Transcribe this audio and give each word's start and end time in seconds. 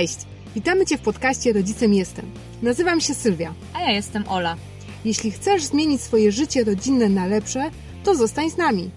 Cześć! 0.00 0.18
Witamy 0.54 0.86
Cię 0.86 0.98
w 0.98 1.00
podcaście 1.00 1.52
Rodzicem 1.52 1.94
Jestem. 1.94 2.30
Nazywam 2.62 3.00
się 3.00 3.14
Sylwia. 3.14 3.54
A 3.74 3.80
ja 3.80 3.90
jestem 3.90 4.28
Ola. 4.28 4.56
Jeśli 5.04 5.30
chcesz 5.30 5.62
zmienić 5.62 6.02
swoje 6.02 6.32
życie 6.32 6.64
rodzinne 6.64 7.08
na 7.08 7.26
lepsze, 7.26 7.70
to 8.04 8.14
zostań 8.14 8.50
z 8.50 8.56
nami. 8.56 8.90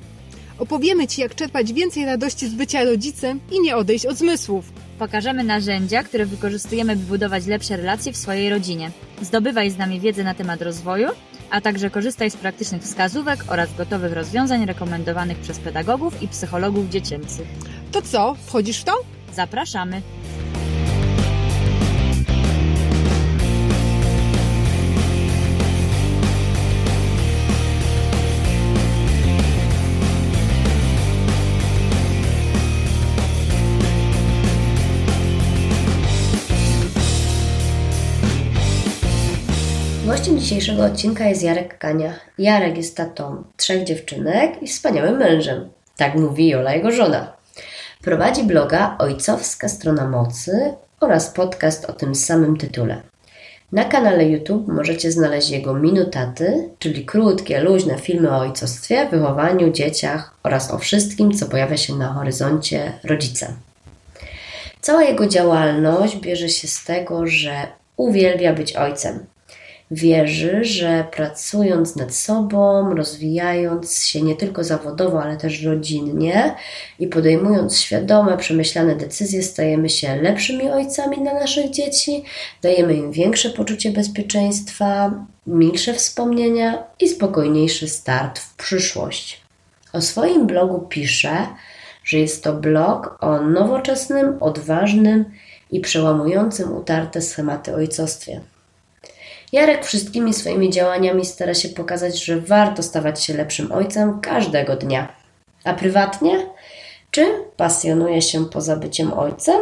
Opowiemy 0.57 1.07
Ci, 1.07 1.21
jak 1.21 1.35
czerpać 1.35 1.73
więcej 1.73 2.05
radości 2.05 2.47
z 2.47 2.53
bycia 2.53 2.83
rodzicem 2.83 3.39
i 3.51 3.61
nie 3.61 3.75
odejść 3.75 4.05
od 4.05 4.17
zmysłów. 4.17 4.73
Pokażemy 4.99 5.43
narzędzia, 5.43 6.03
które 6.03 6.25
wykorzystujemy, 6.25 6.95
by 6.95 7.03
budować 7.03 7.45
lepsze 7.45 7.77
relacje 7.77 8.13
w 8.13 8.17
swojej 8.17 8.49
rodzinie. 8.49 8.91
Zdobywaj 9.21 9.71
z 9.71 9.77
nami 9.77 9.99
wiedzę 9.99 10.23
na 10.23 10.33
temat 10.33 10.61
rozwoju, 10.61 11.07
a 11.49 11.61
także 11.61 11.89
korzystaj 11.89 12.31
z 12.31 12.37
praktycznych 12.37 12.81
wskazówek 12.81 13.43
oraz 13.47 13.75
gotowych 13.77 14.13
rozwiązań 14.13 14.65
rekomendowanych 14.65 15.37
przez 15.37 15.59
pedagogów 15.59 16.21
i 16.21 16.27
psychologów 16.27 16.89
dziecięcych. 16.89 17.47
To 17.91 18.01
co, 18.01 18.35
wchodzisz 18.45 18.81
w 18.81 18.83
to? 18.83 18.93
Zapraszamy! 19.33 20.01
Gościem 40.23 40.39
dzisiejszego 40.39 40.83
odcinka 40.83 41.25
jest 41.25 41.43
Jarek 41.43 41.77
Kania. 41.77 42.13
Jarek 42.37 42.77
jest 42.77 42.97
tatą 42.97 43.43
trzech 43.57 43.83
dziewczynek 43.83 44.63
i 44.63 44.67
wspaniałym 44.67 45.17
mężem. 45.17 45.69
Tak 45.97 46.15
mówi 46.15 46.47
Jola, 46.47 46.73
jego 46.73 46.91
żona. 46.91 47.33
Prowadzi 48.01 48.43
bloga 48.43 48.95
Ojcowska 48.99 49.69
Strona 49.69 50.07
Mocy 50.07 50.73
oraz 50.99 51.29
podcast 51.29 51.85
o 51.85 51.93
tym 51.93 52.15
samym 52.15 52.57
tytule. 52.57 53.01
Na 53.71 53.85
kanale 53.85 54.25
YouTube 54.25 54.67
możecie 54.67 55.11
znaleźć 55.11 55.49
jego 55.49 55.73
minutaty, 55.73 56.69
czyli 56.79 57.05
krótkie, 57.05 57.61
luźne 57.61 57.97
filmy 57.97 58.31
o 58.31 58.39
ojcostwie, 58.39 59.07
wychowaniu, 59.11 59.71
dzieciach 59.71 60.37
oraz 60.43 60.71
o 60.71 60.77
wszystkim, 60.77 61.31
co 61.31 61.45
pojawia 61.45 61.77
się 61.77 61.95
na 61.95 62.13
horyzoncie 62.13 62.91
rodzica. 63.03 63.47
Cała 64.81 65.03
jego 65.03 65.27
działalność 65.27 66.17
bierze 66.17 66.49
się 66.49 66.67
z 66.67 66.83
tego, 66.83 67.27
że 67.27 67.67
uwielbia 67.97 68.53
być 68.53 68.75
ojcem– 68.75 69.19
wierzy, 69.93 70.63
że 70.63 71.07
pracując 71.11 71.95
nad 71.95 72.15
sobą, 72.15 72.95
rozwijając 72.95 74.03
się 74.03 74.21
nie 74.21 74.35
tylko 74.35 74.63
zawodowo, 74.63 75.23
ale 75.23 75.37
też 75.37 75.63
rodzinnie 75.63 76.55
i 76.99 77.07
podejmując 77.07 77.79
świadome, 77.79 78.37
przemyślane 78.37 78.95
decyzje, 78.95 79.43
stajemy 79.43 79.89
się 79.89 80.15
lepszymi 80.15 80.69
ojcami 80.69 81.17
dla 81.17 81.33
naszych 81.33 81.69
dzieci, 81.69 82.23
dajemy 82.61 82.93
im 82.93 83.11
większe 83.11 83.49
poczucie 83.49 83.91
bezpieczeństwa, 83.91 85.13
milsze 85.47 85.93
wspomnienia 85.93 86.83
i 86.99 87.09
spokojniejszy 87.09 87.87
start 87.87 88.39
w 88.39 88.55
przyszłość. 88.55 89.41
O 89.93 90.01
swoim 90.01 90.47
blogu 90.47 90.79
pisze, 90.89 91.47
że 92.03 92.17
jest 92.17 92.43
to 92.43 92.53
blog 92.53 93.17
o 93.21 93.41
nowoczesnym, 93.41 94.37
odważnym 94.39 95.25
i 95.71 95.79
przełamującym 95.79 96.77
utarte 96.77 97.21
schematy 97.21 97.75
ojcostwie. 97.75 98.41
Jarek 99.53 99.85
wszystkimi 99.85 100.33
swoimi 100.33 100.69
działaniami 100.69 101.25
stara 101.25 101.53
się 101.53 101.69
pokazać, 101.69 102.25
że 102.25 102.41
warto 102.41 102.83
stawać 102.83 103.23
się 103.23 103.33
lepszym 103.33 103.71
ojcem 103.71 104.19
każdego 104.21 104.75
dnia. 104.75 105.15
A 105.63 105.73
prywatnie? 105.73 106.45
Czym 107.11 107.27
pasjonuje 107.57 108.21
się 108.21 108.45
poza 108.45 108.75
byciem 108.75 109.13
ojcem? 109.13 109.61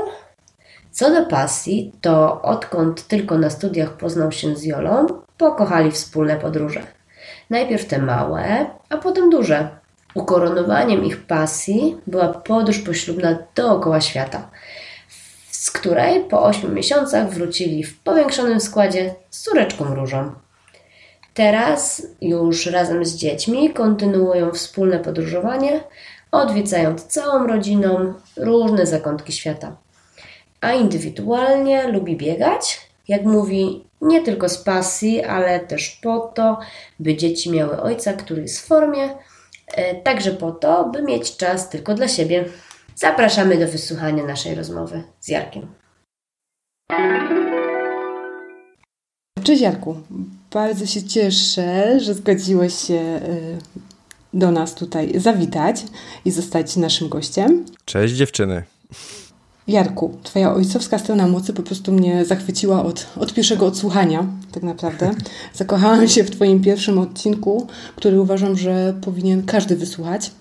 Co 0.91 1.11
do 1.11 1.25
pasji, 1.25 1.91
to 2.01 2.41
odkąd 2.41 3.07
tylko 3.07 3.37
na 3.37 3.49
studiach 3.49 3.97
poznał 3.97 4.31
się 4.31 4.55
z 4.55 4.63
Jolą, 4.63 5.05
pokochali 5.37 5.91
wspólne 5.91 6.35
podróże. 6.35 6.81
Najpierw 7.49 7.85
te 7.85 7.99
małe, 7.99 8.65
a 8.89 8.97
potem 8.97 9.29
duże. 9.29 9.69
Ukoronowaniem 10.15 11.05
ich 11.05 11.25
pasji 11.25 11.97
była 12.07 12.27
podróż 12.27 12.79
poślubna 12.79 13.37
dookoła 13.55 14.01
świata– 14.01 14.49
z 15.61 15.71
której 15.71 16.23
po 16.23 16.43
8 16.43 16.73
miesiącach 16.73 17.29
wrócili 17.29 17.83
w 17.83 17.99
powiększonym 17.99 18.59
składzie 18.59 19.15
z 19.29 19.41
córeczką 19.41 19.95
różą. 19.95 20.31
Teraz 21.33 22.07
już 22.21 22.65
razem 22.65 23.05
z 23.05 23.15
dziećmi 23.15 23.73
kontynuują 23.73 24.51
wspólne 24.51 24.99
podróżowanie, 24.99 25.83
odwiedzając 26.31 27.05
całą 27.05 27.47
rodziną 27.47 28.13
różne 28.37 28.85
zakątki 28.85 29.33
świata. 29.33 29.77
A 30.61 30.73
indywidualnie 30.73 31.87
lubi 31.87 32.17
biegać, 32.17 32.81
jak 33.07 33.23
mówi, 33.23 33.83
nie 34.01 34.21
tylko 34.21 34.49
z 34.49 34.57
pasji, 34.57 35.23
ale 35.23 35.59
też 35.59 35.99
po 36.03 36.19
to, 36.19 36.59
by 36.99 37.15
dzieci 37.15 37.51
miały 37.51 37.81
ojca, 37.81 38.13
który 38.13 38.41
jest 38.41 38.59
w 38.59 38.67
formie, 38.67 39.09
e, 39.75 39.95
także 39.95 40.31
po 40.31 40.51
to, 40.51 40.85
by 40.85 41.01
mieć 41.01 41.37
czas 41.37 41.69
tylko 41.69 41.93
dla 41.93 42.07
siebie. 42.07 42.45
Zapraszamy 43.01 43.57
do 43.57 43.67
wysłuchania 43.67 44.23
naszej 44.25 44.55
rozmowy 44.55 45.03
z 45.19 45.27
Jarkiem. 45.27 45.67
Cześć 49.43 49.61
Jarku, 49.61 49.95
bardzo 50.53 50.85
się 50.85 51.03
cieszę, 51.03 51.99
że 51.99 52.13
zgodziłeś 52.13 52.73
się 52.73 52.93
y, 52.93 53.57
do 54.33 54.51
nas 54.51 54.75
tutaj 54.75 55.19
zawitać 55.19 55.83
i 56.25 56.31
zostać 56.31 56.75
naszym 56.75 57.09
gościem. 57.09 57.65
Cześć 57.85 58.13
dziewczyny. 58.13 58.63
Jarku, 59.67 60.17
Twoja 60.23 60.53
ojcowska 60.53 60.99
strona 60.99 61.27
mocy 61.27 61.53
po 61.53 61.63
prostu 61.63 61.91
mnie 61.91 62.25
zachwyciła 62.25 62.83
od, 62.83 63.07
od 63.15 63.33
pierwszego 63.33 63.65
odsłuchania, 63.65 64.25
tak 64.51 64.63
naprawdę. 64.63 65.11
Zakochałam 65.53 66.07
się 66.07 66.23
w 66.23 66.31
Twoim 66.31 66.61
pierwszym 66.61 66.99
odcinku, 66.99 67.67
który 67.95 68.21
uważam, 68.21 68.57
że 68.57 68.93
powinien 69.01 69.45
każdy 69.45 69.75
wysłuchać 69.75 70.31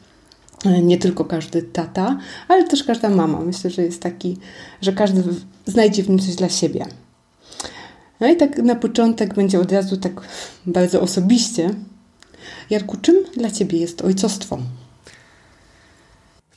nie 0.64 0.98
tylko 0.98 1.24
każdy 1.24 1.62
tata, 1.62 2.18
ale 2.48 2.68
też 2.68 2.84
każda 2.84 3.08
mama. 3.08 3.40
Myślę, 3.40 3.70
że 3.70 3.82
jest 3.82 4.02
taki, 4.02 4.36
że 4.82 4.92
każdy 4.92 5.22
znajdzie 5.66 6.02
w 6.02 6.08
nim 6.08 6.18
coś 6.18 6.34
dla 6.34 6.48
siebie. 6.48 6.86
No 8.20 8.28
i 8.28 8.36
tak 8.36 8.58
na 8.58 8.74
początek 8.74 9.34
będzie 9.34 9.60
od 9.60 9.72
razu 9.72 9.96
tak 9.96 10.20
bardzo 10.66 11.00
osobiście. 11.00 11.74
Jarku, 12.70 12.96
czym 12.96 13.16
dla 13.36 13.50
Ciebie 13.50 13.78
jest 13.78 14.02
ojcostwo? 14.02 14.58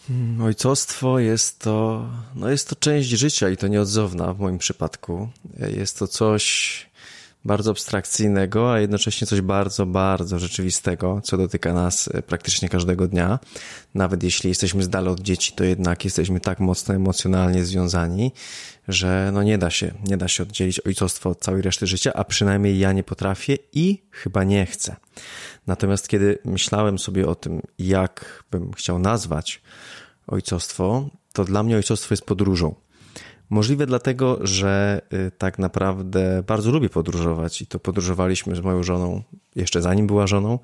Hmm, 0.07 0.41
ojcostwo 0.41 1.19
jest 1.19 1.59
to, 1.59 2.05
no 2.35 2.49
jest 2.49 2.69
to 2.69 2.75
część 2.75 3.09
życia 3.09 3.49
i 3.49 3.57
to 3.57 3.67
nieodzowna 3.67 4.33
w 4.33 4.39
moim 4.39 4.57
przypadku. 4.57 5.29
Jest 5.77 5.99
to 5.99 6.07
coś, 6.07 6.89
bardzo 7.45 7.71
abstrakcyjnego, 7.71 8.73
a 8.73 8.79
jednocześnie 8.79 9.27
coś 9.27 9.41
bardzo, 9.41 9.85
bardzo 9.85 10.39
rzeczywistego, 10.39 11.21
co 11.23 11.37
dotyka 11.37 11.73
nas 11.73 12.09
e, 12.13 12.21
praktycznie 12.21 12.69
każdego 12.69 13.07
dnia. 13.07 13.39
Nawet 13.95 14.23
jeśli 14.23 14.49
jesteśmy 14.49 14.83
z 14.83 14.89
dala 14.89 15.11
od 15.11 15.19
dzieci, 15.19 15.53
to 15.55 15.63
jednak 15.63 16.05
jesteśmy 16.05 16.39
tak 16.39 16.59
mocno 16.59 16.95
emocjonalnie 16.95 17.65
związani, 17.65 18.31
że 18.87 19.29
no 19.33 19.43
nie 19.43 19.57
da 19.57 19.69
się, 19.69 19.93
nie 20.07 20.17
da 20.17 20.27
się 20.27 20.43
oddzielić 20.43 20.79
ojcostwa 20.79 21.29
od 21.29 21.39
całej 21.39 21.61
reszty 21.61 21.87
życia, 21.87 22.13
a 22.13 22.23
przynajmniej 22.23 22.79
ja 22.79 22.91
nie 22.91 23.03
potrafię 23.03 23.57
i 23.73 24.03
chyba 24.11 24.43
nie 24.43 24.65
chcę. 24.65 24.95
Natomiast 25.67 26.07
kiedy 26.07 26.39
myślałem 26.45 26.99
sobie 26.99 27.27
o 27.27 27.35
tym, 27.35 27.61
jak 27.79 28.43
bym 28.51 28.73
chciał 28.73 28.99
nazwać 28.99 29.61
ojcostwo, 30.27 31.09
to 31.33 31.43
dla 31.45 31.63
mnie 31.63 31.75
ojcostwo 31.75 32.13
jest 32.13 32.25
podróżą. 32.25 32.75
Możliwe 33.53 33.85
dlatego, 33.85 34.39
że 34.41 35.01
y, 35.13 35.31
tak 35.37 35.59
naprawdę 35.59 36.43
bardzo 36.47 36.71
lubię 36.71 36.89
podróżować 36.89 37.61
i 37.61 37.67
to 37.67 37.79
podróżowaliśmy 37.79 38.55
z 38.55 38.59
moją 38.59 38.83
żoną 38.83 39.23
jeszcze 39.55 39.81
zanim 39.81 40.07
była 40.07 40.27
żoną, 40.27 40.59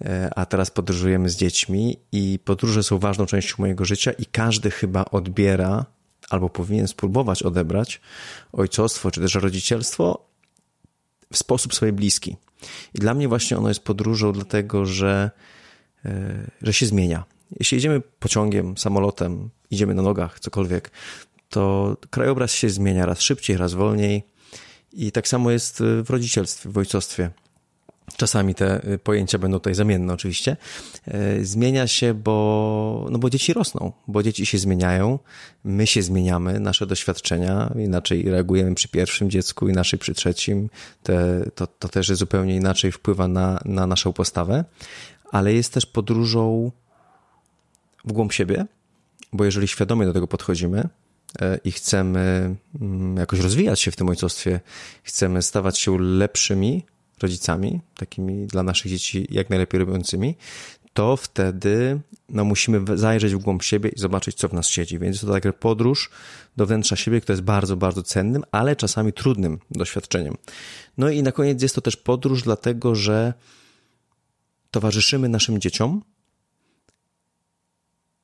y, 0.00 0.06
a 0.36 0.46
teraz 0.46 0.70
podróżujemy 0.70 1.28
z 1.28 1.36
dziećmi 1.36 1.96
i 2.12 2.38
podróże 2.44 2.82
są 2.82 2.98
ważną 2.98 3.26
częścią 3.26 3.54
mojego 3.58 3.84
życia 3.84 4.12
i 4.12 4.26
każdy 4.26 4.70
chyba 4.70 5.04
odbiera 5.04 5.86
albo 6.30 6.50
powinien 6.50 6.88
spróbować 6.88 7.42
odebrać 7.42 8.00
ojcostwo 8.52 9.10
czy 9.10 9.20
też 9.20 9.34
rodzicielstwo 9.34 10.26
w 11.32 11.38
sposób 11.38 11.74
sobie 11.74 11.92
bliski. 11.92 12.36
I 12.94 12.98
dla 12.98 13.14
mnie 13.14 13.28
właśnie 13.28 13.58
ono 13.58 13.68
jest 13.68 13.84
podróżą 13.84 14.32
dlatego, 14.32 14.86
że, 14.86 15.30
y, 16.06 16.10
że 16.62 16.72
się 16.72 16.86
zmienia. 16.86 17.24
Jeśli 17.58 17.76
jedziemy 17.76 18.00
pociągiem, 18.00 18.78
samolotem, 18.78 19.50
idziemy 19.70 19.94
na 19.94 20.02
nogach, 20.02 20.40
cokolwiek, 20.40 20.90
to 21.54 21.96
krajobraz 22.10 22.52
się 22.52 22.70
zmienia 22.70 23.06
raz 23.06 23.20
szybciej, 23.20 23.56
raz 23.56 23.74
wolniej. 23.74 24.24
I 24.92 25.12
tak 25.12 25.28
samo 25.28 25.50
jest 25.50 25.82
w 26.02 26.10
rodzicielstwie, 26.10 26.70
w 26.70 26.78
ojcostwie. 26.78 27.30
Czasami 28.16 28.54
te 28.54 28.88
y, 28.88 28.98
pojęcia 28.98 29.38
będą 29.38 29.58
tutaj 29.58 29.74
zamienne, 29.74 30.12
oczywiście. 30.12 30.56
E, 31.06 31.44
zmienia 31.44 31.86
się, 31.86 32.14
bo, 32.14 33.06
no 33.10 33.18
bo 33.18 33.30
dzieci 33.30 33.52
rosną, 33.52 33.92
bo 34.08 34.22
dzieci 34.22 34.46
się 34.46 34.58
zmieniają, 34.58 35.18
my 35.64 35.86
się 35.86 36.02
zmieniamy, 36.02 36.60
nasze 36.60 36.86
doświadczenia, 36.86 37.74
inaczej 37.78 38.30
reagujemy 38.30 38.74
przy 38.74 38.88
pierwszym 38.88 39.30
dziecku, 39.30 39.68
inaczej 39.68 39.98
przy 39.98 40.14
trzecim. 40.14 40.70
Te, 41.02 41.44
to, 41.54 41.66
to 41.66 41.88
też 41.88 42.08
zupełnie 42.08 42.56
inaczej 42.56 42.92
wpływa 42.92 43.28
na, 43.28 43.60
na 43.64 43.86
naszą 43.86 44.12
postawę, 44.12 44.64
ale 45.30 45.54
jest 45.54 45.72
też 45.72 45.86
podróżą 45.86 46.72
w 48.04 48.12
głąb 48.12 48.32
siebie, 48.32 48.66
bo 49.32 49.44
jeżeli 49.44 49.68
świadomie 49.68 50.06
do 50.06 50.12
tego 50.12 50.26
podchodzimy, 50.26 50.88
i 51.64 51.72
chcemy 51.72 52.54
mm, 52.80 53.16
jakoś 53.16 53.40
rozwijać 53.40 53.80
się 53.80 53.90
w 53.90 53.96
tym 53.96 54.08
ojcostwie, 54.08 54.60
chcemy 55.02 55.42
stawać 55.42 55.78
się 55.78 55.98
lepszymi 56.00 56.84
rodzicami, 57.22 57.80
takimi 57.96 58.46
dla 58.46 58.62
naszych 58.62 58.90
dzieci 58.90 59.26
jak 59.30 59.50
najlepiej 59.50 59.80
robiącymi, 59.80 60.36
to 60.94 61.16
wtedy 61.16 62.00
no, 62.28 62.44
musimy 62.44 62.98
zajrzeć 62.98 63.34
w 63.34 63.38
głąb 63.38 63.62
siebie 63.62 63.90
i 63.90 63.98
zobaczyć, 63.98 64.36
co 64.36 64.48
w 64.48 64.52
nas 64.52 64.68
siedzi. 64.68 64.98
Więc 64.98 65.20
to 65.20 65.32
taka 65.32 65.52
podróż 65.52 66.10
do 66.56 66.66
wnętrza 66.66 66.96
siebie, 66.96 67.20
która 67.20 67.32
jest 67.32 67.44
bardzo, 67.44 67.76
bardzo 67.76 68.02
cennym, 68.02 68.42
ale 68.52 68.76
czasami 68.76 69.12
trudnym 69.12 69.58
doświadczeniem. 69.70 70.34
No 70.98 71.10
i 71.10 71.22
na 71.22 71.32
koniec 71.32 71.62
jest 71.62 71.74
to 71.74 71.80
też 71.80 71.96
podróż, 71.96 72.42
dlatego 72.42 72.94
że 72.94 73.34
towarzyszymy 74.70 75.28
naszym 75.28 75.60
dzieciom. 75.60 76.02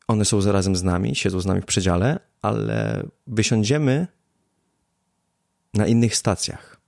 One 0.09 0.25
są 0.25 0.41
zarazem 0.41 0.77
z 0.77 0.83
nami, 0.83 1.17
siedzą 1.17 1.41
z 1.41 1.47
nami 1.47 1.61
w 1.61 1.67
przedziale, 1.67 2.30
ale 2.43 3.07
wysiądziemy 3.27 4.07
na 5.75 5.87
innych 5.87 6.17
stacjach. 6.17 6.81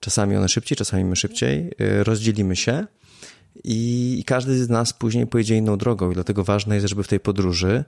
Czasami 0.00 0.36
one 0.36 0.48
szybciej, 0.48 0.76
czasami 0.76 1.04
my 1.04 1.16
szybciej. 1.16 1.72
Y, 1.80 2.04
rozdzielimy 2.04 2.56
się 2.56 2.86
i 3.64 4.22
każdy 4.26 4.64
z 4.64 4.68
nas 4.68 4.92
później 4.92 5.26
pojedzie 5.26 5.56
inną 5.56 5.76
drogą. 5.76 6.10
I 6.10 6.14
dlatego 6.14 6.44
ważne 6.44 6.74
jest, 6.74 6.86
żeby 6.86 7.02
w 7.02 7.08
tej 7.08 7.20
podróży 7.20 7.84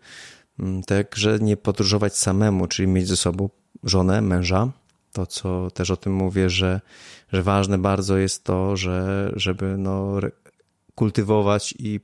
mm, 0.58 0.82
także 0.82 1.38
nie 1.38 1.56
podróżować 1.56 2.16
samemu, 2.16 2.66
czyli 2.66 2.88
mieć 2.88 3.08
ze 3.08 3.16
sobą 3.16 3.48
żonę, 3.84 4.20
męża. 4.22 4.72
To, 5.12 5.26
co 5.26 5.70
też 5.70 5.90
o 5.90 5.96
tym 5.96 6.14
mówię, 6.14 6.50
że, 6.50 6.80
że 7.32 7.42
ważne 7.42 7.78
bardzo 7.78 8.18
jest 8.18 8.44
to, 8.44 8.76
że, 8.76 9.30
żeby 9.36 9.78
no, 9.78 10.20
kultywować 10.94 11.74
i 11.78 12.00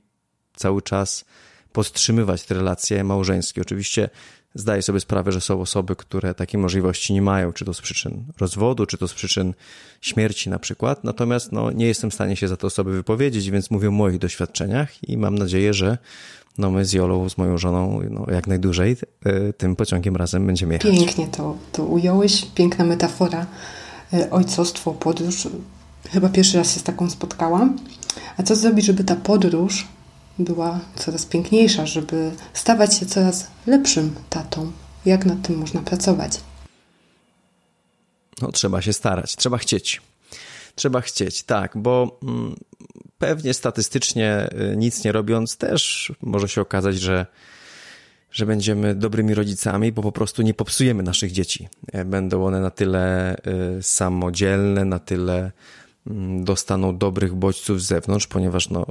cały 0.55 0.81
czas 0.81 1.25
podtrzymywać 1.73 2.43
te 2.43 2.55
relacje 2.55 3.03
małżeńskie. 3.03 3.61
Oczywiście 3.61 4.09
zdaję 4.55 4.81
sobie 4.81 4.99
sprawę, 4.99 5.31
że 5.31 5.41
są 5.41 5.61
osoby, 5.61 5.95
które 5.95 6.33
takiej 6.33 6.59
możliwości 6.59 7.13
nie 7.13 7.21
mają, 7.21 7.53
czy 7.53 7.65
to 7.65 7.73
z 7.73 7.81
przyczyn 7.81 8.23
rozwodu, 8.39 8.85
czy 8.85 8.97
to 8.97 9.07
z 9.07 9.13
przyczyn 9.13 9.53
śmierci 10.01 10.49
na 10.49 10.59
przykład. 10.59 11.03
Natomiast 11.03 11.51
no, 11.51 11.71
nie 11.71 11.85
jestem 11.85 12.11
w 12.11 12.13
stanie 12.13 12.35
się 12.35 12.47
za 12.47 12.57
te 12.57 12.67
osoby 12.67 12.91
wypowiedzieć, 12.91 13.51
więc 13.51 13.71
mówię 13.71 13.87
o 13.87 13.91
moich 13.91 14.17
doświadczeniach 14.17 15.09
i 15.09 15.17
mam 15.17 15.37
nadzieję, 15.37 15.73
że 15.73 15.97
no 16.57 16.71
my 16.71 16.85
z 16.85 16.93
Jolą, 16.93 17.29
z 17.29 17.37
moją 17.37 17.57
żoną, 17.57 18.01
no, 18.09 18.25
jak 18.31 18.47
najdłużej 18.47 18.97
e, 19.25 19.53
tym 19.53 19.75
pociągiem 19.75 20.15
razem 20.15 20.47
będziemy 20.47 20.73
jechać. 20.73 20.91
Pięknie 20.91 21.27
to, 21.27 21.57
to 21.71 21.85
ująłeś, 21.85 22.45
piękna 22.55 22.85
metafora. 22.85 23.45
E, 24.13 24.29
ojcostwo, 24.29 24.91
podróż. 24.91 25.47
Chyba 26.11 26.29
pierwszy 26.29 26.57
raz 26.57 26.73
się 26.73 26.79
z 26.79 26.83
taką 26.83 27.09
spotkałam. 27.09 27.77
A 28.37 28.43
co 28.43 28.55
zrobić, 28.55 28.85
żeby 28.85 29.03
ta 29.03 29.15
podróż 29.15 29.87
była 30.39 30.79
coraz 30.95 31.25
piękniejsza, 31.25 31.85
żeby 31.85 32.31
stawać 32.53 32.97
się 32.97 33.05
coraz 33.05 33.47
lepszym 33.67 34.15
tatą? 34.29 34.71
Jak 35.05 35.25
nad 35.25 35.41
tym 35.41 35.57
można 35.57 35.81
pracować? 35.81 36.39
No, 38.41 38.51
trzeba 38.51 38.81
się 38.81 38.93
starać, 38.93 39.35
trzeba 39.35 39.57
chcieć. 39.57 40.01
Trzeba 40.75 41.01
chcieć, 41.01 41.43
tak, 41.43 41.77
bo 41.77 42.19
mm, 42.23 42.55
pewnie 43.17 43.53
statystycznie 43.53 44.49
y, 44.73 44.77
nic 44.77 45.03
nie 45.03 45.11
robiąc 45.11 45.57
też 45.57 46.11
może 46.21 46.47
się 46.47 46.61
okazać, 46.61 46.99
że, 46.99 47.25
że 48.31 48.45
będziemy 48.45 48.95
dobrymi 48.95 49.33
rodzicami, 49.33 49.91
bo 49.91 50.01
po 50.01 50.11
prostu 50.11 50.41
nie 50.41 50.53
popsujemy 50.53 51.03
naszych 51.03 51.31
dzieci. 51.31 51.67
E, 51.91 52.05
będą 52.05 52.45
one 52.45 52.59
na 52.59 52.71
tyle 52.71 53.35
y, 53.77 53.83
samodzielne, 53.83 54.85
na 54.85 54.99
tyle 54.99 55.51
mm, 56.07 56.43
dostaną 56.43 56.97
dobrych 56.97 57.33
bodźców 57.33 57.81
z 57.81 57.85
zewnątrz, 57.85 58.27
ponieważ 58.27 58.69
no, 58.69 58.85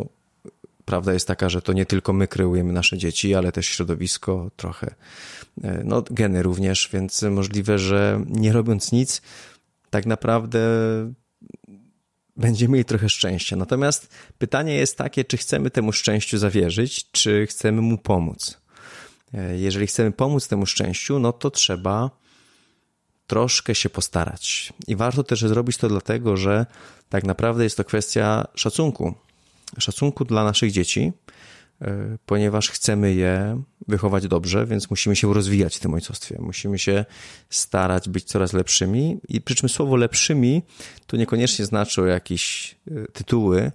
prawda 0.84 1.12
jest 1.12 1.28
taka, 1.28 1.48
że 1.48 1.62
to 1.62 1.72
nie 1.72 1.86
tylko 1.86 2.12
my 2.12 2.28
kreujemy 2.28 2.72
nasze 2.72 2.98
dzieci, 2.98 3.34
ale 3.34 3.52
też 3.52 3.66
środowisko, 3.66 4.50
trochę, 4.56 4.94
e, 5.62 5.82
no 5.84 6.02
geny 6.10 6.42
również, 6.42 6.90
więc 6.92 7.22
możliwe, 7.22 7.78
że 7.78 8.24
nie 8.26 8.52
robiąc 8.52 8.92
nic, 8.92 9.22
tak 9.90 10.06
naprawdę 10.06 10.60
będziemy 12.36 12.72
mieli 12.72 12.84
trochę 12.84 13.08
szczęścia. 13.08 13.56
Natomiast 13.56 14.08
pytanie 14.38 14.74
jest 14.74 14.98
takie, 14.98 15.24
czy 15.24 15.36
chcemy 15.36 15.70
temu 15.70 15.92
szczęściu 15.92 16.38
zawierzyć, 16.38 17.10
czy 17.10 17.46
chcemy 17.46 17.80
mu 17.80 17.98
pomóc. 17.98 18.60
E, 19.34 19.58
jeżeli 19.58 19.86
chcemy 19.86 20.12
pomóc 20.12 20.48
temu 20.48 20.66
szczęściu, 20.66 21.18
no 21.18 21.32
to 21.32 21.50
trzeba 21.50 22.10
troszkę 23.26 23.74
się 23.74 23.90
postarać. 23.90 24.72
I 24.86 24.96
warto 24.96 25.24
też 25.24 25.40
zrobić 25.40 25.76
to 25.76 25.88
dlatego, 25.88 26.36
że 26.36 26.66
tak 27.08 27.24
naprawdę 27.24 27.64
jest 27.64 27.76
to 27.76 27.84
kwestia 27.84 28.46
szacunku 28.54 29.14
szacunku 29.78 30.24
dla 30.24 30.44
naszych 30.44 30.72
dzieci, 30.72 31.12
e, 31.80 32.18
ponieważ 32.26 32.70
chcemy 32.70 33.14
je 33.14 33.62
wychować 33.88 34.28
dobrze, 34.28 34.66
więc 34.66 34.90
musimy 34.90 35.16
się 35.16 35.34
rozwijać 35.34 35.76
w 35.76 35.80
tym 35.80 35.94
ojcostwie. 35.94 36.38
Musimy 36.40 36.78
się 36.78 37.04
starać 37.50 38.08
być 38.08 38.24
coraz 38.24 38.52
lepszymi 38.52 39.20
i 39.28 39.40
przy 39.40 39.54
czym 39.54 39.68
słowo 39.68 39.96
lepszymi 39.96 40.62
to 41.06 41.16
niekoniecznie 41.16 41.64
znaczą 41.64 42.04
jakieś 42.04 42.74
e, 42.90 43.06
tytuły, 43.12 43.72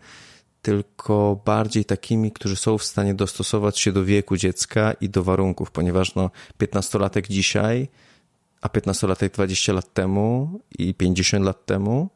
tylko 0.61 1.41
bardziej 1.45 1.85
takimi, 1.85 2.31
którzy 2.31 2.55
są 2.55 2.77
w 2.77 2.83
stanie 2.83 3.13
dostosować 3.13 3.79
się 3.79 3.91
do 3.91 4.05
wieku 4.05 4.37
dziecka 4.37 4.93
i 4.93 5.09
do 5.09 5.23
warunków, 5.23 5.71
ponieważ 5.71 6.15
no 6.15 6.31
15-latek 6.59 7.27
dzisiaj, 7.27 7.87
a 8.61 8.67
15-latek 8.67 9.31
20 9.31 9.73
lat 9.73 9.93
temu 9.93 10.59
i 10.79 10.93
50 10.93 11.45
lat 11.45 11.65
temu 11.65 12.09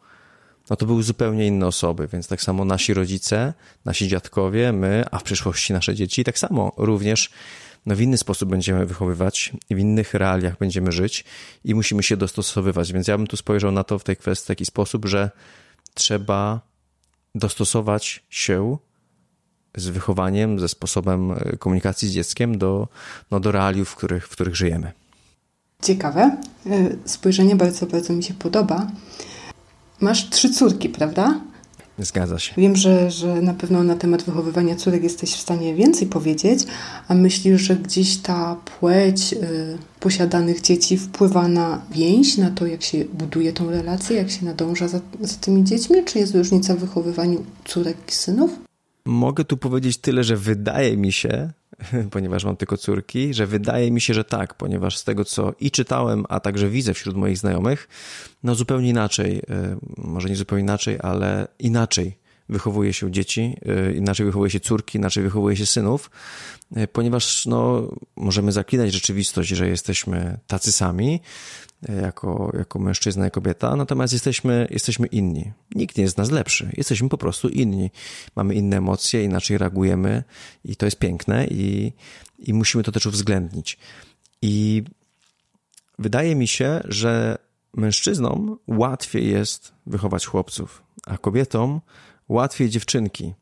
no 0.70 0.76
to 0.76 0.86
były 0.86 1.04
zupełnie 1.04 1.48
inne 1.48 1.68
osoby, 1.68 2.08
więc 2.08 2.28
tak 2.28 2.42
samo 2.42 2.66
nasi 2.66 2.94
rodzice, 2.94 3.54
nasi 3.86 4.08
dziadkowie, 4.08 4.74
my, 4.74 5.06
a 5.12 5.20
w 5.20 5.24
przyszłości 5.24 5.74
nasze 5.74 5.96
dzieci, 5.96 6.24
tak 6.24 6.40
samo 6.40 6.72
również 6.78 7.32
no 7.86 7.96
w 7.96 8.02
inny 8.02 8.18
sposób 8.18 8.50
będziemy 8.50 8.86
wychowywać, 8.86 9.54
w 9.72 9.80
innych 9.80 10.14
realiach 10.14 10.58
będziemy 10.58 10.92
żyć 10.92 11.26
i 11.64 11.76
musimy 11.76 12.04
się 12.04 12.18
dostosowywać. 12.18 12.94
Więc 12.94 13.08
ja 13.08 13.18
bym 13.18 13.28
tu 13.28 13.38
spojrzał 13.38 13.72
na 13.72 13.84
to 13.84 14.00
w 14.00 14.04
tej 14.04 14.18
kwestii 14.18 14.46
w 14.46 14.48
taki 14.48 14.66
sposób, 14.66 15.06
że 15.06 15.32
trzeba 15.94 16.62
dostosować 17.36 18.24
się 18.30 18.78
z 19.76 19.88
wychowaniem, 19.88 20.60
ze 20.60 20.68
sposobem 20.70 21.32
e, 21.32 21.58
komunikacji 21.58 22.10
z 22.10 22.12
dzieckiem 22.12 22.58
do, 22.58 22.88
no, 23.32 23.40
do 23.40 23.52
realiów, 23.52 23.90
w 23.90 23.96
których, 23.96 24.28
w 24.28 24.30
których 24.30 24.56
żyjemy. 24.56 24.92
Ciekawe. 25.82 26.38
E, 26.66 26.90
spojrzenie 27.06 27.56
bardzo, 27.56 27.86
bardzo 27.86 28.14
mi 28.14 28.24
się 28.24 28.34
podoba. 28.34 28.88
Masz 30.04 30.30
trzy 30.30 30.50
córki, 30.50 30.90
prawda? 30.90 31.40
Zgadza 32.00 32.40
się. 32.40 32.54
Wiem, 32.58 32.76
że, 32.76 33.12
że 33.12 33.42
na 33.42 33.54
pewno 33.54 33.84
na 33.84 33.96
temat 33.96 34.24
wychowywania 34.24 34.76
córek 34.76 35.04
jesteś 35.04 35.34
w 35.34 35.40
stanie 35.40 35.76
więcej 35.76 36.08
powiedzieć, 36.08 36.60
a 37.08 37.14
myślisz, 37.14 37.62
że 37.62 37.76
gdzieś 37.76 38.18
ta 38.18 38.56
płeć 38.80 39.34
y, 39.34 39.78
posiadanych 40.00 40.62
dzieci 40.62 40.98
wpływa 40.98 41.48
na 41.48 41.82
więź, 41.92 42.38
na 42.38 42.52
to, 42.52 42.66
jak 42.66 42.84
się 42.84 43.06
buduje 43.06 43.54
tą 43.54 43.72
relację, 43.72 44.18
jak 44.18 44.32
się 44.32 44.46
nadąża 44.46 44.88
za, 44.88 45.00
za 45.22 45.36
tymi 45.36 45.64
dziećmi? 45.64 46.04
Czy 46.06 46.20
jest 46.20 46.36
różnica 46.36 46.76
w 46.76 46.80
wychowywaniu 46.80 47.44
córek 47.66 47.98
i 48.08 48.12
synów? 48.12 48.52
Mogę 49.06 49.46
tu 49.46 49.58
powiedzieć 49.58 49.98
tyle, 49.98 50.24
że 50.24 50.38
wydaje 50.38 50.98
mi 50.98 51.12
się, 51.12 51.52
ponieważ 52.12 52.46
mam 52.46 52.58
tylko 52.58 52.78
córki, 52.78 53.34
że 53.34 53.48
wydaje 53.48 53.92
mi 53.92 54.02
się, 54.02 54.14
że 54.14 54.24
tak, 54.24 54.54
ponieważ 54.54 54.98
z 54.98 55.04
tego, 55.04 55.26
co 55.26 55.54
i 55.60 55.72
czytałem, 55.72 56.26
a 56.30 56.40
także 56.40 56.70
widzę 56.70 56.94
wśród 56.94 57.16
moich 57.16 57.38
znajomych, 57.38 57.88
no 58.44 58.56
zupełnie 58.56 58.90
inaczej, 58.90 59.42
e, 59.50 59.78
może 59.98 60.30
nie 60.30 60.36
zupełnie 60.36 60.64
inaczej, 60.64 60.98
ale 61.02 61.48
inaczej 61.60 62.18
wychowuje 62.50 62.94
się 62.94 63.12
dzieci, 63.12 63.58
e, 63.66 63.94
inaczej 63.94 64.26
wychowuje 64.26 64.52
się 64.52 64.60
córki, 64.60 64.98
inaczej 64.98 65.24
wychowuje 65.24 65.58
się 65.58 65.66
synów, 65.66 66.12
e, 66.76 66.88
ponieważ 66.88 67.46
no, 67.46 67.90
możemy 68.16 68.52
zaklinać 68.52 68.94
rzeczywistość, 68.94 69.50
że 69.50 69.68
jesteśmy 69.68 70.40
tacy 70.48 70.72
sami, 70.72 71.22
jako, 72.02 72.52
jako 72.58 72.80
mężczyzna 72.80 73.28
i 73.28 73.32
kobieta, 73.32 73.76
natomiast 73.76 74.14
jesteśmy, 74.14 74.68
jesteśmy 74.70 75.08
inni. 75.08 75.52
Nikt 75.76 75.98
nie 75.98 76.04
jest 76.04 76.18
nas 76.18 76.32
lepszy. 76.32 76.70
Jesteśmy 76.78 77.10
po 77.10 77.18
prostu 77.18 77.50
inni. 77.50 77.92
Mamy 78.36 78.54
inne 78.54 78.78
emocje, 78.78 79.24
inaczej 79.24 79.58
reagujemy 79.58 80.24
i 80.66 80.76
to 80.76 80.86
jest 80.86 81.00
piękne 81.00 81.48
i, 81.48 81.94
i 82.40 82.54
musimy 82.54 82.84
to 82.84 82.92
też 82.92 83.06
uwzględnić. 83.06 83.78
I 84.42 84.84
wydaje 86.00 86.36
mi 86.36 86.48
się, 86.48 86.82
że 86.86 87.38
mężczyznom 87.74 88.58
łatwiej 88.68 89.30
jest 89.30 89.74
wychować 89.86 90.26
chłopców, 90.26 90.84
a 91.06 91.18
kobietom 91.18 91.82
łatwiej 92.30 92.70
dziewczynki, 92.70 93.34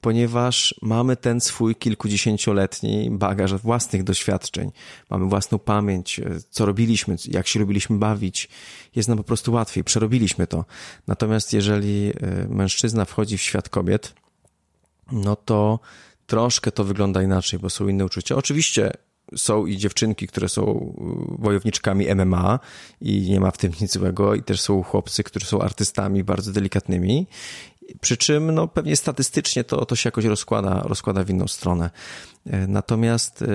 ponieważ 0.00 0.74
mamy 0.82 1.16
ten 1.16 1.40
swój 1.40 1.76
kilkudziesięcioletni 1.76 3.08
bagaż 3.10 3.54
własnych 3.54 4.04
doświadczeń, 4.04 4.72
mamy 5.10 5.26
własną 5.26 5.58
pamięć, 5.58 6.20
e, 6.20 6.24
co 6.50 6.66
robiliśmy, 6.66 7.16
jak 7.28 7.46
się 7.46 7.60
lubiliśmy 7.60 7.98
bawić, 7.98 8.48
jest 8.96 9.08
nam 9.08 9.18
po 9.18 9.24
prostu 9.24 9.52
łatwiej, 9.52 9.84
przerobiliśmy 9.84 10.46
to. 10.46 10.64
Natomiast 11.06 11.52
jeżeli 11.52 12.10
e, 12.10 12.48
mężczyzna 12.48 13.04
wchodzi 13.04 13.38
w 13.38 13.42
świat 13.42 13.68
kobiet, 13.68 14.14
no 15.12 15.36
to 15.36 15.80
troszkę 16.26 16.72
to 16.72 16.84
wygląda 16.84 17.22
inaczej, 17.22 17.58
bo 17.58 17.70
są 17.70 17.88
inne 17.88 18.04
uczucia. 18.04 18.36
Oczywiście 18.36 18.92
są 19.36 19.66
i 19.66 19.76
dziewczynki, 19.76 20.26
które 20.26 20.48
są 20.48 20.64
e, 20.66 21.42
wojowniczkami 21.42 22.14
MMA 22.14 22.58
i 23.00 23.30
nie 23.30 23.40
ma 23.40 23.50
w 23.50 23.58
tym 23.58 23.72
nic 23.80 23.92
złego, 23.92 24.34
i 24.34 24.42
też 24.42 24.60
są 24.60 24.82
chłopcy, 24.82 25.24
którzy 25.24 25.46
są 25.46 25.60
artystami 25.60 26.24
bardzo 26.24 26.52
delikatnymi 26.52 27.26
przy 28.00 28.16
czym 28.16 28.50
no, 28.50 28.68
pewnie 28.68 28.96
statystycznie 28.96 29.64
to, 29.64 29.86
to 29.86 29.96
się 29.96 30.08
jakoś 30.08 30.24
rozkłada, 30.24 30.82
rozkłada 30.84 31.24
w 31.24 31.30
inną 31.30 31.48
stronę. 31.48 31.90
E, 32.46 32.66
natomiast 32.66 33.42
e, 33.42 33.46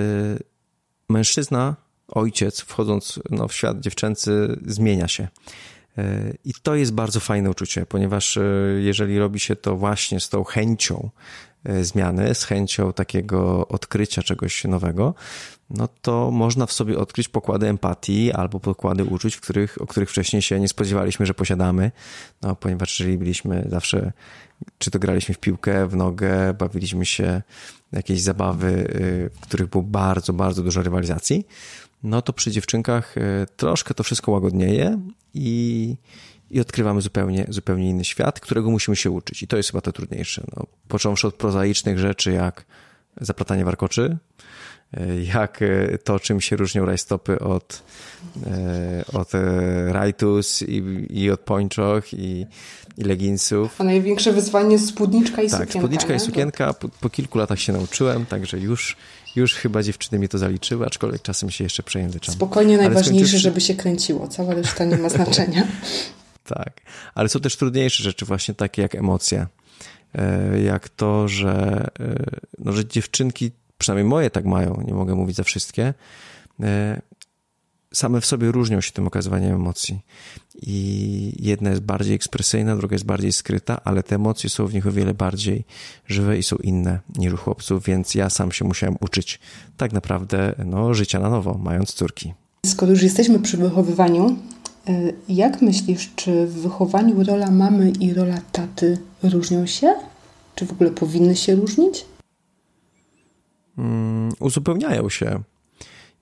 mężczyzna 1.08 1.76
ojciec, 2.08 2.60
wchodząc 2.60 3.20
no, 3.30 3.48
w 3.48 3.54
świat 3.54 3.80
dziewczęcy, 3.80 4.60
zmienia 4.66 5.08
się. 5.08 5.28
I 6.44 6.54
to 6.62 6.74
jest 6.74 6.92
bardzo 6.92 7.20
fajne 7.20 7.50
uczucie, 7.50 7.86
ponieważ 7.86 8.38
jeżeli 8.78 9.18
robi 9.18 9.40
się 9.40 9.56
to 9.56 9.76
właśnie 9.76 10.20
z 10.20 10.28
tą 10.28 10.44
chęcią 10.44 11.10
zmiany, 11.82 12.34
z 12.34 12.44
chęcią 12.44 12.92
takiego 12.92 13.68
odkrycia 13.68 14.22
czegoś 14.22 14.64
nowego, 14.64 15.14
no 15.70 15.88
to 16.02 16.30
można 16.30 16.66
w 16.66 16.72
sobie 16.72 16.98
odkryć 16.98 17.28
pokłady 17.28 17.68
empatii 17.68 18.32
albo 18.32 18.60
pokłady 18.60 19.04
uczuć, 19.04 19.34
w 19.34 19.40
których, 19.40 19.82
o 19.82 19.86
których 19.86 20.10
wcześniej 20.10 20.42
się 20.42 20.60
nie 20.60 20.68
spodziewaliśmy, 20.68 21.26
że 21.26 21.34
posiadamy, 21.34 21.90
no, 22.42 22.56
ponieważ 22.56 23.00
jeżeli 23.00 23.18
byliśmy 23.18 23.66
zawsze, 23.68 24.12
czy 24.78 24.90
to 24.90 24.98
graliśmy 24.98 25.34
w 25.34 25.38
piłkę, 25.38 25.86
w 25.86 25.96
nogę, 25.96 26.54
bawiliśmy 26.54 27.06
się 27.06 27.42
jakieś 27.92 28.20
zabawy, 28.20 28.68
y, 28.68 29.30
w 29.34 29.40
których 29.40 29.66
było 29.66 29.84
bardzo, 29.84 30.32
bardzo 30.32 30.62
dużo 30.62 30.82
rywalizacji, 30.82 31.46
no 32.02 32.22
to 32.22 32.32
przy 32.32 32.50
dziewczynkach 32.50 33.16
y, 33.16 33.20
troszkę 33.56 33.94
to 33.94 34.02
wszystko 34.02 34.32
łagodnieje 34.32 35.00
i, 35.34 35.96
i 36.50 36.60
odkrywamy 36.60 37.00
zupełnie, 37.00 37.46
zupełnie 37.48 37.90
inny 37.90 38.04
świat, 38.04 38.40
którego 38.40 38.70
musimy 38.70 38.96
się 38.96 39.10
uczyć. 39.10 39.42
I 39.42 39.46
to 39.46 39.56
jest 39.56 39.70
chyba 39.70 39.80
to 39.80 39.92
trudniejsze. 39.92 40.42
No, 40.56 40.66
począwszy 40.88 41.26
od 41.26 41.34
prozaicznych 41.34 41.98
rzeczy 41.98 42.32
jak 42.32 42.64
zaplatanie 43.20 43.64
warkoczy, 43.64 44.18
jak 45.32 45.62
e, 45.62 45.98
to, 45.98 46.20
czym 46.20 46.40
się 46.40 46.56
różnią 46.56 46.84
rajstopy 46.84 47.38
od, 47.38 47.82
e, 48.46 49.04
od 49.12 49.34
e, 49.34 49.92
rajtus 49.92 50.62
i, 50.62 51.06
i 51.10 51.30
od 51.30 51.40
pończoch 51.40 52.14
i, 52.14 52.46
i 52.98 53.04
leginsów. 53.04 53.80
A 53.80 53.84
największe 53.84 54.32
wyzwanie 54.32 54.78
spódniczka 54.78 55.42
i 55.42 55.50
tak, 55.50 55.50
sukienka. 55.50 55.72
Tak, 55.72 55.82
spódniczka 55.82 56.08
nie? 56.08 56.16
i 56.16 56.20
sukienka. 56.20 56.72
Po, 56.72 56.88
po, 56.88 57.10
kilku 57.10 57.38
latach 57.38 57.60
się 57.60 57.72
nauczyłem, 57.72 58.26
także 58.26 58.58
już, 58.58 58.96
już 59.36 59.54
chyba 59.54 59.82
dziewczyny 59.82 60.18
mi 60.18 60.28
to 60.28 60.38
zaliczyły, 60.38 60.86
aczkolwiek 60.86 61.22
czasem 61.22 61.50
się 61.50 61.64
jeszcze 61.64 61.82
przejęzyczam. 61.82 62.34
Spokojnie, 62.34 62.76
najważniejsze, 62.76 63.38
żeby 63.38 63.60
się 63.60 63.74
kręciło. 63.74 64.28
Cała 64.28 64.54
reszta 64.54 64.84
nie 64.84 64.96
ma 64.98 65.08
znaczenia. 65.08 65.66
tak, 66.44 66.80
ale 67.14 67.28
są 67.28 67.40
też 67.40 67.56
trudniejsze 67.56 68.02
rzeczy, 68.02 68.24
właśnie 68.24 68.54
takie 68.54 68.82
jak 68.82 68.94
emocje. 68.94 69.46
Jak 70.64 70.88
to, 70.88 71.28
że, 71.28 71.86
no, 72.58 72.72
że 72.72 72.86
dziewczynki 72.86 73.50
przynajmniej 73.78 74.10
moje 74.10 74.30
tak 74.30 74.44
mają, 74.44 74.82
nie 74.86 74.94
mogę 74.94 75.14
mówić 75.14 75.36
za 75.36 75.42
wszystkie, 75.42 75.94
e, 76.62 77.00
same 77.94 78.20
w 78.20 78.26
sobie 78.26 78.52
różnią 78.52 78.80
się 78.80 78.92
tym 78.92 79.06
okazywaniem 79.06 79.54
emocji. 79.54 80.00
I 80.62 81.32
jedna 81.38 81.70
jest 81.70 81.82
bardziej 81.82 82.14
ekspresyjna, 82.14 82.76
druga 82.76 82.94
jest 82.94 83.04
bardziej 83.04 83.32
skryta, 83.32 83.80
ale 83.84 84.02
te 84.02 84.14
emocje 84.14 84.50
są 84.50 84.66
w 84.66 84.74
nich 84.74 84.86
o 84.86 84.92
wiele 84.92 85.14
bardziej 85.14 85.64
żywe 86.06 86.38
i 86.38 86.42
są 86.42 86.56
inne 86.56 87.00
niż 87.18 87.32
u 87.32 87.36
chłopców, 87.36 87.84
więc 87.84 88.14
ja 88.14 88.30
sam 88.30 88.52
się 88.52 88.64
musiałem 88.64 88.96
uczyć 89.00 89.40
tak 89.76 89.92
naprawdę 89.92 90.54
no, 90.66 90.94
życia 90.94 91.18
na 91.18 91.30
nowo, 91.30 91.58
mając 91.62 91.92
córki. 91.92 92.34
Skoro 92.66 92.92
już 92.92 93.02
jesteśmy 93.02 93.38
przy 93.38 93.56
wychowywaniu, 93.56 94.36
e, 94.88 95.12
jak 95.28 95.62
myślisz, 95.62 96.10
czy 96.16 96.46
w 96.46 96.52
wychowaniu 96.54 97.24
rola 97.24 97.50
mamy 97.50 97.90
i 97.90 98.14
rola 98.14 98.40
taty 98.52 98.98
różnią 99.22 99.66
się? 99.66 99.94
Czy 100.54 100.66
w 100.66 100.72
ogóle 100.72 100.90
powinny 100.90 101.36
się 101.36 101.54
różnić? 101.54 102.04
Mm, 103.78 104.32
uzupełniają 104.40 105.08
się. 105.08 105.42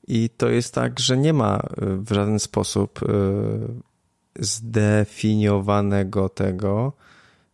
I 0.08 0.30
to 0.36 0.48
jest 0.48 0.74
tak, 0.74 1.00
że 1.00 1.16
nie 1.16 1.32
ma 1.32 1.56
y, 1.58 1.60
w 1.96 2.12
żaden 2.12 2.38
sposób 2.38 3.02
y, 3.02 3.06
zdefiniowanego 4.38 6.28
tego, 6.28 6.92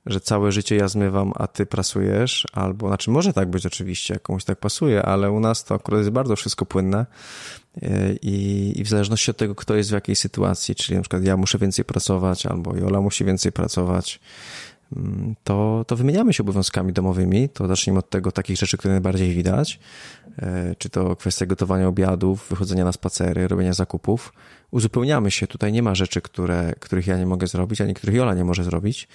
że 0.07 0.21
całe 0.21 0.53
życie 0.53 0.77
ja 0.77 0.89
zmywam, 0.89 1.33
a 1.35 1.47
ty 1.47 1.67
prasujesz, 1.67 2.47
albo, 2.53 2.89
znaczy 2.89 3.11
może 3.11 3.33
tak 3.33 3.51
być 3.51 3.67
oczywiście, 3.67 4.19
komuś 4.19 4.45
tak 4.45 4.59
pasuje, 4.59 5.03
ale 5.03 5.31
u 5.31 5.41
nas 5.41 5.65
to 5.65 5.75
akurat 5.75 5.99
jest 5.99 6.11
bardzo 6.11 6.37
wszystko 6.37 6.67
płynne 6.67 7.07
y, 7.77 8.19
i, 8.23 8.73
i 8.77 8.85
w 8.85 8.89
zależności 8.89 9.31
od 9.31 9.37
tego, 9.37 9.55
kto 9.55 9.75
jest 9.75 9.91
w 9.91 9.93
jakiej 9.93 10.17
sytuacji, 10.17 10.75
czyli 10.75 10.97
na 10.97 11.03
przykład 11.03 11.25
ja 11.25 11.37
muszę 11.37 11.59
więcej 11.59 11.85
pracować, 11.85 12.47
albo 12.47 12.77
Jola 12.77 13.01
musi 13.01 13.25
więcej 13.25 13.53
pracować, 13.53 14.21
to, 15.45 15.85
to 15.87 15.97
wymieniamy 15.97 16.33
się 16.33 16.43
obowiązkami 16.43 16.93
domowymi. 16.93 17.49
To 17.49 17.67
zacznijmy 17.67 17.99
od 17.99 18.11
tego 18.11 18.33
takich 18.33 18.57
rzeczy, 18.57 18.77
które 18.77 18.95
najbardziej 18.95 19.35
widać. 19.35 19.81
E, 20.39 20.75
czy 20.79 20.91
to 20.91 21.17
kwestia 21.17 21.47
gotowania 21.47 21.89
obiadów, 21.89 22.47
wychodzenia 22.51 22.85
na 22.85 22.93
spacery, 22.93 23.49
robienia 23.49 23.73
zakupów. 23.73 24.33
Uzupełniamy 24.71 25.31
się. 25.31 25.47
Tutaj 25.47 25.73
nie 25.73 25.83
ma 25.83 25.95
rzeczy, 25.95 26.21
które, 26.21 26.73
których 26.81 27.07
ja 27.07 27.19
nie 27.19 27.27
mogę 27.27 27.47
zrobić, 27.47 27.81
a 27.81 27.87
niektórych 27.87 28.17
Jola 28.17 28.35
nie 28.35 28.45
może 28.45 28.65
zrobić. 28.65 29.09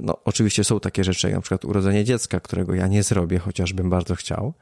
No, 0.00 0.16
oczywiście 0.24 0.64
są 0.64 0.80
takie 0.80 1.04
rzeczy, 1.04 1.26
jak 1.26 1.36
na 1.36 1.40
przykład 1.40 1.64
urodzenie 1.64 2.04
dziecka, 2.04 2.40
którego 2.40 2.74
ja 2.74 2.86
nie 2.86 3.02
zrobię, 3.02 3.38
chociażbym 3.38 3.90
bardzo 3.90 4.14
chciał. 4.14 4.54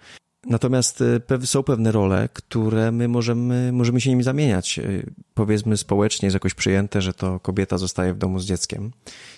Natomiast 0.49 1.01
y, 1.43 1.47
są 1.47 1.63
pewne 1.63 1.93
role, 1.93 2.29
które 2.33 2.93
my 2.93 3.09
możemy, 3.09 3.73
możemy 3.73 4.01
się 4.01 4.11
nimi 4.11 4.23
zamieniać. 4.23 4.79
Y, 4.79 5.13
powiedzmy 5.35 5.77
społecznie 5.77 6.27
jest 6.27 6.35
jakoś 6.35 6.55
przyjęte, 6.55 7.03
że 7.03 7.15
to 7.15 7.41
kobieta 7.41 7.79
zostaje 7.79 8.15
w 8.15 8.19
domu 8.19 8.39
z 8.39 8.45
dzieckiem 8.45 8.93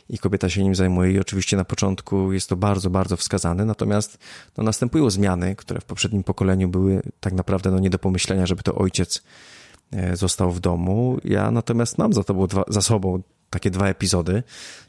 i 0.08 0.18
kobieta 0.18 0.48
się 0.48 0.62
nim 0.62 0.74
zajmuje 0.74 1.12
i 1.12 1.18
oczywiście 1.18 1.56
na 1.56 1.64
początku 1.64 2.32
jest 2.32 2.48
to 2.48 2.56
bardzo, 2.56 2.90
bardzo 2.90 3.16
wskazane, 3.16 3.64
natomiast 3.64 4.18
no, 4.56 4.64
następują 4.64 5.10
zmiany, 5.10 5.56
które 5.56 5.80
w 5.80 5.84
poprzednim 5.84 6.24
pokoleniu 6.24 6.68
były 6.68 7.02
tak 7.20 7.32
naprawdę 7.32 7.70
no, 7.70 7.78
nie 7.78 7.90
do 7.90 7.98
pomyślenia, 7.98 8.46
żeby 8.46 8.62
to 8.62 8.74
ojciec 8.74 9.22
e, 9.92 10.16
został 10.16 10.52
w 10.52 10.60
domu. 10.60 11.18
Ja 11.24 11.50
natomiast 11.50 11.98
mam 11.98 12.12
za, 12.12 12.24
to 12.24 12.46
dwa, 12.46 12.64
za 12.68 12.82
sobą 12.82 13.22
takie 13.50 13.70
dwa 13.70 13.88
epizody. 13.88 14.42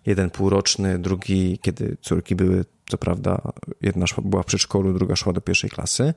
Jeden 0.06 0.30
półroczny, 0.30 1.00
drugi, 1.00 1.60
kiedy 1.62 1.98
córki 2.01 2.36
były, 2.36 2.66
co 2.89 2.98
prawda, 2.98 3.42
jedna 3.82 4.08
szła, 4.08 4.24
była 4.25 4.44
w 4.44 4.46
przedszkolu, 4.46 4.94
druga 4.94 5.16
szła 5.16 5.34
do 5.34 5.42
pierwszej 5.42 5.70
klasy. 5.70 6.13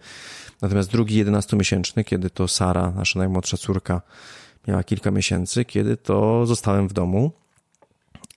Natomiast 0.63 0.91
drugi, 0.91 1.17
jedenastomiesięczny, 1.17 2.05
kiedy 2.05 2.31
to 2.31 2.49
Sara, 2.49 2.91
nasza 2.91 3.19
najmłodsza 3.19 3.57
córka, 3.57 4.03
miała 4.69 4.85
kilka 4.85 5.11
miesięcy, 5.11 5.65
kiedy 5.65 5.97
to 5.97 6.47
zostałem 6.47 6.89
w 6.89 6.93
domu 6.93 7.33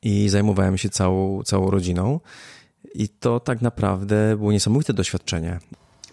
i 0.02 0.30
zajmowałem 0.30 0.78
się 0.78 0.90
całą, 0.90 1.44
całą 1.44 1.72
rodziną. 1.72 2.20
I 2.96 3.10
to 3.10 3.40
tak 3.40 3.62
naprawdę 3.62 4.36
było 4.38 4.52
niesamowite 4.52 4.94
doświadczenie. 4.94 5.60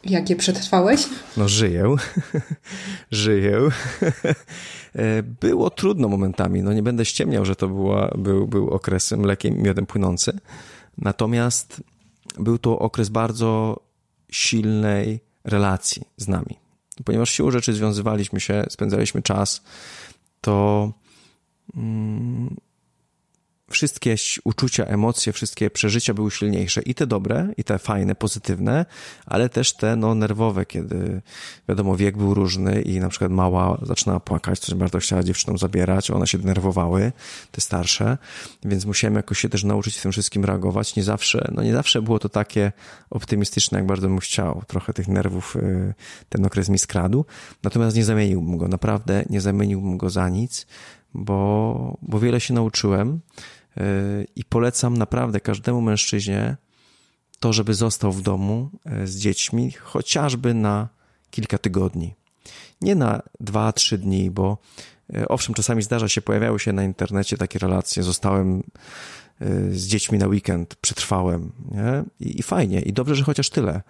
Jakie 0.05 0.37
przetrwałeś? 0.37 1.07
No, 1.37 1.49
żyję. 1.49 1.95
żyję. 3.11 3.59
E, 4.97 5.23
było 5.23 5.71
trudno 5.71 6.09
momentami. 6.09 6.63
No, 6.63 6.73
nie 6.73 6.83
będę 6.83 7.05
ściemniał, 7.05 7.45
że 7.45 7.57
to 7.57 7.69
była, 7.69 8.09
był, 8.19 8.49
był 8.49 8.71
okres 8.71 9.13
mlekiem 9.13 9.63
miodem 9.63 9.87
płynący. 9.87 10.39
Natomiast 10.99 11.83
był 12.39 12.59
to 12.59 12.79
okres 12.79 13.09
bardzo 13.09 13.81
silnej 14.31 15.21
relacji 15.45 16.03
z 16.17 16.29
nami. 16.29 16.59
Ponieważ 17.05 17.31
siłą 17.31 17.51
rzeczy 17.51 17.73
związywaliśmy 17.73 18.41
się, 18.41 18.65
spędzaliśmy 18.71 19.23
czas, 19.23 19.63
to. 20.41 20.93
Mm, 21.77 22.57
wszystkie 23.73 24.17
uczucia, 24.45 24.85
emocje, 24.85 25.33
wszystkie 25.33 25.71
przeżycia 25.71 26.15
były 26.15 26.31
silniejsze. 26.31 26.83
I 26.83 26.95
te 26.95 27.07
dobre, 27.07 27.49
i 27.57 27.65
te 27.65 27.79
fajne, 27.79 28.15
pozytywne, 28.15 28.87
ale 29.27 29.49
też 29.49 29.77
te 29.77 29.97
no, 29.97 30.15
nerwowe, 30.15 30.67
kiedy 30.67 31.23
wiadomo, 31.69 31.97
wiek 31.97 32.17
był 32.17 32.35
różny 32.35 32.83
i 32.83 33.01
na 33.01 33.09
przykład 33.09 33.33
mała 33.33 33.79
zaczynała 33.83 34.21
płakać, 34.21 34.59
coś 34.59 34.75
bardzo 34.75 34.99
chciała 34.99 35.23
dziewczyną 35.23 35.59
zabierać, 35.59 36.11
one 36.11 36.27
się 36.27 36.39
denerwowały, 36.39 37.13
te 37.51 37.61
starsze, 37.61 38.19
więc 38.65 38.85
musiałem 38.85 39.15
jakoś 39.15 39.39
się 39.39 39.49
też 39.49 39.65
nauczyć 39.65 39.99
w 39.99 40.03
tym 40.03 40.13
wszystkim 40.13 40.45
reagować. 40.45 40.97
Nie 40.97 41.03
zawsze, 41.03 41.49
no 41.55 41.63
nie 41.63 41.73
zawsze 41.73 42.03
było 42.03 42.19
to 42.19 42.29
takie 42.29 42.73
optymistyczne, 43.11 43.79
jak 43.79 43.87
bardzo 43.87 44.09
bym 44.09 44.19
chciał. 44.19 44.63
Trochę 44.67 44.93
tych 44.93 45.09
nerwów 45.09 45.57
y, 45.57 45.95
ten 46.29 46.47
okres 46.47 46.69
mi 46.69 46.79
skradł, 46.79 47.25
natomiast 47.63 47.97
nie 47.97 48.05
zamieniłbym 48.05 48.57
go, 48.57 48.69
naprawdę 48.69 49.25
nie 49.31 49.41
zamieniłbym 49.41 49.99
go 49.99 50.11
za 50.11 50.29
nic, 50.29 50.67
bo, 51.15 51.99
bo 52.03 52.21
wiele 52.21 52.41
się 52.41 52.55
nauczyłem. 52.55 53.21
Yy, 53.77 54.27
i 54.37 54.45
polecam 54.45 54.97
naprawdę 54.97 55.41
każdemu 55.41 55.81
mężczyźnie 55.81 56.57
to, 57.41 57.53
żeby 57.53 57.75
został 57.75 58.13
w 58.13 58.23
domu 58.23 58.71
yy, 58.85 59.07
z 59.07 59.17
dziećmi 59.17 59.71
chociażby 59.71 60.55
na 60.55 60.89
kilka 61.31 61.59
tygodni. 61.59 62.15
Nie 62.81 62.95
na 62.95 63.23
dwa, 63.41 63.73
trzy 63.73 63.99
dni, 63.99 64.31
bo 64.31 64.59
yy, 65.09 65.29
owszem, 65.29 65.55
czasami 65.55 65.83
zdarza 65.83 66.09
się, 66.09 66.23
pojawiały 66.23 66.61
się 66.61 66.73
na 66.73 66.85
internecie 66.85 67.37
takie 67.37 67.59
relacje, 67.59 68.03
zostałem 68.03 68.63
z 69.71 69.87
dziećmi 69.87 70.19
na 70.19 70.27
weekend, 70.27 70.75
przetrwałem? 70.75 71.53
I, 72.21 72.39
i 72.39 72.43
fajnie, 72.43 72.81
i 72.81 72.93
dobrze, 72.93 73.15
że 73.15 73.25
chociaż 73.25 73.51
tyle. 73.51 73.83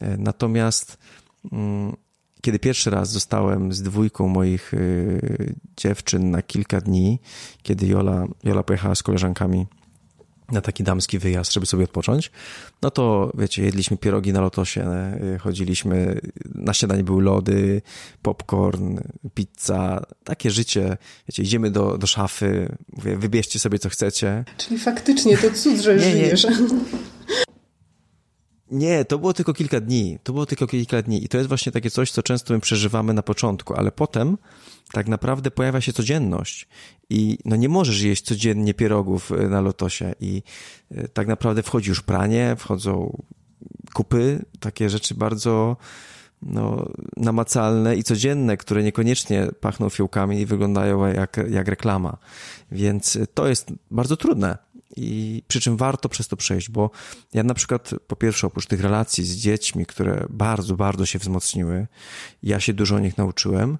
Natomiast 0.00 0.98
mm, 1.52 1.96
kiedy 2.40 2.58
pierwszy 2.58 2.90
raz 2.90 3.10
zostałem 3.10 3.72
z 3.72 3.82
dwójką 3.82 4.28
moich 4.28 4.74
y, 4.74 5.54
dziewczyn 5.76 6.30
na 6.30 6.42
kilka 6.42 6.80
dni, 6.80 7.20
kiedy 7.62 7.86
Jola, 7.86 8.26
Jola 8.44 8.62
pojechała 8.62 8.94
z 8.94 9.02
koleżankami 9.02 9.66
na 10.52 10.60
taki 10.60 10.84
damski 10.84 11.18
wyjazd, 11.18 11.52
żeby 11.52 11.66
sobie 11.66 11.84
odpocząć, 11.84 12.30
no 12.82 12.90
to 12.90 13.32
wiecie, 13.38 13.62
jedliśmy 13.62 13.96
pierogi 13.96 14.32
na 14.32 14.40
lotosie, 14.40 14.84
y, 15.34 15.38
chodziliśmy, 15.38 16.20
na 16.54 16.74
śniadanie 16.74 17.04
były 17.04 17.22
lody, 17.22 17.82
popcorn, 18.22 18.98
pizza, 19.34 20.06
takie 20.24 20.50
życie, 20.50 20.96
wiecie, 21.28 21.42
idziemy 21.42 21.70
do, 21.70 21.98
do 21.98 22.06
szafy, 22.06 22.76
mówię, 22.92 23.16
wybierzcie 23.16 23.58
sobie 23.58 23.78
co 23.78 23.88
chcecie. 23.88 24.44
Czyli 24.56 24.78
faktycznie 24.78 25.38
to 25.38 25.50
cud, 25.50 25.80
że 25.80 25.94
nie, 25.94 26.00
żyjesz. 26.00 26.44
Nie. 26.44 26.50
Nie, 28.70 29.04
to 29.04 29.18
było 29.18 29.32
tylko 29.32 29.52
kilka 29.52 29.80
dni. 29.80 30.18
To 30.22 30.32
było 30.32 30.46
tylko 30.46 30.66
kilka 30.66 31.02
dni. 31.02 31.24
I 31.24 31.28
to 31.28 31.36
jest 31.38 31.48
właśnie 31.48 31.72
takie 31.72 31.90
coś, 31.90 32.10
co 32.10 32.22
często 32.22 32.54
my 32.54 32.60
przeżywamy 32.60 33.14
na 33.14 33.22
początku, 33.22 33.74
ale 33.74 33.92
potem 33.92 34.38
tak 34.92 35.08
naprawdę 35.08 35.50
pojawia 35.50 35.80
się 35.80 35.92
codzienność. 35.92 36.68
I 37.10 37.38
no 37.44 37.56
nie 37.56 37.68
możesz 37.68 38.02
jeść 38.02 38.24
codziennie 38.24 38.74
pierogów 38.74 39.30
y, 39.32 39.48
na 39.48 39.60
lotosie. 39.60 40.14
I 40.20 40.42
y, 40.92 41.08
tak 41.12 41.26
naprawdę 41.26 41.62
wchodzi 41.62 41.88
już 41.88 42.02
pranie, 42.02 42.56
wchodzą 42.58 43.22
kupy, 43.92 44.44
takie 44.60 44.90
rzeczy 44.90 45.14
bardzo 45.14 45.76
no, 46.42 46.88
namacalne 47.16 47.96
i 47.96 48.02
codzienne, 48.02 48.56
które 48.56 48.82
niekoniecznie 48.82 49.48
pachną 49.60 49.88
fiołkami 49.88 50.40
i 50.40 50.46
wyglądają 50.46 51.06
jak, 51.06 51.40
jak 51.50 51.68
reklama. 51.68 52.16
Więc 52.72 53.18
to 53.34 53.48
jest 53.48 53.72
bardzo 53.90 54.16
trudne. 54.16 54.58
I 54.98 55.42
przy 55.48 55.60
czym 55.60 55.76
warto 55.76 56.08
przez 56.08 56.28
to 56.28 56.36
przejść, 56.36 56.70
bo 56.70 56.90
ja 57.34 57.42
na 57.42 57.54
przykład, 57.54 57.90
po 58.06 58.16
pierwsze, 58.16 58.46
oprócz 58.46 58.66
tych 58.66 58.80
relacji 58.80 59.24
z 59.24 59.36
dziećmi, 59.36 59.86
które 59.86 60.26
bardzo, 60.30 60.76
bardzo 60.76 61.06
się 61.06 61.18
wzmocniły, 61.18 61.86
ja 62.42 62.60
się 62.60 62.72
dużo 62.72 62.96
o 62.96 62.98
nich 62.98 63.18
nauczyłem, 63.18 63.78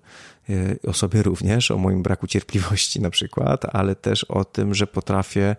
y, 0.51 0.79
o 0.87 0.93
sobie 0.93 1.23
również, 1.23 1.71
o 1.71 1.79
moim 1.79 2.03
braku 2.03 2.27
cierpliwości 2.27 3.01
na 3.01 3.11
przykład, 3.11 3.65
ale 3.73 3.95
też 3.95 4.25
o 4.25 4.45
tym, 4.45 4.75
że 4.75 4.87
potrafię 4.87 5.57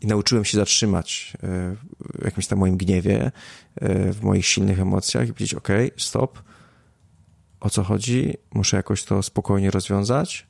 i 0.00 0.06
nauczyłem 0.06 0.44
się 0.44 0.58
zatrzymać 0.58 1.32
y, 1.34 1.38
w 2.20 2.24
jakimś 2.24 2.46
tam 2.46 2.58
moim 2.58 2.76
gniewie, 2.76 3.26
y, 3.26 4.12
w 4.12 4.22
moich 4.22 4.46
silnych 4.46 4.80
emocjach 4.80 5.28
i 5.28 5.32
powiedzieć: 5.32 5.54
OK, 5.54 5.68
stop, 5.96 6.42
o 7.60 7.70
co 7.70 7.82
chodzi? 7.82 8.34
Muszę 8.54 8.76
jakoś 8.76 9.04
to 9.04 9.22
spokojnie 9.22 9.70
rozwiązać. 9.70 10.49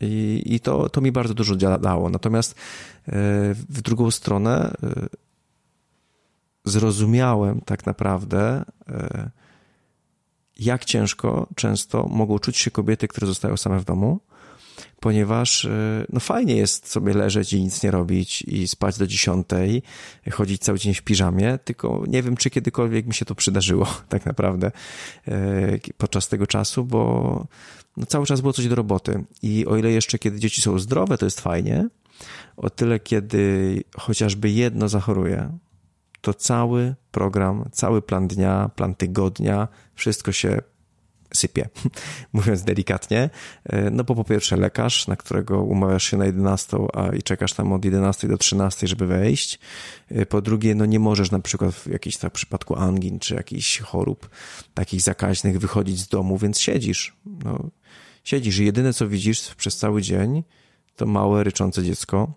I, 0.00 0.42
i 0.46 0.60
to, 0.60 0.88
to 0.88 1.00
mi 1.00 1.12
bardzo 1.12 1.34
dużo 1.34 1.56
dało. 1.56 2.10
Natomiast 2.10 2.52
y, 2.52 2.54
w 3.54 3.82
drugą 3.82 4.10
stronę 4.10 4.74
zrozumiałem 6.64 7.60
tak 7.60 7.86
naprawdę, 7.86 8.64
jak 10.58 10.84
ciężko 10.84 11.46
często 11.56 12.06
mogą 12.10 12.38
czuć 12.38 12.56
się 12.56 12.70
kobiety, 12.70 13.08
które 13.08 13.26
zostają 13.26 13.56
same 13.56 13.80
w 13.80 13.84
domu 13.84 14.20
ponieważ 15.00 15.64
e, 15.64 16.04
no 16.12 16.20
fajnie 16.20 16.56
jest 16.56 16.88
sobie 16.88 17.14
leżeć 17.14 17.52
i 17.52 17.62
nic 17.62 17.82
nie 17.82 17.90
robić 17.90 18.42
i 18.42 18.68
spać 18.68 18.98
do 18.98 19.06
dziesiątej, 19.06 19.82
chodzić 20.32 20.62
cały 20.62 20.78
dzień 20.78 20.94
w 20.94 21.02
piżamie, 21.02 21.58
tylko 21.64 22.04
nie 22.08 22.22
wiem, 22.22 22.36
czy 22.36 22.50
kiedykolwiek 22.50 23.06
mi 23.06 23.14
się 23.14 23.24
to 23.24 23.34
przydarzyło 23.34 23.86
tak 24.08 24.26
naprawdę 24.26 24.72
e, 25.28 25.78
podczas 25.96 26.28
tego 26.28 26.46
czasu, 26.46 26.84
bo 26.84 27.46
cały 28.08 28.26
czas 28.26 28.40
było 28.40 28.52
coś 28.52 28.68
do 28.68 28.74
roboty 28.74 29.24
i 29.42 29.66
o 29.66 29.76
ile 29.76 29.90
jeszcze 29.90 30.18
kiedy 30.18 30.40
dzieci 30.40 30.62
są 30.62 30.78
zdrowe, 30.78 31.18
to 31.18 31.26
jest 31.26 31.40
fajnie, 31.40 31.88
o 32.56 32.70
tyle 32.70 33.00
kiedy 33.00 33.84
chociażby 33.96 34.50
jedno 34.50 34.88
zachoruje, 34.88 35.58
to 36.20 36.34
cały 36.34 36.94
program, 37.10 37.68
cały 37.72 38.02
plan 38.02 38.28
dnia, 38.28 38.70
plan 38.76 38.94
tygodnia, 38.94 39.68
wszystko 39.94 40.32
się 40.32 40.60
sypie, 41.34 41.68
mówiąc 42.32 42.62
delikatnie. 42.62 43.30
E, 43.64 43.90
no 43.90 44.04
bo 44.04 44.14
po 44.14 44.24
pierwsze 44.24 44.56
lekarz, 44.56 45.06
na 45.06 45.16
którego 45.16 45.62
umawiasz 45.62 46.04
się 46.04 46.16
na 46.16 46.26
11, 46.26 46.78
a 46.94 47.08
i 47.08 47.22
czekasz 47.22 47.52
tam 47.52 47.72
od 47.72 47.84
11 47.84 48.28
do 48.28 48.38
13, 48.38 48.86
żeby 48.86 49.06
wejść. 49.06 49.58
E, 50.08 50.26
po 50.26 50.42
drugie, 50.42 50.74
no 50.74 50.86
nie 50.86 51.00
możesz 51.00 51.30
na 51.30 51.38
przykład 51.38 51.74
w 51.74 51.86
jakimś 51.86 52.16
tak 52.16 52.32
przypadku 52.32 52.76
angin 52.76 53.18
czy 53.18 53.34
jakichś 53.34 53.78
chorób 53.78 54.30
takich 54.74 55.00
zakaźnych 55.00 55.58
wychodzić 55.58 56.00
z 56.00 56.08
domu, 56.08 56.38
więc 56.38 56.58
siedzisz. 56.58 57.16
No, 57.44 57.70
siedzisz 58.24 58.58
i 58.58 58.64
jedyne 58.64 58.92
co 58.92 59.08
widzisz 59.08 59.54
przez 59.54 59.76
cały 59.76 60.02
dzień 60.02 60.42
to 60.96 61.06
małe 61.06 61.44
ryczące 61.44 61.84
dziecko, 61.84 62.32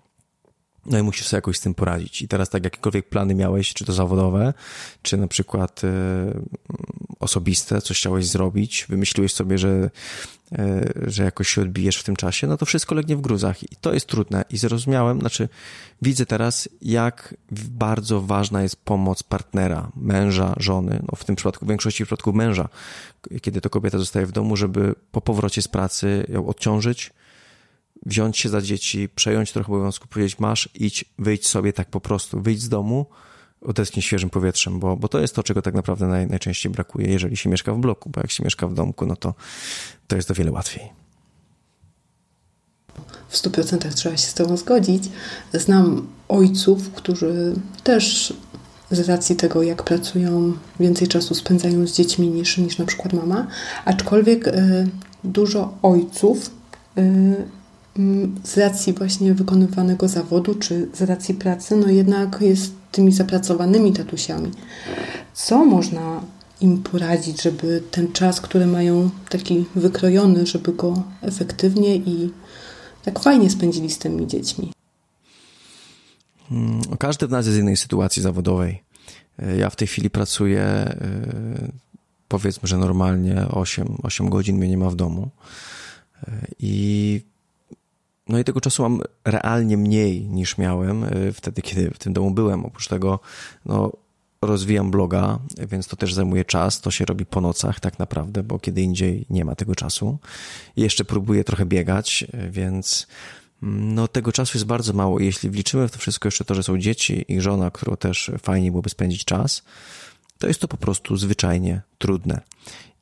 no 0.85 0.99
i 0.99 1.03
musisz 1.03 1.27
sobie 1.27 1.37
jakoś 1.37 1.57
z 1.57 1.61
tym 1.61 1.73
poradzić. 1.73 2.21
I 2.21 2.27
teraz 2.27 2.49
tak 2.49 2.63
jakiekolwiek 2.63 3.09
plany 3.09 3.35
miałeś, 3.35 3.73
czy 3.73 3.85
to 3.85 3.93
zawodowe, 3.93 4.53
czy 5.01 5.17
na 5.17 5.27
przykład 5.27 5.83
y, 5.83 5.87
osobiste, 7.23 7.81
coś 7.81 7.97
chciałeś 7.97 8.27
zrobić, 8.27 8.85
wymyśliłeś 8.89 9.33
sobie, 9.33 9.57
że, 9.57 9.89
y, 10.51 10.59
że 11.07 11.23
jakoś 11.23 11.49
się 11.49 11.61
odbijesz 11.61 11.97
w 11.97 12.03
tym 12.03 12.15
czasie, 12.15 12.47
no 12.47 12.57
to 12.57 12.65
wszystko 12.65 12.95
legnie 12.95 13.15
w 13.15 13.21
gruzach. 13.21 13.63
I 13.71 13.75
to 13.81 13.93
jest 13.93 14.05
trudne. 14.05 14.45
I 14.49 14.57
zrozumiałem, 14.57 15.19
znaczy 15.19 15.49
widzę 16.01 16.25
teraz, 16.25 16.69
jak 16.81 17.35
bardzo 17.51 18.21
ważna 18.21 18.63
jest 18.63 18.75
pomoc 18.75 19.23
partnera, 19.23 19.91
męża, 19.95 20.53
żony, 20.57 20.99
no 21.11 21.15
w 21.15 21.23
tym 21.23 21.35
przypadku, 21.35 21.65
w 21.65 21.69
większości 21.69 22.03
przypadków 22.03 22.35
męża, 22.35 22.69
kiedy 23.41 23.61
to 23.61 23.69
kobieta 23.69 23.97
zostaje 23.97 24.25
w 24.25 24.31
domu, 24.31 24.55
żeby 24.55 24.95
po 25.11 25.21
powrocie 25.21 25.61
z 25.61 25.67
pracy 25.67 26.25
ją 26.29 26.47
odciążyć, 26.47 27.13
wziąć 28.05 28.37
się 28.37 28.49
za 28.49 28.61
dzieci, 28.61 29.09
przejąć 29.15 29.51
trochę 29.51 29.73
obowiązku, 29.73 30.07
powiedzieć 30.07 30.39
masz, 30.39 30.69
idź, 30.75 31.05
wyjdź 31.19 31.47
sobie 31.47 31.73
tak 31.73 31.89
po 31.89 32.01
prostu, 32.01 32.41
wyjdź 32.41 32.61
z 32.61 32.69
domu, 32.69 33.05
odetchnij 33.63 34.03
świeżym 34.03 34.29
powietrzem, 34.29 34.79
bo, 34.79 34.97
bo 34.97 35.07
to 35.07 35.19
jest 35.19 35.35
to, 35.35 35.43
czego 35.43 35.61
tak 35.61 35.73
naprawdę 35.73 36.07
naj, 36.07 36.27
najczęściej 36.27 36.71
brakuje, 36.71 37.07
jeżeli 37.07 37.37
się 37.37 37.49
mieszka 37.49 37.73
w 37.73 37.77
bloku, 37.77 38.09
bo 38.09 38.21
jak 38.21 38.31
się 38.31 38.43
mieszka 38.43 38.67
w 38.67 38.73
domku, 38.73 39.05
no 39.05 39.15
to, 39.15 39.33
to 40.07 40.15
jest 40.15 40.31
o 40.31 40.33
wiele 40.33 40.51
łatwiej. 40.51 40.89
W 43.29 43.37
stu 43.37 43.51
procentach 43.51 43.93
trzeba 43.93 44.17
się 44.17 44.27
z 44.27 44.33
Tobą 44.33 44.57
zgodzić. 44.57 45.03
Znam 45.53 46.07
ojców, 46.27 46.91
którzy 46.91 47.55
też 47.83 48.33
z 48.91 49.09
racji 49.09 49.35
tego, 49.35 49.63
jak 49.63 49.83
pracują, 49.83 50.53
więcej 50.79 51.07
czasu 51.07 51.35
spędzają 51.35 51.87
z 51.87 51.93
dziećmi 51.93 52.27
niż, 52.27 52.57
niż 52.57 52.77
na 52.77 52.85
przykład 52.85 53.13
mama, 53.13 53.47
aczkolwiek 53.85 54.47
y, 54.47 54.87
dużo 55.23 55.77
ojców 55.81 56.51
y, 56.97 57.62
z 58.43 58.57
racji 58.57 58.93
właśnie 58.93 59.33
wykonywanego 59.33 60.07
zawodu, 60.07 60.55
czy 60.55 60.89
z 60.93 61.01
racji 61.01 61.35
pracy, 61.35 61.75
no 61.75 61.87
jednak 61.87 62.37
jest 62.41 62.73
tymi 62.91 63.11
zapracowanymi 63.11 63.93
tatusiami. 63.93 64.51
Co 65.33 65.65
można 65.65 66.21
im 66.61 66.83
poradzić, 66.83 67.41
żeby 67.41 67.83
ten 67.91 68.11
czas, 68.11 68.41
który 68.41 68.65
mają 68.65 69.09
taki 69.29 69.65
wykrojony, 69.75 70.45
żeby 70.45 70.73
go 70.73 71.03
efektywnie 71.21 71.95
i 71.95 72.31
tak 73.03 73.19
fajnie 73.19 73.49
spędzili 73.49 73.89
z 73.89 73.97
tymi 73.97 74.27
dziećmi? 74.27 74.71
Mm, 76.51 76.81
każdy 76.99 77.27
w 77.27 77.31
nas 77.31 77.45
jest 77.45 77.57
w 77.57 77.61
innej 77.61 77.77
sytuacji 77.77 78.21
zawodowej. 78.21 78.83
E, 79.39 79.57
ja 79.57 79.69
w 79.69 79.75
tej 79.75 79.87
chwili 79.87 80.09
pracuję, 80.09 80.61
e, 80.61 80.97
powiedzmy, 82.27 82.67
że 82.67 82.77
normalnie 82.77 83.47
8, 83.51 83.97
8 84.03 84.29
godzin 84.29 84.57
mnie 84.57 84.69
nie 84.69 84.77
ma 84.77 84.89
w 84.89 84.95
domu. 84.95 85.29
E, 86.27 86.47
I 86.59 87.21
no 88.29 88.39
i 88.39 88.43
tego 88.43 88.61
czasu 88.61 88.83
mam 88.83 89.01
realnie 89.25 89.77
mniej 89.77 90.21
niż 90.21 90.57
miałem 90.57 91.03
y, 91.03 91.33
wtedy, 91.33 91.61
kiedy 91.61 91.91
w 91.91 91.99
tym 91.99 92.13
domu 92.13 92.31
byłem. 92.31 92.65
Oprócz 92.65 92.87
tego, 92.87 93.19
no, 93.65 93.91
rozwijam 94.41 94.91
bloga, 94.91 95.39
więc 95.57 95.87
to 95.87 95.95
też 95.95 96.13
zajmuje 96.13 96.45
czas. 96.45 96.81
To 96.81 96.91
się 96.91 97.05
robi 97.05 97.25
po 97.25 97.41
nocach 97.41 97.79
tak 97.79 97.99
naprawdę, 97.99 98.43
bo 98.43 98.59
kiedy 98.59 98.81
indziej 98.81 99.25
nie 99.29 99.45
ma 99.45 99.55
tego 99.55 99.75
czasu. 99.75 100.17
I 100.75 100.81
jeszcze 100.81 101.05
próbuję 101.05 101.43
trochę 101.43 101.65
biegać, 101.65 102.25
y, 102.33 102.49
więc 102.51 103.07
mm, 103.63 103.95
no, 103.95 104.07
tego 104.07 104.31
czasu 104.31 104.57
jest 104.57 104.65
bardzo 104.65 104.93
mało. 104.93 105.19
Jeśli 105.19 105.49
wliczymy 105.49 105.87
w 105.87 105.91
to 105.91 105.99
wszystko 105.99 106.27
jeszcze 106.27 106.45
to, 106.45 106.55
że 106.55 106.63
są 106.63 106.77
dzieci 106.77 107.25
i 107.27 107.41
żona, 107.41 107.71
którą 107.71 107.97
też 107.97 108.31
fajnie 108.41 108.71
byłoby 108.71 108.89
spędzić 108.89 109.25
czas, 109.25 109.63
to 110.37 110.47
jest 110.47 110.61
to 110.61 110.67
po 110.67 110.77
prostu 110.77 111.17
zwyczajnie 111.17 111.81
trudne. 111.97 112.41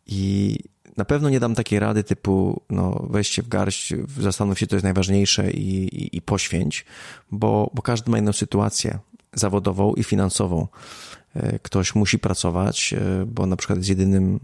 I 0.08 0.58
na 0.98 1.06
pewno 1.06 1.30
nie 1.30 1.40
dam 1.40 1.56
takiej 1.56 1.80
rady 1.80 2.04
typu, 2.04 2.62
no 2.70 3.08
weź 3.10 3.28
się 3.28 3.42
w 3.42 3.48
garść, 3.48 3.94
zastanów 4.20 4.60
się, 4.60 4.68
co 4.68 4.76
jest 4.76 4.84
najważniejsze 4.84 5.52
i, 5.52 5.84
i, 5.84 6.18
i 6.18 6.22
poświęć, 6.22 6.86
bo, 7.32 7.72
bo 7.74 7.82
każdy 7.82 8.12
ma 8.12 8.18
inną 8.18 8.34
sytuację 8.34 9.00
zawodową 9.34 9.94
i 9.94 10.04
finansową. 10.04 10.68
E, 11.36 11.60
ktoś 11.60 11.96
musi 11.96 12.20
pracować, 12.20 12.94
e, 12.94 13.26
bo 13.26 13.46
na 13.46 13.56
przykład 13.56 13.78
jest 13.78 13.90
jedynym, 13.90 14.40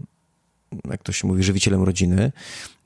jak 0.90 1.02
to 1.02 1.12
się 1.12 1.28
mówi, 1.28 1.42
żywicielem 1.42 1.82
rodziny, 1.82 2.32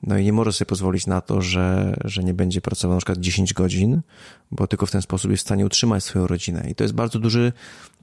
no 0.03 0.17
i 0.17 0.23
nie 0.23 0.33
może 0.33 0.53
sobie 0.53 0.69
pozwolić 0.69 1.07
na 1.07 1.21
to, 1.21 1.41
że, 1.41 1.95
że 2.05 2.23
nie 2.23 2.33
będzie 2.33 2.61
pracował 2.61 2.95
na 2.95 2.99
przykład 2.99 3.19
10 3.19 3.53
godzin, 3.53 4.01
bo 4.51 4.67
tylko 4.67 4.85
w 4.85 4.91
ten 4.91 5.01
sposób 5.01 5.31
jest 5.31 5.43
w 5.43 5.47
stanie 5.47 5.65
utrzymać 5.65 6.03
swoją 6.03 6.27
rodzinę. 6.27 6.65
I 6.69 6.75
to 6.75 6.83
jest 6.83 6.93
bardzo 6.93 7.19
duży 7.19 7.53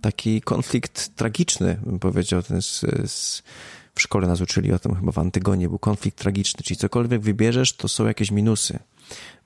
taki 0.01 0.40
konflikt 0.40 1.16
tragiczny, 1.16 1.81
bym 1.87 1.99
powiedział, 1.99 2.42
ten 2.42 2.62
z, 2.62 2.81
z 3.11 3.42
w 4.01 4.03
szkole 4.03 4.27
nas 4.27 4.41
uczyli 4.41 4.73
o 4.73 4.79
tym 4.79 4.95
chyba 4.95 5.13
w 5.13 5.19
Antygonie, 5.19 5.69
był 5.69 5.79
konflikt 5.79 6.19
tragiczny, 6.19 6.63
czyli 6.65 6.77
cokolwiek 6.77 7.21
wybierzesz, 7.21 7.73
to 7.73 7.89
są 7.89 8.07
jakieś 8.07 8.31
minusy. 8.31 8.79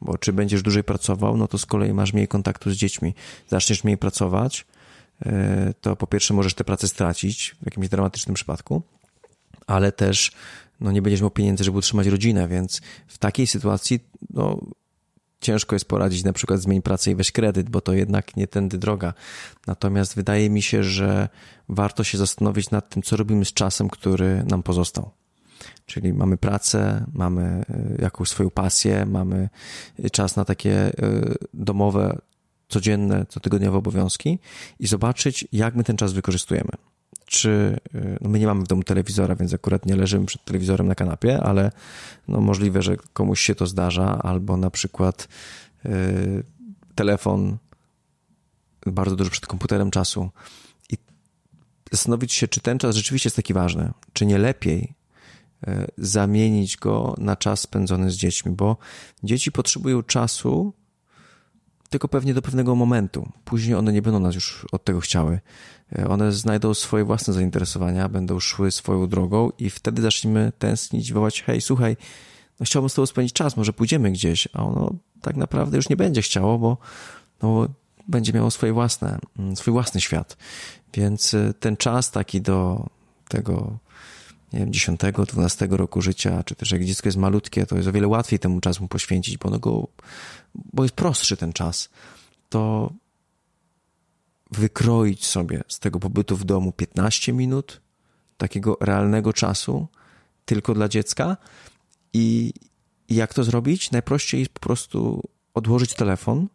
Bo 0.00 0.18
czy 0.18 0.32
będziesz 0.32 0.62
dłużej 0.62 0.84
pracował, 0.84 1.36
no 1.36 1.48
to 1.48 1.58
z 1.58 1.66
kolei 1.66 1.94
masz 1.94 2.12
mniej 2.12 2.28
kontaktu 2.28 2.70
z 2.70 2.74
dziećmi. 2.74 3.14
Zaczniesz 3.48 3.84
mniej 3.84 3.98
pracować, 3.98 4.66
e, 5.26 5.74
to 5.80 5.96
po 5.96 6.06
pierwsze 6.06 6.34
możesz 6.34 6.54
tę 6.54 6.64
pracę 6.64 6.88
stracić 6.88 7.56
w 7.62 7.64
jakimś 7.64 7.88
dramatycznym 7.88 8.34
przypadku, 8.34 8.82
ale 9.66 9.92
też 9.92 10.32
no, 10.80 10.92
nie 10.92 11.02
będziesz 11.02 11.20
miał 11.20 11.30
pieniędzy, 11.30 11.64
żeby 11.64 11.78
utrzymać 11.78 12.06
rodzinę, 12.06 12.48
więc 12.48 12.80
w 13.06 13.18
takiej 13.18 13.46
sytuacji 13.46 14.00
no, 14.30 14.60
ciężko 15.44 15.74
jest 15.74 15.84
poradzić 15.84 16.24
na 16.24 16.32
przykład 16.32 16.60
zmień 16.60 16.82
pracę 16.82 17.10
i 17.10 17.14
weź 17.14 17.32
kredyt, 17.32 17.70
bo 17.70 17.80
to 17.80 17.92
jednak 17.92 18.36
nie 18.36 18.46
tędy 18.46 18.78
droga. 18.78 19.14
Natomiast 19.66 20.16
wydaje 20.16 20.50
mi 20.50 20.62
się, 20.62 20.84
że 20.84 21.28
warto 21.68 22.04
się 22.04 22.18
zastanowić 22.18 22.70
nad 22.70 22.88
tym, 22.88 23.02
co 23.02 23.16
robimy 23.16 23.44
z 23.44 23.52
czasem, 23.52 23.88
który 23.88 24.44
nam 24.44 24.62
pozostał. 24.62 25.10
Czyli 25.86 26.12
mamy 26.12 26.36
pracę, 26.36 27.04
mamy 27.12 27.42
e, 27.42 28.02
jakąś 28.02 28.28
swoją 28.28 28.50
pasję, 28.50 29.06
mamy 29.06 29.48
czas 30.12 30.36
na 30.36 30.44
takie 30.44 30.72
e, 30.72 30.92
domowe, 31.54 32.18
codzienne, 32.68 33.26
cotygodniowe 33.26 33.78
obowiązki 33.78 34.38
i 34.78 34.86
zobaczyć, 34.86 35.48
jak 35.52 35.74
my 35.74 35.84
ten 35.84 35.96
czas 35.96 36.12
wykorzystujemy. 36.12 36.72
Czy 37.26 37.80
y, 37.94 38.18
no 38.20 38.30
my 38.30 38.38
nie 38.38 38.46
mamy 38.46 38.64
w 38.64 38.68
domu 38.68 38.82
telewizora, 38.82 39.36
więc 39.36 39.54
akurat 39.54 39.86
nie 39.86 39.96
leżymy 39.96 40.26
przed 40.26 40.44
telewizorem 40.44 40.88
na 40.88 40.94
kanapie, 40.94 41.40
ale 41.40 41.72
no 42.28 42.40
możliwe, 42.40 42.82
że 42.82 42.96
komuś 42.96 43.40
się 43.40 43.54
to 43.54 43.66
zdarza, 43.66 44.18
albo 44.22 44.56
na 44.56 44.70
przykład 44.70 45.28
y, 45.86 46.44
telefon 46.94 47.56
bardzo 48.86 49.16
dużo 49.16 49.30
przed 49.30 49.46
komputerem 49.46 49.90
czasu 49.90 50.30
i 50.90 50.96
zastanowić 51.92 52.32
się, 52.32 52.48
czy 52.48 52.60
ten 52.60 52.78
czas 52.78 52.96
rzeczywiście 52.96 53.26
jest 53.26 53.36
taki 53.36 53.54
ważny, 53.54 53.92
czy 54.12 54.26
nie 54.26 54.38
lepiej 54.38 54.94
y, 55.68 55.86
zamienić 55.98 56.76
go 56.76 57.14
na 57.18 57.36
czas 57.36 57.60
spędzony 57.60 58.10
z 58.10 58.14
dziećmi, 58.14 58.52
bo 58.52 58.76
dzieci 59.22 59.52
potrzebują 59.52 60.02
czasu 60.02 60.72
tylko 61.90 62.08
pewnie 62.08 62.34
do 62.34 62.42
pewnego 62.42 62.74
momentu. 62.74 63.32
Później 63.44 63.74
one 63.74 63.92
nie 63.92 64.02
będą 64.02 64.20
nas 64.20 64.34
już 64.34 64.66
od 64.72 64.84
tego 64.84 65.00
chciały. 65.00 65.40
E, 65.98 66.08
one 66.08 66.32
znajdą 66.32 66.74
swoje 66.74 67.04
własne 67.04 67.34
zainteresowania, 67.34 68.08
będą 68.08 68.40
szły 68.40 68.70
swoją 68.70 69.06
drogą 69.06 69.50
i 69.58 69.70
wtedy 69.70 70.02
zaczniemy 70.02 70.52
tęsknić, 70.58 71.12
wołać, 71.12 71.42
hej, 71.42 71.60
słuchaj, 71.60 71.96
no 72.60 72.66
chciałbym 72.66 72.88
z 72.88 72.94
tobą 72.94 73.06
spędzić 73.06 73.32
czas, 73.32 73.56
może 73.56 73.72
pójdziemy 73.72 74.10
gdzieś, 74.10 74.48
a 74.52 74.64
ono 74.64 74.94
tak 75.20 75.36
naprawdę 75.36 75.76
już 75.76 75.88
nie 75.88 75.96
będzie 75.96 76.22
chciało, 76.22 76.58
bo 76.58 76.76
no, 77.42 77.68
będzie 78.08 78.32
miało 78.32 78.50
swoje 78.50 78.72
własne, 78.72 79.18
mm, 79.38 79.56
swój 79.56 79.72
własny 79.72 80.00
świat. 80.00 80.36
Więc 80.94 81.34
e, 81.34 81.54
ten 81.60 81.76
czas 81.76 82.10
taki 82.10 82.40
do 82.40 82.86
tego, 83.28 83.78
nie 84.52 84.58
wiem, 84.58 84.72
10, 84.72 85.00
12 85.26 85.68
roku 85.70 86.02
życia, 86.02 86.42
czy 86.44 86.54
też 86.54 86.70
jak 86.72 86.84
dziecko 86.84 87.08
jest 87.08 87.18
malutkie, 87.18 87.66
to 87.66 87.76
jest 87.76 87.88
o 87.88 87.92
wiele 87.92 88.08
łatwiej 88.08 88.38
temu 88.38 88.60
czasu 88.60 88.88
poświęcić, 88.88 89.38
bo 89.38 89.48
ono 89.48 89.58
go, 89.58 89.88
bo 90.54 90.82
jest 90.82 90.94
prostszy 90.94 91.36
ten 91.36 91.52
czas. 91.52 91.88
To 92.48 92.92
wykroić 94.54 95.26
sobie 95.26 95.64
z 95.68 95.78
tego 95.78 96.00
pobytu 96.00 96.36
w 96.36 96.44
domu 96.44 96.72
15 96.72 97.32
minut 97.32 97.80
takiego 98.36 98.76
realnego 98.80 99.32
czasu 99.32 99.86
tylko 100.44 100.74
dla 100.74 100.88
dziecka 100.88 101.36
i 102.12 102.52
jak 103.08 103.34
to 103.34 103.44
zrobić? 103.44 103.90
Najprościej 103.90 104.40
jest 104.40 104.52
po 104.52 104.60
prostu 104.60 105.22
odłożyć 105.54 105.94
telefon, 105.94 106.48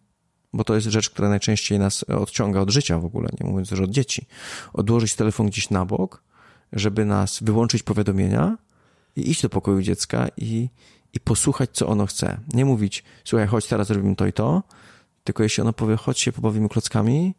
bo 0.53 0.63
to 0.63 0.75
jest 0.75 0.87
rzecz, 0.87 1.09
która 1.09 1.29
najczęściej 1.29 1.79
nas 1.79 2.03
odciąga 2.03 2.59
od 2.59 2.69
życia 2.69 2.99
w 2.99 3.05
ogóle, 3.05 3.29
nie 3.39 3.49
mówiąc 3.49 3.71
już 3.71 3.79
od 3.79 3.91
dzieci. 3.91 4.25
Odłożyć 4.73 5.15
telefon 5.15 5.47
gdzieś 5.47 5.69
na 5.69 5.85
bok, 5.85 6.23
żeby 6.73 7.05
nas 7.05 7.43
wyłączyć 7.43 7.83
powiadomienia 7.83 8.57
i 9.15 9.29
iść 9.29 9.41
do 9.41 9.49
pokoju 9.49 9.81
dziecka 9.81 10.27
i, 10.37 10.69
i 11.13 11.19
posłuchać, 11.19 11.69
co 11.73 11.87
ono 11.87 12.05
chce. 12.05 12.37
Nie 12.53 12.65
mówić, 12.65 13.03
słuchaj, 13.23 13.47
chodź, 13.47 13.67
teraz 13.67 13.87
zrobimy 13.87 14.15
to 14.15 14.25
i 14.27 14.33
to, 14.33 14.63
tylko 15.23 15.43
jeśli 15.43 15.61
ono 15.61 15.73
powie, 15.73 15.95
chodź 15.95 16.19
się 16.19 16.31
pobawimy 16.31 16.69
klockami, 16.69 17.35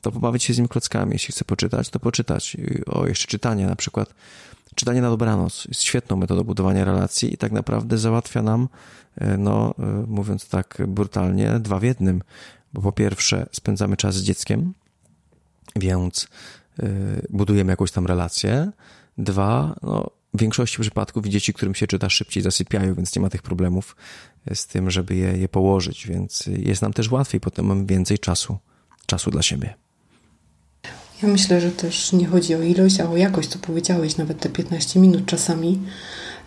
to 0.00 0.12
pobawić 0.12 0.44
się 0.44 0.54
z 0.54 0.58
nim 0.58 0.68
klockami. 0.68 1.12
Jeśli 1.12 1.32
chce 1.32 1.44
poczytać, 1.44 1.88
to 1.88 2.00
poczytać. 2.00 2.56
O, 2.86 3.06
jeszcze 3.06 3.26
czytanie 3.26 3.66
na 3.66 3.76
przykład. 3.76 4.14
Czytanie 4.74 5.02
na 5.02 5.10
dobranoc 5.10 5.64
jest 5.64 5.82
świetną 5.82 6.16
metodą 6.16 6.44
budowania 6.44 6.84
relacji 6.84 7.34
i 7.34 7.36
tak 7.36 7.52
naprawdę 7.52 7.98
załatwia 7.98 8.42
nam, 8.42 8.68
e, 9.16 9.36
no, 9.36 9.74
e, 9.78 10.04
mówiąc 10.06 10.48
tak 10.48 10.78
brutalnie, 10.88 11.60
dwa 11.60 11.78
w 11.78 11.82
jednym. 11.82 12.22
Bo 12.72 12.82
po 12.82 12.92
pierwsze 12.92 13.46
spędzamy 13.52 13.96
czas 13.96 14.14
z 14.14 14.22
dzieckiem, 14.22 14.74
więc 15.76 16.28
e, 16.78 16.86
budujemy 17.30 17.72
jakąś 17.72 17.92
tam 17.92 18.06
relację. 18.06 18.70
Dwa, 19.18 19.74
no, 19.82 20.10
w 20.34 20.40
większości 20.40 20.80
przypadków 20.80 21.26
dzieci, 21.26 21.52
którym 21.52 21.74
się 21.74 21.86
czyta, 21.86 22.10
szybciej 22.10 22.42
zasypiają, 22.42 22.94
więc 22.94 23.16
nie 23.16 23.22
ma 23.22 23.30
tych 23.30 23.42
problemów 23.42 23.96
z 24.54 24.66
tym, 24.66 24.90
żeby 24.90 25.16
je, 25.16 25.38
je 25.38 25.48
położyć, 25.48 26.06
więc 26.06 26.46
jest 26.46 26.82
nam 26.82 26.92
też 26.92 27.10
łatwiej, 27.10 27.40
potem 27.40 27.66
mamy 27.66 27.86
więcej 27.86 28.18
czasu, 28.18 28.58
czasu 29.06 29.30
dla 29.30 29.42
siebie. 29.42 29.87
Ja 31.22 31.28
myślę, 31.28 31.60
że 31.60 31.70
też 31.70 32.12
nie 32.12 32.26
chodzi 32.26 32.54
o 32.54 32.62
ilość, 32.62 33.00
a 33.00 33.10
o 33.10 33.16
jakość, 33.16 33.48
co 33.48 33.58
powiedziałeś, 33.58 34.16
nawet 34.16 34.40
te 34.40 34.48
15 34.48 35.00
minut 35.00 35.26
czasami, 35.26 35.78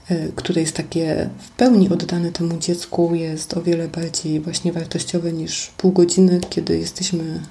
e, 0.10 0.28
które 0.36 0.62
jest 0.62 0.76
takie 0.76 1.30
w 1.40 1.50
pełni 1.50 1.90
oddane 1.90 2.32
temu 2.32 2.58
dziecku, 2.58 3.16
jest 3.16 3.58
o 3.58 3.62
wiele 3.62 3.88
bardziej 3.88 4.40
właśnie 4.40 4.74
wartościowe 4.74 5.34
niż 5.34 5.72
pół 5.78 5.92
godziny, 5.92 6.42
kiedy 6.50 6.78
jesteśmy 6.78 7.42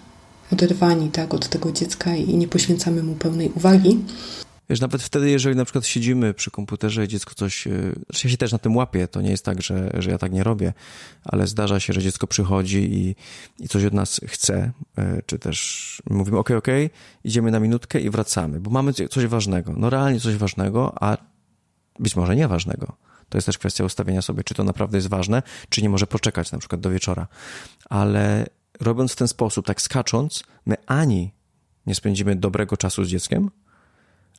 oderwani 0.52 1.11
tak, 1.11 1.35
od 1.35 1.48
tego 1.48 1.72
dziecka 1.72 2.16
i 2.16 2.37
nie 2.37 2.48
poświęcamy 2.48 3.02
mu 3.02 3.14
pełnej 3.14 3.52
uwagi. 3.56 3.98
Wiesz, 4.70 4.80
nawet 4.80 5.02
wtedy, 5.02 5.30
jeżeli 5.30 5.56
na 5.56 5.64
przykład 5.64 5.87
siedzimy 5.87 6.35
przy 6.35 6.50
komputerze 6.50 7.04
i 7.04 7.09
dziecko 7.09 7.35
coś, 7.35 7.66
e, 7.66 7.70
znaczy 8.06 8.26
ja 8.26 8.30
się 8.30 8.37
też 8.37 8.52
na 8.52 8.59
tym 8.59 8.76
łapię, 8.76 9.09
to 9.09 9.20
nie 9.20 9.30
jest 9.30 9.44
tak, 9.44 9.62
że, 9.62 9.90
że 9.94 10.11
ja 10.11 10.18
tak 10.18 10.33
nie 10.33 10.44
robię, 10.44 10.72
ale 11.24 11.46
zdarza 11.46 11.80
się, 11.80 11.92
że 11.92 12.02
dziecko 12.02 12.26
przychodzi 12.26 12.78
i, 12.78 13.16
i 13.64 13.68
coś 13.68 13.85
od 13.85 13.92
nas 13.92 14.20
chce, 14.26 14.72
e, 14.98 15.22
czy 15.26 15.38
też 15.38 16.02
mówimy, 16.11 16.38
ok, 16.38 16.50
ok, 16.50 16.66
idziemy 17.24 17.50
na 17.50 17.61
minutkę 17.61 18.00
i 18.00 18.11
wracamy, 18.11 18.61
bo 18.61 18.70
mamy 18.70 18.92
coś 18.92 19.26
ważnego, 19.26 19.72
no 19.76 19.90
realnie 19.90 20.20
coś 20.20 20.37
ważnego, 20.37 21.02
a 21.02 21.16
być 21.98 22.16
może 22.16 22.37
nieważnego. 22.37 22.96
To 23.28 23.38
jest 23.38 23.46
też 23.46 23.59
kwestia 23.59 23.85
ustawienia 23.85 24.22
sobie, 24.22 24.44
czy 24.44 24.54
to 24.54 24.64
naprawdę 24.64 24.98
jest 24.98 25.09
ważne, 25.09 25.42
czy 25.68 25.83
nie 25.83 25.88
może 25.88 26.06
poczekać 26.06 26.52
na 26.52 26.59
przykład 26.59 26.80
do 26.80 26.90
wieczora. 26.90 27.26
Ale 27.88 28.46
robiąc 28.80 29.12
w 29.12 29.16
ten 29.16 29.28
sposób, 29.28 29.66
tak 29.66 29.83
skacząc, 29.83 30.44
my 30.66 30.76
ani 30.87 31.33
nie 31.87 31.94
spędzimy 31.94 32.37
dobrego 32.37 32.76
czasu 32.76 33.04
z 33.04 33.09
dzieckiem, 33.09 33.50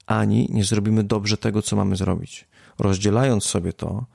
ani 0.05 0.47
nie 0.51 0.63
zrobimy 0.63 1.03
dobrze 1.03 1.37
tego, 1.37 1.61
co 1.61 1.75
mamy 1.75 1.95
zrobić. 1.95 2.47
Rozdzielając 2.79 3.43
sobie 3.43 3.73
to 3.73 4.05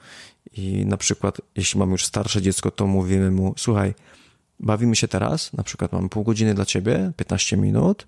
i 0.52 0.86
na 0.86 0.96
przykład, 0.96 1.40
jeśli 1.56 1.78
mamy 1.78 1.92
już 1.92 2.04
starsze 2.04 2.42
dziecko, 2.42 2.70
to 2.70 2.86
mówimy 2.86 3.30
mu, 3.30 3.54
słuchaj, 3.56 3.94
bawimy 4.60 4.96
się 4.96 5.08
teraz, 5.08 5.52
na 5.52 5.62
przykład 5.62 5.92
mam 5.92 6.08
pół 6.08 6.24
godziny 6.24 6.54
dla 6.54 6.64
ciebie, 6.64 7.12
15 7.16 7.56
minut, 7.56 8.06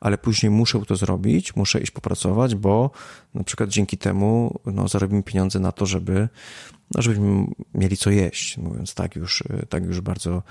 ale 0.00 0.18
później 0.18 0.50
muszę 0.50 0.82
to 0.88 0.96
zrobić, 0.96 1.56
muszę 1.56 1.80
iść 1.80 1.90
popracować, 1.90 2.54
bo 2.54 2.90
na 3.34 3.44
przykład 3.44 3.70
dzięki 3.70 3.98
temu 3.98 4.60
no, 4.66 4.88
zarobimy 4.88 5.22
pieniądze 5.22 5.60
na 5.60 5.72
to, 5.72 5.86
żeby, 5.86 6.28
no, 6.94 7.02
żebyśmy 7.02 7.46
mieli 7.74 7.96
co 7.96 8.10
jeść, 8.10 8.58
mówiąc 8.58 8.94
tak 8.94 9.16
już, 9.16 9.44
tak 9.68 9.84
już 9.84 10.00
bardzo, 10.00 10.42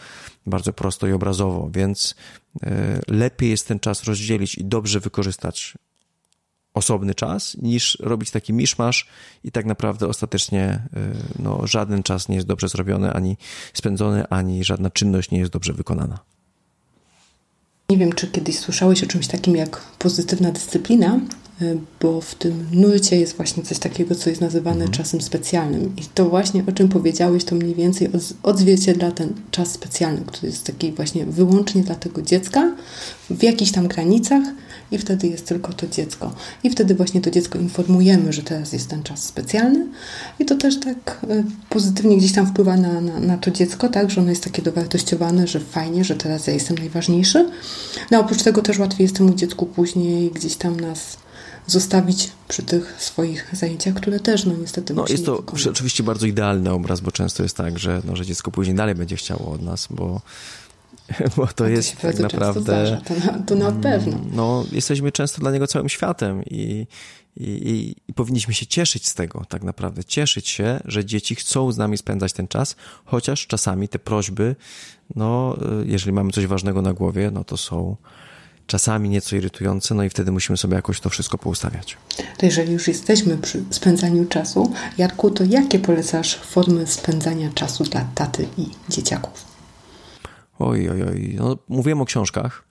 bardzo 0.45 0.73
prosto 0.73 1.07
i 1.07 1.11
obrazowo, 1.11 1.69
więc 1.73 2.15
y, 2.63 2.67
lepiej 3.07 3.49
jest 3.49 3.67
ten 3.67 3.79
czas 3.79 4.03
rozdzielić 4.03 4.55
i 4.55 4.65
dobrze 4.65 4.99
wykorzystać 4.99 5.77
osobny 6.73 7.15
czas, 7.15 7.57
niż 7.61 7.97
robić 7.99 8.31
taki 8.31 8.53
miszmasz 8.53 9.07
i 9.43 9.51
tak 9.51 9.65
naprawdę 9.65 10.07
ostatecznie 10.07 10.83
y, 10.97 11.41
no, 11.43 11.67
żaden 11.67 12.03
czas 12.03 12.29
nie 12.29 12.35
jest 12.35 12.47
dobrze 12.47 12.67
zrobiony, 12.67 13.13
ani 13.13 13.37
spędzony, 13.73 14.27
ani 14.27 14.63
żadna 14.63 14.89
czynność 14.89 15.31
nie 15.31 15.39
jest 15.39 15.51
dobrze 15.51 15.73
wykonana. 15.73 16.19
Nie 17.89 17.97
wiem, 17.97 18.13
czy 18.13 18.27
kiedyś 18.27 18.59
słyszałeś 18.59 19.03
o 19.03 19.07
czymś 19.07 19.27
takim 19.27 19.55
jak 19.55 19.81
pozytywna 19.99 20.51
dyscyplina, 20.51 21.19
y, 21.61 21.77
bo 22.01 22.21
w 22.21 22.35
tym 22.35 22.67
nurcie 22.71 23.19
jest 23.19 23.37
właśnie 23.37 23.63
coś 23.63 23.79
takiego, 23.79 24.15
co 24.15 24.29
jest 24.29 24.41
nazywane 24.41 24.85
mhm. 24.85 24.91
czasem 24.91 25.21
specjalnym. 25.21 25.95
I 25.97 26.01
to 26.13 26.29
właśnie, 26.29 26.63
o 26.67 26.71
czym 26.71 26.89
powiedziałeś, 26.89 27.43
to 27.43 27.55
mniej 27.55 27.75
więcej 27.75 28.09
odzwierciedla 28.43 29.11
ten 29.11 29.33
czas 29.51 29.71
specjalny, 29.71 30.21
który 30.27 30.47
jest 30.47 30.65
taki 30.65 30.91
właśnie 30.91 31.25
wyłącznie 31.25 31.83
dla 31.83 31.95
tego 31.95 32.21
dziecka, 32.21 32.75
w 33.29 33.43
jakichś 33.43 33.71
tam 33.71 33.87
granicach, 33.87 34.43
i 34.91 34.97
wtedy 34.97 35.27
jest 35.27 35.47
tylko 35.47 35.73
to 35.73 35.87
dziecko. 35.87 36.33
I 36.63 36.69
wtedy 36.69 36.95
właśnie 36.95 37.21
to 37.21 37.31
dziecko 37.31 37.59
informujemy, 37.59 38.33
że 38.33 38.43
teraz 38.43 38.73
jest 38.73 38.89
ten 38.89 39.03
czas 39.03 39.23
specjalny 39.23 39.87
i 40.39 40.45
to 40.45 40.55
też 40.55 40.79
tak 40.79 41.19
y, 41.23 41.43
pozytywnie 41.69 42.17
gdzieś 42.17 42.31
tam 42.33 42.47
wpływa 42.47 42.77
na, 42.77 43.01
na, 43.01 43.19
na 43.19 43.37
to 43.37 43.51
dziecko, 43.51 43.89
tak, 43.89 44.11
że 44.11 44.21
ono 44.21 44.29
jest 44.29 44.43
takie 44.43 44.61
dowartościowane, 44.61 45.47
że 45.47 45.59
fajnie, 45.59 46.03
że 46.03 46.15
teraz 46.15 46.47
ja 46.47 46.53
jestem 46.53 46.77
najważniejszy. 46.77 47.49
No 48.11 48.19
oprócz 48.19 48.43
tego 48.43 48.61
też 48.61 48.79
łatwiej 48.79 49.03
jest 49.05 49.15
temu 49.15 49.33
dziecku 49.33 49.65
później 49.65 50.31
gdzieś 50.31 50.55
tam 50.55 50.79
nas 50.79 51.17
zostawić 51.67 52.31
przy 52.47 52.63
tych 52.63 52.95
swoich 52.99 53.49
zajęciach, 53.53 53.93
które 53.93 54.19
też 54.19 54.45
no 54.45 54.53
niestety 54.61 54.93
No 54.93 55.05
jest 55.09 55.25
to 55.25 55.43
oczywiście 55.69 56.03
bardzo 56.03 56.27
idealny 56.27 56.71
obraz, 56.71 56.99
bo 56.99 57.11
często 57.11 57.43
jest 57.43 57.57
tak, 57.57 57.79
że, 57.79 58.01
no, 58.05 58.15
że 58.15 58.25
dziecko 58.25 58.51
później 58.51 58.75
dalej 58.75 58.95
będzie 58.95 59.15
chciało 59.15 59.51
od 59.51 59.61
nas, 59.61 59.87
bo 59.89 60.21
bo 61.37 61.47
to, 61.47 61.53
to 61.53 61.67
jest 61.67 61.97
tak 61.97 62.19
naprawdę. 62.19 63.01
To 63.05 63.15
na, 63.15 63.43
to 63.43 63.55
na 63.55 63.67
mm, 63.67 63.81
pewno. 63.81 64.19
No, 64.31 64.65
jesteśmy 64.71 65.11
często 65.11 65.41
dla 65.41 65.51
niego 65.51 65.67
całym 65.67 65.89
światem 65.89 66.43
i, 66.45 66.87
i, 67.37 67.95
i, 68.07 68.13
powinniśmy 68.13 68.53
się 68.53 68.65
cieszyć 68.65 69.07
z 69.07 69.15
tego, 69.15 69.45
tak 69.49 69.63
naprawdę. 69.63 70.03
Cieszyć 70.03 70.47
się, 70.47 70.79
że 70.85 71.05
dzieci 71.05 71.35
chcą 71.35 71.71
z 71.71 71.77
nami 71.77 71.97
spędzać 71.97 72.33
ten 72.33 72.47
czas, 72.47 72.75
chociaż 73.05 73.47
czasami 73.47 73.87
te 73.87 73.99
prośby, 73.99 74.55
no, 75.15 75.57
jeżeli 75.85 76.11
mamy 76.11 76.31
coś 76.31 76.47
ważnego 76.47 76.81
na 76.81 76.93
głowie, 76.93 77.31
no 77.31 77.43
to 77.43 77.57
są 77.57 77.95
czasami 78.67 79.09
nieco 79.09 79.35
irytujące, 79.35 79.95
no 79.95 80.03
i 80.03 80.09
wtedy 80.09 80.31
musimy 80.31 80.57
sobie 80.57 80.75
jakoś 80.75 80.99
to 80.99 81.09
wszystko 81.09 81.37
poustawiać. 81.37 81.97
To 82.37 82.45
jeżeli 82.45 82.73
już 82.73 82.87
jesteśmy 82.87 83.37
przy 83.37 83.63
spędzaniu 83.69 84.25
czasu, 84.25 84.73
Jarku, 84.97 85.31
to 85.31 85.43
jakie 85.43 85.79
polecasz 85.79 86.35
formy 86.35 86.87
spędzania 86.87 87.49
czasu 87.55 87.83
dla 87.83 88.01
taty 88.15 88.47
i 88.57 88.65
dzieciaków? 88.89 89.48
Oj, 90.59 90.89
oj, 90.89 91.03
oj. 91.03 91.35
No, 91.39 91.57
mówiłem 91.67 92.01
o 92.01 92.05
książkach. 92.05 92.69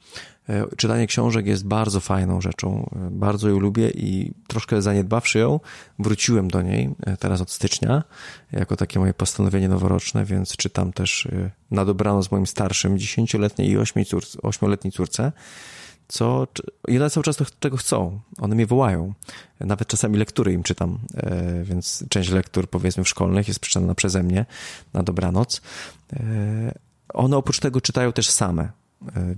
E, 0.48 0.76
czytanie 0.76 1.06
książek 1.06 1.46
jest 1.46 1.66
bardzo 1.66 2.00
fajną 2.00 2.40
rzeczą. 2.40 2.90
E, 2.96 3.10
bardzo 3.10 3.48
ją 3.48 3.58
lubię 3.58 3.90
i 3.90 4.32
troszkę 4.46 4.82
zaniedbawszy 4.82 5.38
ją, 5.38 5.60
wróciłem 5.98 6.48
do 6.48 6.62
niej 6.62 6.90
e, 7.06 7.16
teraz 7.16 7.40
od 7.40 7.50
stycznia, 7.50 8.02
jako 8.52 8.76
takie 8.76 8.98
moje 9.00 9.14
postanowienie 9.14 9.68
noworoczne, 9.68 10.24
więc 10.24 10.56
czytam 10.56 10.92
też 10.92 11.28
na 11.70 11.84
dobrano 11.84 12.22
z 12.22 12.30
moim 12.32 12.46
starszym, 12.46 12.98
dziesięcioletniej 12.98 13.70
i 13.70 13.76
ośmioletniej 14.42 14.92
córce. 14.92 15.32
co, 16.08 16.46
i 16.88 16.96
one 16.96 17.10
cały 17.10 17.24
czas 17.24 17.36
to, 17.36 17.44
czego 17.60 17.76
chcą. 17.76 18.20
One 18.40 18.54
mnie 18.54 18.66
wołają. 18.66 19.14
Nawet 19.60 19.88
czasami 19.88 20.18
lektury 20.18 20.52
im 20.52 20.62
czytam, 20.62 20.98
więc 21.62 22.04
część 22.08 22.30
lektur, 22.30 22.70
powiedzmy, 22.70 23.04
szkolnych 23.04 23.48
jest 23.48 23.60
przeczytana 23.60 23.94
przeze 23.94 24.22
mnie 24.22 24.46
na 24.94 25.02
dobranoc. 25.02 25.62
E, 27.08 27.12
one 27.12 27.36
oprócz 27.36 27.60
tego 27.60 27.80
czytają 27.80 28.12
też 28.12 28.30
same, 28.30 28.62
e, 28.62 28.70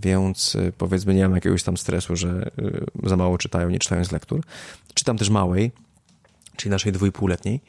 więc 0.03 0.57
powiedzmy 0.79 1.15
nie 1.15 1.23
mam 1.23 1.35
jakiegoś 1.35 1.63
tam 1.63 1.77
stresu, 1.77 2.17
że 2.17 2.51
za 3.03 3.17
mało 3.17 3.39
czytają, 3.39 3.71
nie 3.71 3.79
czytając 3.79 4.13
lektur. 4.13 4.41
Czytam 4.95 5.19
też 5.19 5.31
małej, 5.31 5.73
czyli 6.57 6.71
naszej 6.71 6.93
dwójpółletniej. 6.93 7.61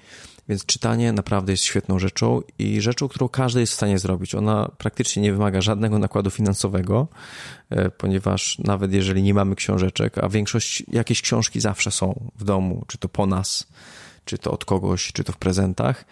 Więc 0.49 0.65
czytanie 0.65 1.13
naprawdę 1.13 1.53
jest 1.53 1.63
świetną 1.63 1.99
rzeczą 1.99 2.41
i 2.59 2.81
rzeczą, 2.81 3.07
którą 3.07 3.29
każdy 3.29 3.59
jest 3.59 3.73
w 3.73 3.75
stanie 3.75 3.99
zrobić. 3.99 4.35
Ona 4.35 4.71
praktycznie 4.77 5.21
nie 5.23 5.31
wymaga 5.31 5.61
żadnego 5.61 5.99
nakładu 5.99 6.29
finansowego, 6.29 7.07
e, 7.69 7.89
ponieważ 7.89 8.59
nawet 8.59 8.93
jeżeli 8.93 9.23
nie 9.23 9.33
mamy 9.33 9.55
książeczek, 9.55 10.17
a 10.17 10.29
większość, 10.29 10.83
jakieś 10.87 11.21
książki 11.21 11.59
zawsze 11.59 11.91
są 11.91 12.29
w 12.35 12.43
domu, 12.43 12.83
czy 12.87 12.97
to 12.97 13.09
po 13.09 13.25
nas, 13.25 13.67
czy 14.25 14.37
to 14.37 14.51
od 14.51 14.65
kogoś, 14.65 15.11
czy 15.13 15.23
to 15.23 15.33
w 15.33 15.37
prezentach, 15.37 16.05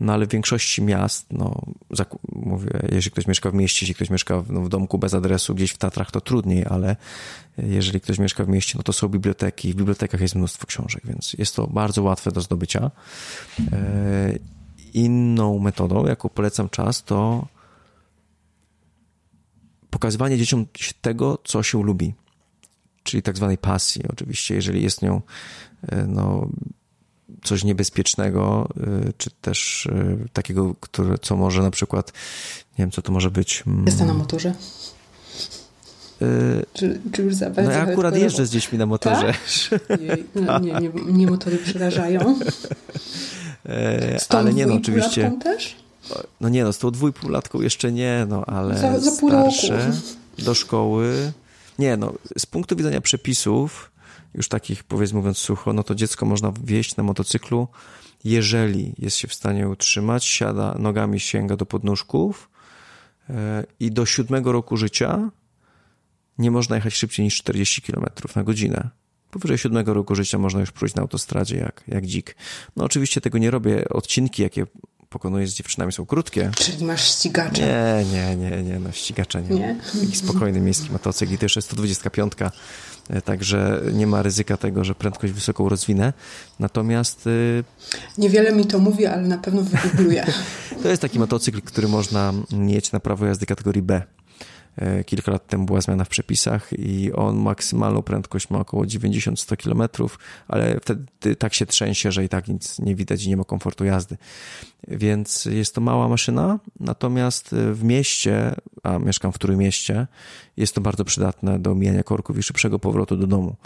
no 0.00 0.12
ale 0.12 0.26
w 0.26 0.30
większości 0.30 0.82
miast, 0.82 1.26
no, 1.32 1.62
mówię, 2.32 2.70
jeżeli 2.92 3.10
ktoś 3.10 3.26
mieszka 3.26 3.50
w 3.50 3.54
mieście, 3.54 3.84
jeśli 3.84 3.94
ktoś 3.94 4.10
mieszka 4.10 4.40
w, 4.40 4.50
no, 4.50 4.60
w 4.60 4.68
domku 4.68 4.98
bez 4.98 5.14
adresu 5.14 5.54
gdzieś 5.54 5.70
w 5.70 5.78
Tatrach, 5.78 6.10
to 6.10 6.20
trudniej, 6.20 6.64
ale 6.66 6.96
jeżeli 7.58 8.00
ktoś 8.00 8.18
mieszka 8.18 8.44
w 8.44 8.48
mieście, 8.48 8.74
no 8.76 8.82
to 8.82 8.92
są 8.92 9.08
biblioteki. 9.08 9.72
W 9.72 9.76
bibliotekach 9.76 10.20
jest 10.20 10.34
mnóstwo 10.34 10.66
książek, 10.66 11.02
więc 11.06 11.32
jest 11.32 11.56
to 11.56 11.66
bardzo 11.66 12.02
łatwe 12.02 12.32
do 12.32 12.40
zdobycia. 12.40 12.90
E, 13.72 14.38
inną 14.94 15.58
metodą, 15.58 16.06
jaką 16.06 16.28
polecam 16.28 16.68
czas, 16.68 17.04
to 17.04 17.46
pokazywanie 19.90 20.38
dzieciom 20.38 20.66
tego, 21.00 21.38
co 21.44 21.62
się 21.62 21.82
lubi. 21.82 22.14
Czyli 23.02 23.22
tak 23.22 23.36
zwanej 23.36 23.58
pasji, 23.58 24.02
oczywiście, 24.12 24.54
jeżeli 24.54 24.82
jest 24.82 25.02
nią 25.02 25.22
e, 25.88 26.06
no, 26.06 26.48
coś 27.44 27.64
niebezpiecznego, 27.64 28.68
y, 29.08 29.12
czy 29.18 29.30
też 29.30 29.86
y, 29.86 30.28
takiego, 30.32 30.74
które, 30.80 31.18
co 31.18 31.36
może 31.36 31.62
na 31.62 31.70
przykład, 31.70 32.12
nie 32.78 32.82
wiem, 32.82 32.90
co 32.90 33.02
to 33.02 33.12
może 33.12 33.30
być. 33.30 33.62
Mm, 33.66 33.86
Jazda 33.86 34.04
na 34.04 34.14
motorze. 34.14 34.54
Yy, 36.20 36.66
czy, 36.72 37.00
czy 37.12 37.22
już 37.22 37.34
za 37.34 37.50
No 37.50 37.70
ja 37.70 37.82
akurat 37.82 38.16
jeżdżę 38.16 38.46
z 38.46 38.50
dziećmi 38.50 38.78
na 38.78 38.86
motorze. 38.86 39.34
Tak? 39.88 40.00
no, 40.34 40.58
nie, 40.58 40.72
nie, 40.72 40.90
nie, 41.06 41.26
motory 41.26 41.58
przerażają. 41.58 42.20
E, 43.68 44.18
z 44.18 44.28
tą 44.28 44.38
ale 44.38 44.54
nie 44.54 44.66
no, 44.66 44.74
oczywiście. 44.74 45.32
też? 45.42 45.76
No 46.40 46.48
nie 46.48 46.64
no, 46.64 46.72
z 46.72 46.78
tą 46.78 46.90
dwójpółlatką 46.90 47.60
jeszcze 47.60 47.92
nie, 47.92 48.26
no 48.28 48.44
ale 48.44 48.78
za, 48.78 49.00
za 49.00 49.20
pół 49.20 49.28
starsze, 49.28 49.78
roku. 49.78 49.98
do 50.38 50.54
szkoły. 50.54 51.32
Nie 51.78 51.96
no, 51.96 52.12
z 52.38 52.46
punktu 52.46 52.76
widzenia 52.76 53.00
przepisów 53.00 53.90
już 54.36 54.48
takich, 54.48 54.84
powiedzmy 54.84 55.18
mówiąc 55.18 55.38
sucho, 55.38 55.72
no 55.72 55.82
to 55.82 55.94
dziecko 55.94 56.26
można 56.26 56.52
wieść 56.64 56.96
na 56.96 57.02
motocyklu, 57.02 57.68
jeżeli 58.24 58.94
jest 58.98 59.16
się 59.16 59.28
w 59.28 59.34
stanie 59.34 59.68
utrzymać, 59.68 60.24
siada, 60.24 60.76
nogami 60.78 61.20
sięga 61.20 61.56
do 61.56 61.66
podnóżków 61.66 62.50
e, 63.30 63.64
i 63.80 63.90
do 63.90 64.06
siódmego 64.06 64.52
roku 64.52 64.76
życia 64.76 65.30
nie 66.38 66.50
można 66.50 66.76
jechać 66.76 66.94
szybciej 66.94 67.24
niż 67.24 67.36
40 67.36 67.82
km 67.82 68.06
na 68.36 68.44
godzinę. 68.44 68.90
Powyżej 69.30 69.58
siódmego 69.58 69.94
roku 69.94 70.14
życia 70.14 70.38
można 70.38 70.60
już 70.60 70.72
pójść 70.72 70.94
na 70.94 71.02
autostradzie 71.02 71.56
jak, 71.56 71.84
jak 71.88 72.06
dzik. 72.06 72.36
No 72.76 72.84
oczywiście 72.84 73.20
tego 73.20 73.38
nie 73.38 73.50
robię. 73.50 73.88
Odcinki, 73.88 74.42
jakie 74.42 74.66
pokonuję 75.18 75.46
z 75.46 75.54
dziewczynami 75.54 75.92
są 75.92 76.06
krótkie. 76.06 76.50
Czyli 76.56 76.84
masz 76.84 77.04
ścigacza? 77.04 77.62
Nie, 77.62 78.04
nie, 78.12 78.36
nie, 78.36 78.62
nie, 78.62 78.78
no 78.78 78.92
ścigacza 78.92 79.40
nie. 79.40 79.48
nie? 79.48 79.76
Taki 80.00 80.16
spokojny 80.16 80.60
miejski 80.60 80.90
motocykl 80.92 81.32
i 81.32 81.38
to 81.38 81.44
jeszcze 81.44 81.62
125 81.62 82.32
E, 83.10 83.22
także 83.22 83.80
nie 83.92 84.06
ma 84.06 84.22
ryzyka 84.22 84.56
tego, 84.56 84.84
że 84.84 84.94
prędkość 84.94 85.32
wysoką 85.32 85.68
rozwinę. 85.68 86.12
Natomiast... 86.60 87.26
Y, 87.26 87.64
Niewiele 88.18 88.52
mi 88.52 88.66
to 88.66 88.78
mówi, 88.78 89.06
ale 89.06 89.22
na 89.22 89.38
pewno 89.38 89.62
wygoogluję. 89.62 90.26
to 90.82 90.88
jest 90.88 91.02
taki 91.02 91.18
motocykl, 91.18 91.60
który 91.62 91.88
można 91.88 92.32
mieć 92.52 92.92
na 92.92 93.00
prawo 93.00 93.26
jazdy 93.26 93.46
kategorii 93.46 93.82
B. 93.82 94.02
E, 94.76 95.04
kilka 95.04 95.32
lat 95.32 95.46
temu 95.46 95.66
była 95.66 95.80
zmiana 95.80 96.04
w 96.04 96.08
przepisach 96.08 96.72
i 96.72 97.12
on 97.12 97.36
maksymalną 97.36 98.02
prędkość 98.02 98.50
ma 98.50 98.58
około 98.58 98.84
90-100 98.84 99.56
km, 99.56 100.08
ale 100.48 100.80
wtedy 100.80 101.36
tak 101.36 101.54
się 101.54 101.66
trzęsie, 101.66 102.12
że 102.12 102.24
i 102.24 102.28
tak 102.28 102.48
nic 102.48 102.78
nie 102.78 102.94
widać 102.94 103.24
i 103.24 103.28
nie 103.28 103.36
ma 103.36 103.44
komfortu 103.44 103.84
jazdy. 103.84 104.16
Więc 104.88 105.44
jest 105.44 105.74
to 105.74 105.80
mała 105.80 106.08
maszyna, 106.08 106.58
natomiast 106.80 107.54
w 107.72 107.84
mieście, 107.84 108.54
a 108.82 108.98
mieszkam 108.98 109.32
w 109.32 109.56
mieście, 109.56 110.06
jest 110.56 110.74
to 110.74 110.80
bardzo 110.80 111.04
przydatne 111.04 111.58
do 111.58 111.74
mijania 111.74 112.02
korków 112.02 112.38
i 112.38 112.42
szybszego 112.42 112.78
powrotu 112.78 113.16
do 113.16 113.26
domu. 113.26 113.56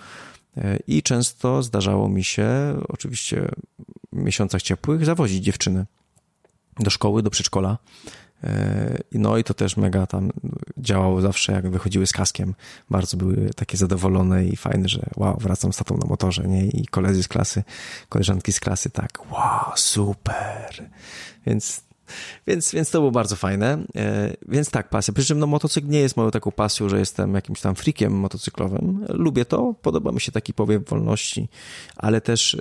E, 0.57 0.79
I 0.87 1.03
często 1.03 1.63
zdarzało 1.63 2.09
mi 2.09 2.25
się, 2.25 2.49
oczywiście 2.89 3.49
w 4.13 4.17
miesiącach 4.17 4.63
ciepłych, 4.63 5.05
zawozić 5.05 5.45
dziewczyny 5.45 5.87
do 6.81 6.91
szkoły, 6.91 7.23
do 7.23 7.31
przedszkola 7.31 7.79
no 9.13 9.39
i 9.39 9.45
to 9.45 9.55
też 9.55 9.77
mega 9.77 10.07
tam 10.07 10.31
działało 10.79 11.21
zawsze, 11.21 11.53
jak 11.53 11.71
wychodziły 11.71 12.07
z 12.07 12.13
kaskiem. 12.13 12.55
Bardzo 12.91 13.17
były 13.17 13.51
takie 13.57 13.77
zadowolone 13.77 14.45
i 14.45 14.57
fajne, 14.57 14.89
że 14.89 15.07
wow, 15.17 15.39
wracam 15.41 15.73
z 15.73 15.77
tatą 15.77 15.97
na 15.97 16.07
motorze, 16.07 16.43
nie? 16.49 16.67
I 16.67 16.87
koledzy 16.87 17.23
z 17.23 17.29
klasy, 17.29 17.63
koleżanki 18.09 18.53
z 18.53 18.61
klasy, 18.61 18.91
tak, 18.91 19.33
wow, 19.33 19.73
super. 19.77 20.91
Więc, 21.47 21.83
więc, 22.47 22.73
więc 22.73 22.91
to 22.91 22.99
było 22.99 23.11
bardzo 23.11 23.37
fajne. 23.37 23.79
E, 23.97 24.37
więc 24.49 24.71
tak, 24.71 24.89
pasja. 24.89 25.15
Przy 25.15 25.25
czym 25.25 25.39
no, 25.39 25.47
motocykl 25.47 25.89
nie 25.89 26.01
jest 26.01 26.17
moją 26.17 26.31
taką 26.31 26.51
pasją, 26.51 26.89
że 26.89 26.99
jestem 26.99 27.35
jakimś 27.35 27.61
tam 27.61 27.75
frikiem 27.75 28.13
motocyklowym. 28.13 29.07
Lubię 29.09 29.45
to, 29.45 29.75
podoba 29.83 30.13
mi 30.13 30.21
się 30.21 30.33
taki 30.33 30.55
powiew 30.55 30.89
wolności, 30.89 31.49
ale 31.97 32.21
też 32.21 32.55
e, 32.55 32.59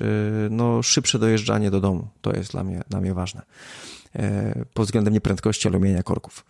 no, 0.49 0.83
szybsze 0.83 1.19
dojeżdżanie 1.19 1.71
do 1.71 1.81
domu. 1.81 2.07
To 2.21 2.33
jest 2.33 2.51
dla 2.51 2.63
mnie, 2.63 2.81
dla 2.89 3.01
mnie 3.01 3.13
ważne. 3.13 3.41
E, 4.19 4.65
pod 4.73 4.85
względem 4.85 5.13
nieprędkości 5.13 5.67
alumienia 5.67 6.03
korków. 6.03 6.45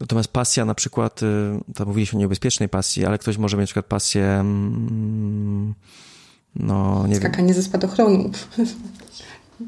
Natomiast 0.00 0.28
pasja 0.28 0.64
na 0.64 0.74
przykład, 0.74 1.22
e, 1.22 1.60
to 1.74 1.86
mówiliśmy 1.86 2.16
o 2.18 2.20
niebezpiecznej 2.20 2.68
pasji, 2.68 3.06
ale 3.06 3.18
ktoś 3.18 3.38
może 3.38 3.56
mieć 3.56 3.62
na 3.62 3.66
przykład 3.66 3.86
pasję 3.86 4.24
mm, 4.24 5.74
no 6.56 7.06
nie 7.06 7.16
Skakanie 7.16 7.48
wiem. 7.48 7.56
ze 7.56 7.62
spadochronu. 7.62 8.30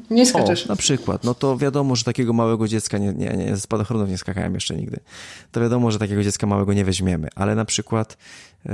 Nie 0.09 0.25
skaczesz. 0.25 0.65
O, 0.65 0.69
na 0.69 0.75
przykład. 0.75 1.23
No 1.23 1.33
to 1.33 1.57
wiadomo, 1.57 1.95
że 1.95 2.03
takiego 2.03 2.33
małego 2.33 2.67
dziecka, 2.67 2.97
nie, 2.97 3.13
nie, 3.13 3.29
nie, 3.37 3.55
ze 3.55 3.61
spadochronów 3.61 4.09
nie 4.09 4.17
skakałem 4.17 4.53
jeszcze 4.53 4.75
nigdy. 4.75 4.99
To 5.51 5.61
wiadomo, 5.61 5.91
że 5.91 5.99
takiego 5.99 6.23
dziecka 6.23 6.47
małego 6.47 6.73
nie 6.73 6.85
weźmiemy, 6.85 7.27
ale 7.35 7.55
na 7.55 7.65
przykład 7.65 8.17
yy, 8.65 8.71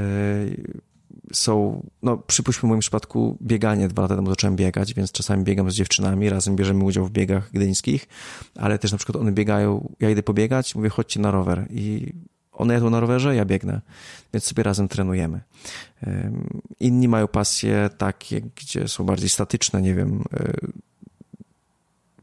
są, 1.34 1.84
no 2.04 2.18
przypuśćmy 2.18 2.68
w 2.68 2.70
moim 2.70 2.80
przypadku 2.80 3.38
bieganie, 3.42 3.88
dwa 3.88 4.02
lata 4.02 4.16
temu 4.16 4.30
zacząłem 4.30 4.56
biegać, 4.56 4.94
więc 4.94 5.12
czasami 5.12 5.44
biegam 5.44 5.72
z 5.72 5.76
dziewczynami, 5.76 6.30
razem 6.30 6.56
bierzemy 6.56 6.84
udział 6.84 7.06
w 7.06 7.12
biegach 7.12 7.52
gdyńskich, 7.52 8.08
ale 8.56 8.80
też 8.80 8.92
na 8.92 8.98
przykład 8.98 9.16
one 9.16 9.32
biegają, 9.32 9.94
ja 10.00 10.10
idę 10.10 10.24
pobiegać, 10.24 10.76
mówię 10.76 10.90
chodźcie 10.90 11.20
na 11.20 11.32
rower 11.32 11.68
i 11.70 12.14
one 12.52 12.74
jadą 12.74 12.90
na 12.90 13.00
rowerze, 13.00 13.36
ja 13.36 13.46
biegnę, 13.46 13.82
więc 14.34 14.44
sobie 14.44 14.64
razem 14.64 14.88
trenujemy. 14.88 15.42
Inni 16.80 17.08
mają 17.08 17.28
pasje 17.28 17.90
takie, 17.98 18.42
gdzie 18.42 18.88
są 18.88 19.04
bardziej 19.04 19.30
statyczne, 19.30 19.82
nie 19.82 19.96
wiem, 19.96 20.24
e, 20.34 20.54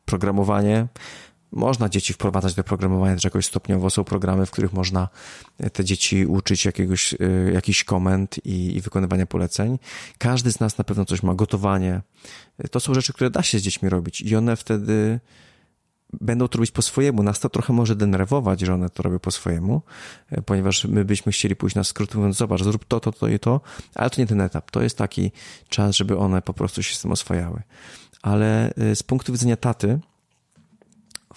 programowanie, 0.05 0.87
można 1.53 1.89
dzieci 1.89 2.13
wprowadzać 2.13 2.55
do 2.55 2.65
programowania 2.65 3.15
też 3.15 3.25
jakoś 3.25 3.47
stopniowo. 3.47 3.91
Są 3.91 4.05
programy, 4.05 4.47
w 4.47 4.51
których 4.51 4.73
można 4.73 5.09
te 5.73 5.85
dzieci 5.85 6.27
uczyć 6.27 6.65
jakiegoś, 6.65 7.13
y, 7.13 7.51
jakichś 7.55 7.85
komend 7.85 8.47
i, 8.47 8.77
i 8.77 8.81
wykonywania 8.81 9.27
poleceń. 9.27 9.79
Każdy 10.19 10.53
z 10.53 10.61
nas 10.61 10.79
na 10.79 10.85
pewno 10.85 11.05
coś 11.05 11.23
ma. 11.23 11.35
Gotowanie. 11.35 12.03
To 12.71 12.81
są 12.81 12.95
rzeczy, 12.95 13.13
które 13.13 13.31
da 13.31 13.43
się 13.43 13.59
z 13.59 13.63
dziećmi 13.63 13.89
robić 13.89 14.21
i 14.21 14.37
one 14.37 14.57
wtedy 14.57 15.21
będą 16.21 16.49
to 16.49 16.59
robić 16.59 16.71
po 16.71 16.83
swojemu. 16.83 17.23
Nas 17.23 17.41
to 17.41 17.49
trochę 17.49 17.73
może 17.73 17.97
denerwować, 17.97 18.61
że 18.61 18.75
one 18.75 18.91
to 18.91 19.03
robią 19.03 19.19
po 19.19 19.31
swojemu, 19.31 19.83
y, 20.33 20.43
ponieważ 20.43 20.85
my 20.85 21.05
byśmy 21.05 21.33
chcieli 21.33 21.57
pójść 21.57 21.77
na 21.77 21.85
skrót, 21.85 22.15
mówiąc, 22.15 22.37
zobacz, 22.37 22.63
zrób 22.63 22.85
to, 22.85 23.01
to, 23.01 23.13
to 23.13 23.29
i 23.29 23.39
to, 23.39 23.61
ale 23.95 24.11
to 24.11 24.21
nie 24.21 24.27
ten 24.27 24.41
etap. 24.41 24.71
To 24.71 24.83
jest 24.83 24.99
taki 24.99 25.33
czas, 25.69 25.97
żeby 25.97 26.19
one 26.19 26.43
po 26.43 26.55
prostu 26.55 26.83
się 26.83 26.95
z 26.95 27.01
tym 27.03 27.13
oswajały. 27.13 27.63
Ale 28.23 28.75
z 28.95 29.03
punktu 29.03 29.33
widzenia 29.33 29.57
taty, 29.57 30.01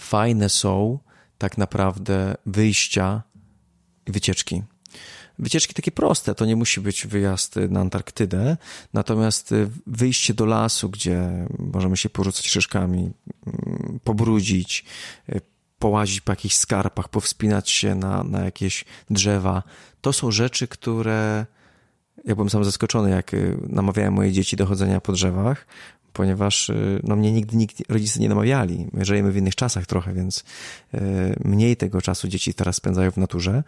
fajne 0.04 0.50
są 0.50 1.00
tak 1.38 1.58
naprawdę 1.58 2.36
wyjścia 2.46 3.24
i 4.08 4.12
wycieczki. 4.12 4.64
Wycieczki 5.40 5.74
takie 5.74 5.92
proste, 5.92 6.36
to 6.36 6.46
nie 6.46 6.56
musi 6.56 6.82
być 6.82 7.08
wyjazd 7.08 7.56
na 7.70 7.80
Antarktydę, 7.80 8.58
natomiast 8.94 9.54
wyjście 9.88 10.34
do 10.34 10.46
lasu, 10.46 10.90
gdzie 10.90 11.48
możemy 11.60 11.98
się 11.98 12.10
porzucać 12.10 12.48
szyszkami, 12.48 13.12
mm, 13.48 14.00
pobrudzić, 14.04 14.86
połazić 15.80 16.22
po 16.22 16.32
jakichś 16.32 16.56
skarpach, 16.56 17.10
powspinać 17.10 17.70
się 17.70 17.96
na, 17.96 18.24
na 18.24 18.46
jakieś 18.46 18.86
drzewa, 19.10 19.64
to 20.02 20.14
są 20.14 20.32
rzeczy, 20.32 20.68
które 20.68 21.46
ja 22.26 22.36
byłem 22.36 22.50
sam 22.50 22.64
zaskoczony, 22.64 23.10
jak 23.10 23.32
namawiałem 23.70 24.14
moje 24.14 24.32
dzieci 24.32 24.56
do 24.56 24.66
chodzenia 24.66 25.02
po 25.02 25.12
drzewach, 25.12 25.66
ponieważ 26.14 26.70
y, 26.70 27.00
no, 27.04 27.16
mnie 27.16 27.32
nigdy 27.32 27.58
nikt, 27.58 27.92
rodzice 27.92 28.20
nie 28.20 28.30
namawiali. 28.30 28.88
My 28.94 29.06
żyjemy 29.06 29.32
w 29.32 29.38
innych 29.38 29.56
czasach 29.56 29.86
trochę, 29.86 30.14
więc 30.14 30.44
y, 30.94 31.00
mniej 31.46 31.78
tego 31.78 32.02
czasu 32.02 32.28
dzieci 32.28 32.54
teraz 32.54 32.76
spędzają 32.76 33.12
w 33.12 33.18
naturze, 33.18 33.64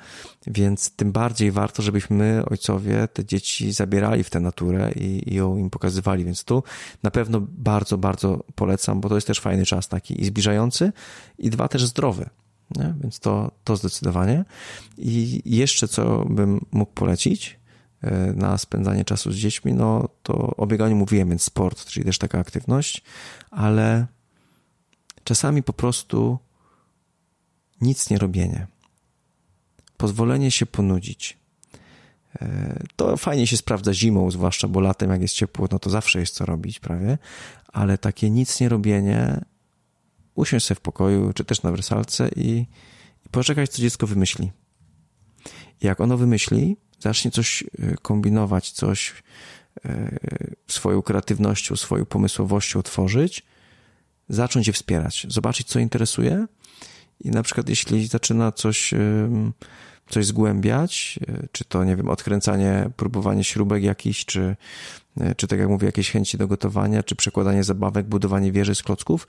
więc 0.48 0.92
tym 0.92 1.12
bardziej 1.12 1.52
warto, 1.52 1.82
żebyśmy 1.84 2.16
my, 2.16 2.46
ojcowie, 2.46 3.08
te 3.08 3.26
dzieci 3.26 3.72
zabierali 3.72 4.24
w 4.24 4.30
tę 4.30 4.40
naturę 4.40 4.92
i, 4.96 5.34
i 5.34 5.36
ją 5.36 5.58
im 5.58 5.70
pokazywali. 5.70 6.26
Więc 6.26 6.44
tu 6.44 6.64
na 7.04 7.12
pewno 7.12 7.42
bardzo, 7.42 7.98
bardzo 7.98 8.44
polecam, 8.56 9.02
bo 9.02 9.10
to 9.10 9.16
jest 9.16 9.28
też 9.28 9.40
fajny 9.40 9.66
czas 9.66 9.88
taki 9.88 10.22
i 10.22 10.26
zbliżający, 10.26 10.92
i 11.40 11.50
dwa 11.50 11.68
też 11.68 11.86
zdrowy. 11.86 12.30
Nie? 12.76 12.94
Więc 13.02 13.20
to, 13.20 13.52
to 13.64 13.76
zdecydowanie. 13.76 14.46
I 14.98 15.42
jeszcze 15.46 15.88
co 15.88 16.26
bym 16.30 16.66
mógł 16.72 16.92
polecić, 16.92 17.60
na 18.36 18.58
spędzanie 18.58 19.06
czasu 19.06 19.32
z 19.32 19.36
dziećmi, 19.36 19.74
no 19.74 20.10
to 20.24 20.56
o 20.58 20.68
bieganiu 20.68 20.96
mówiłem, 20.96 21.30
więc 21.30 21.44
sport, 21.44 21.86
czyli 21.86 22.06
też 22.06 22.18
taka 22.18 22.40
aktywność, 22.40 23.04
ale 23.52 24.08
czasami 25.24 25.64
po 25.64 25.74
prostu 25.74 26.40
nic 27.82 28.10
nie 28.10 28.18
robienie. 28.18 28.68
Pozwolenie 29.98 30.52
się 30.52 30.66
ponudzić. 30.66 31.38
E, 32.42 32.80
to 32.96 33.18
fajnie 33.18 33.48
się 33.48 33.58
sprawdza 33.58 33.94
zimą, 33.94 34.32
zwłaszcza, 34.32 34.68
bo 34.68 34.80
latem, 34.80 35.12
jak 35.12 35.22
jest 35.22 35.34
ciepło, 35.34 35.68
no 35.72 35.80
to 35.80 35.90
zawsze 35.90 36.20
jest 36.20 36.36
co 36.36 36.46
robić 36.46 36.80
prawie, 36.80 37.18
ale 37.68 37.98
takie 37.98 38.30
nic 38.30 38.60
nie 38.60 38.70
robienie, 38.70 39.42
usiąść 40.36 40.66
sobie 40.66 40.76
w 40.76 40.82
pokoju, 40.82 41.34
czy 41.34 41.46
też 41.46 41.64
na 41.64 41.72
wersalce 41.72 42.30
i, 42.36 42.66
i 43.26 43.30
poczekać, 43.32 43.70
co 43.70 43.82
dziecko 43.82 44.08
wymyśli. 44.08 44.52
Jak 45.82 46.02
ono 46.02 46.18
wymyśli, 46.18 46.78
zacznie 47.00 47.32
coś 47.32 47.64
e, 47.64 47.96
kombinować, 48.02 48.72
coś 48.72 49.24
e, 49.86 50.20
swoją 50.68 51.02
kreatywnością, 51.02 51.76
swoją 51.76 52.06
pomysłowością 52.06 52.82
tworzyć, 52.82 53.44
zacząć 54.30 54.68
je 54.68 54.74
wspierać, 54.74 55.26
zobaczyć, 55.30 55.68
co 55.68 55.80
interesuje. 55.80 56.46
I 57.20 57.32
na 57.32 57.44
przykład 57.44 57.70
jeśli 57.70 58.08
zaczyna 58.08 58.52
coś, 58.52 58.94
coś 60.10 60.26
zgłębiać, 60.26 61.20
e, 61.28 61.48
czy 61.52 61.66
to, 61.66 61.84
nie 61.84 61.96
wiem, 61.96 62.10
odkręcanie, 62.10 62.90
próbowanie 62.96 63.44
śrubek 63.44 63.84
jakichś, 63.84 64.26
czy, 64.26 64.56
czy 65.38 65.48
tak 65.48 65.60
jak 65.60 65.70
mówię, 65.70 65.86
jakieś 65.86 66.12
chęci 66.12 66.38
do 66.38 66.48
gotowania, 66.48 67.04
czy 67.04 67.16
przekładanie 67.16 67.64
zabawek, 67.64 68.06
budowanie 68.06 68.52
wieży 68.52 68.76
z 68.76 68.84
klocków, 68.84 69.28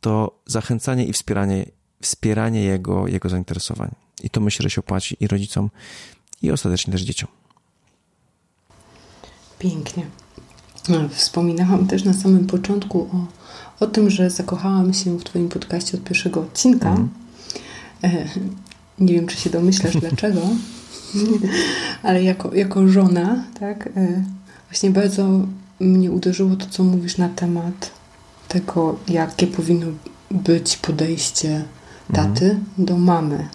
to 0.00 0.42
zachęcanie 0.46 1.06
i 1.06 1.12
wspieranie, 1.12 1.66
wspieranie 2.02 2.62
jego, 2.62 3.08
jego 3.08 3.28
zainteresowań. 3.28 3.90
I 4.22 4.30
to 4.30 4.40
myślę, 4.40 4.62
że 4.62 4.70
się 4.70 4.80
opłaci 4.80 5.16
i 5.20 5.26
rodzicom, 5.26 5.70
i 6.42 6.50
ostatecznie 6.50 6.92
też 6.92 7.02
dzieciom. 7.02 7.28
Pięknie. 9.58 10.06
No, 10.88 11.08
wspominałam 11.08 11.86
też 11.86 12.04
na 12.04 12.12
samym 12.12 12.46
początku 12.46 13.08
o, 13.12 13.26
o 13.84 13.86
tym, 13.86 14.10
że 14.10 14.30
zakochałam 14.30 14.94
się 14.94 15.18
w 15.18 15.24
Twoim 15.24 15.48
podcaście 15.48 15.96
od 15.96 16.04
pierwszego 16.04 16.40
odcinka. 16.40 16.88
Mm. 16.88 17.08
nie 18.98 19.14
wiem, 19.14 19.26
czy 19.26 19.36
się 19.36 19.50
domyślasz 19.50 19.96
dlaczego, 19.96 20.40
ale 22.02 22.22
jako, 22.22 22.54
jako 22.54 22.88
żona, 22.88 23.44
tak, 23.60 23.86
e, 23.86 24.24
właśnie 24.70 24.90
bardzo 24.90 25.28
mnie 25.80 26.10
uderzyło 26.10 26.56
to, 26.56 26.66
co 26.70 26.84
mówisz 26.84 27.18
na 27.18 27.28
temat 27.28 27.90
tego, 28.48 28.98
jakie 29.08 29.46
powinno 29.46 29.86
być 30.30 30.76
podejście 30.76 31.64
taty 32.12 32.60
do 32.78 32.96
mamy. 32.96 33.48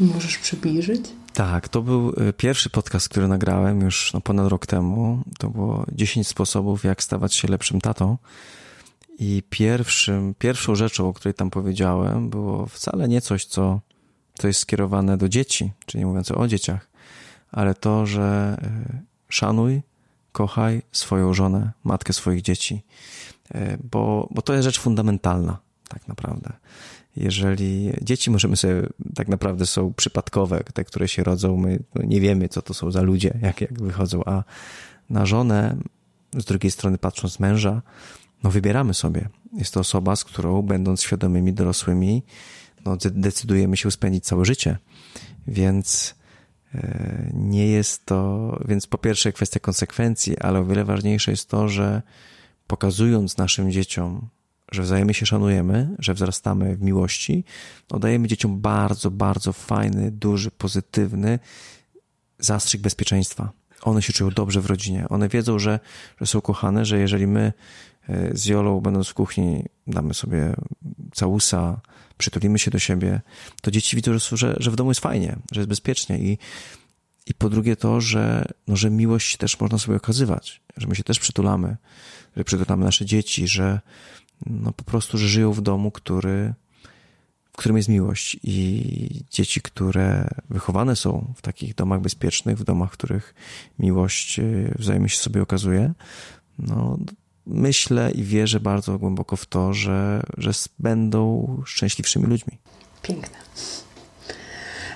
Możesz 0.00 0.38
przybliżyć? 0.38 1.12
Tak, 1.32 1.68
to 1.68 1.82
był 1.82 2.12
e, 2.16 2.32
pierwszy 2.32 2.70
podcast, 2.70 3.08
który 3.08 3.28
nagrałem 3.28 3.80
już 3.80 4.12
no, 4.12 4.20
ponad 4.20 4.48
rok 4.48 4.66
temu. 4.66 5.22
To 5.38 5.50
było 5.50 5.86
10 5.92 6.28
sposobów, 6.28 6.84
jak 6.84 7.02
stawać 7.02 7.34
się 7.34 7.48
lepszym 7.48 7.80
tatą. 7.80 8.18
I 9.18 9.42
pierwszym, 9.50 10.34
pierwszą 10.38 10.74
rzeczą, 10.74 11.08
o 11.08 11.12
której 11.12 11.34
tam 11.34 11.50
powiedziałem, 11.50 12.30
było 12.30 12.66
wcale 12.66 13.08
nie 13.08 13.20
coś, 13.20 13.44
co, 13.44 13.80
co 14.38 14.48
jest 14.48 14.60
skierowane 14.60 15.16
do 15.16 15.28
dzieci, 15.28 15.72
czyli 15.86 16.04
mówiąc 16.04 16.30
o 16.30 16.48
dzieciach, 16.48 16.88
ale 17.52 17.74
to, 17.74 18.06
że 18.06 18.56
e, 18.62 19.02
szanuj, 19.28 19.82
kochaj 20.32 20.82
swoją 20.92 21.34
żonę, 21.34 21.72
matkę 21.84 22.12
swoich 22.12 22.42
dzieci, 22.42 22.82
e, 23.54 23.78
bo, 23.90 24.28
bo 24.30 24.42
to 24.42 24.52
jest 24.52 24.64
rzecz 24.64 24.80
fundamentalna, 24.80 25.58
tak 25.88 26.08
naprawdę 26.08 26.52
jeżeli 27.16 27.92
dzieci 28.02 28.30
możemy 28.30 28.56
sobie 28.56 28.86
tak 29.14 29.28
naprawdę 29.28 29.66
są 29.66 29.94
przypadkowe, 29.94 30.64
te, 30.74 30.84
które 30.84 31.08
się 31.08 31.24
rodzą, 31.24 31.56
my 31.56 31.78
nie 31.94 32.20
wiemy, 32.20 32.48
co 32.48 32.62
to 32.62 32.74
są 32.74 32.90
za 32.90 33.02
ludzie, 33.02 33.38
jak, 33.42 33.60
jak 33.60 33.82
wychodzą, 33.82 34.24
a 34.24 34.44
na 35.10 35.26
żonę, 35.26 35.76
z 36.36 36.44
drugiej 36.44 36.70
strony 36.70 36.98
patrząc 36.98 37.40
męża, 37.40 37.82
no 38.42 38.50
wybieramy 38.50 38.94
sobie. 38.94 39.28
Jest 39.52 39.74
to 39.74 39.80
osoba, 39.80 40.16
z 40.16 40.24
którą 40.24 40.62
będąc 40.62 41.02
świadomymi 41.02 41.52
dorosłymi, 41.52 42.22
no 42.84 42.96
decydujemy 43.10 43.76
się 43.76 43.90
spędzić 43.90 44.24
całe 44.24 44.44
życie. 44.44 44.78
Więc 45.46 46.14
e, 46.74 47.30
nie 47.34 47.66
jest 47.66 48.06
to, 48.06 48.50
więc 48.68 48.86
po 48.86 48.98
pierwsze 48.98 49.32
kwestia 49.32 49.60
konsekwencji, 49.60 50.38
ale 50.38 50.58
o 50.58 50.64
wiele 50.64 50.84
ważniejsze 50.84 51.30
jest 51.30 51.48
to, 51.48 51.68
że 51.68 52.02
pokazując 52.66 53.36
naszym 53.36 53.72
dzieciom 53.72 54.28
że 54.72 54.82
wzajemnie 54.82 55.14
się 55.14 55.26
szanujemy, 55.26 55.96
że 55.98 56.14
wzrastamy 56.14 56.76
w 56.76 56.82
miłości, 56.82 57.44
no 57.90 57.98
dajemy 57.98 58.28
dzieciom 58.28 58.60
bardzo, 58.60 59.10
bardzo 59.10 59.52
fajny, 59.52 60.10
duży, 60.10 60.50
pozytywny 60.50 61.38
zastrzyk 62.38 62.80
bezpieczeństwa. 62.80 63.52
One 63.82 64.02
się 64.02 64.12
czują 64.12 64.30
dobrze 64.30 64.60
w 64.60 64.66
rodzinie. 64.66 65.08
One 65.08 65.28
wiedzą, 65.28 65.58
że, 65.58 65.80
że 66.20 66.26
są 66.26 66.40
kochane, 66.40 66.84
że 66.84 66.98
jeżeli 66.98 67.26
my 67.26 67.52
e, 68.08 68.36
z 68.36 68.46
Jolą, 68.46 68.80
będąc 68.80 69.08
w 69.08 69.14
kuchni, 69.14 69.64
damy 69.86 70.14
sobie 70.14 70.54
całusa, 71.14 71.80
przytulimy 72.18 72.58
się 72.58 72.70
do 72.70 72.78
siebie, 72.78 73.20
to 73.62 73.70
dzieci 73.70 73.96
widzą, 73.96 74.12
że, 74.32 74.56
że 74.60 74.70
w 74.70 74.76
domu 74.76 74.90
jest 74.90 75.00
fajnie, 75.00 75.36
że 75.52 75.60
jest 75.60 75.68
bezpiecznie 75.68 76.18
i, 76.18 76.38
i 77.26 77.34
po 77.34 77.48
drugie 77.48 77.76
to, 77.76 78.00
że, 78.00 78.44
no, 78.66 78.76
że 78.76 78.90
miłość 78.90 79.36
też 79.36 79.60
można 79.60 79.78
sobie 79.78 79.96
okazywać, 79.96 80.62
że 80.76 80.86
my 80.86 80.94
się 80.94 81.02
też 81.02 81.18
przytulamy, 81.18 81.76
że 82.36 82.44
przytulamy 82.44 82.84
nasze 82.84 83.06
dzieci, 83.06 83.48
że, 83.48 83.80
no 84.46 84.72
po 84.72 84.84
prostu, 84.84 85.18
że 85.18 85.28
żyją 85.28 85.52
w 85.52 85.60
domu, 85.60 85.90
który, 85.90 86.54
w 87.52 87.56
którym 87.56 87.76
jest 87.76 87.88
miłość 87.88 88.36
i 88.42 89.24
dzieci, 89.30 89.60
które 89.60 90.28
wychowane 90.50 90.96
są 90.96 91.32
w 91.36 91.42
takich 91.42 91.74
domach 91.74 92.00
bezpiecznych, 92.00 92.58
w 92.58 92.64
domach, 92.64 92.90
w 92.90 92.92
których 92.92 93.34
miłość 93.78 94.38
y, 94.38 94.74
wzajemnie 94.78 95.08
się 95.08 95.18
sobie 95.18 95.42
okazuje, 95.42 95.92
no 96.58 96.98
myślę 97.46 98.10
i 98.10 98.22
wierzę 98.22 98.60
bardzo 98.60 98.98
głęboko 98.98 99.36
w 99.36 99.46
to, 99.46 99.74
że, 99.74 100.22
że 100.38 100.50
będą 100.78 101.56
szczęśliwszymi 101.66 102.26
ludźmi. 102.26 102.58
Piękne. 103.02 103.38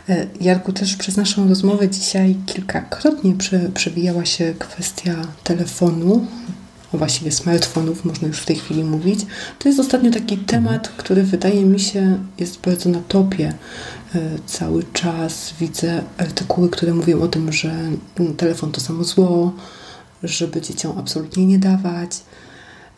E, 0.09 0.26
Jarku, 0.40 0.72
też 0.72 0.96
przez 0.96 1.16
naszą 1.16 1.48
rozmowę 1.48 1.88
dzisiaj 1.88 2.37
kilkakrotnie 2.46 3.35
przewijała 3.74 4.24
się 4.24 4.55
kwestia 4.59 5.26
telefonu, 5.44 6.26
właściwie 6.98 7.33
smartfonów, 7.33 8.05
można 8.05 8.29
już 8.29 8.38
w 8.38 8.46
tej 8.46 8.57
chwili 8.57 8.85
mówić. 8.85 9.20
To 9.59 9.68
jest 9.68 9.81
ostatnio 9.81 10.11
taki 10.11 10.38
temat, 10.38 10.88
który 10.88 11.22
wydaje 11.22 11.64
mi 11.64 11.81
się 11.81 12.18
jest 12.38 12.61
bardzo 12.61 12.90
na 12.90 13.00
topie. 13.09 13.55
E, 14.14 14.20
cały 14.46 14.85
czas 14.92 15.55
widzę 15.61 16.03
artykuły, 16.18 16.70
które 16.70 16.94
mówią 16.94 17.20
o 17.20 17.29
tym, 17.29 17.53
że 17.53 17.70
mm, 17.70 18.37
telefon 18.37 18.72
to 18.72 18.81
samo 18.81 19.05
zło, 19.05 19.53
żeby 20.22 20.61
dzieciom 20.61 20.98
absolutnie 20.98 21.46
nie 21.46 21.59
dawać. 21.59 22.11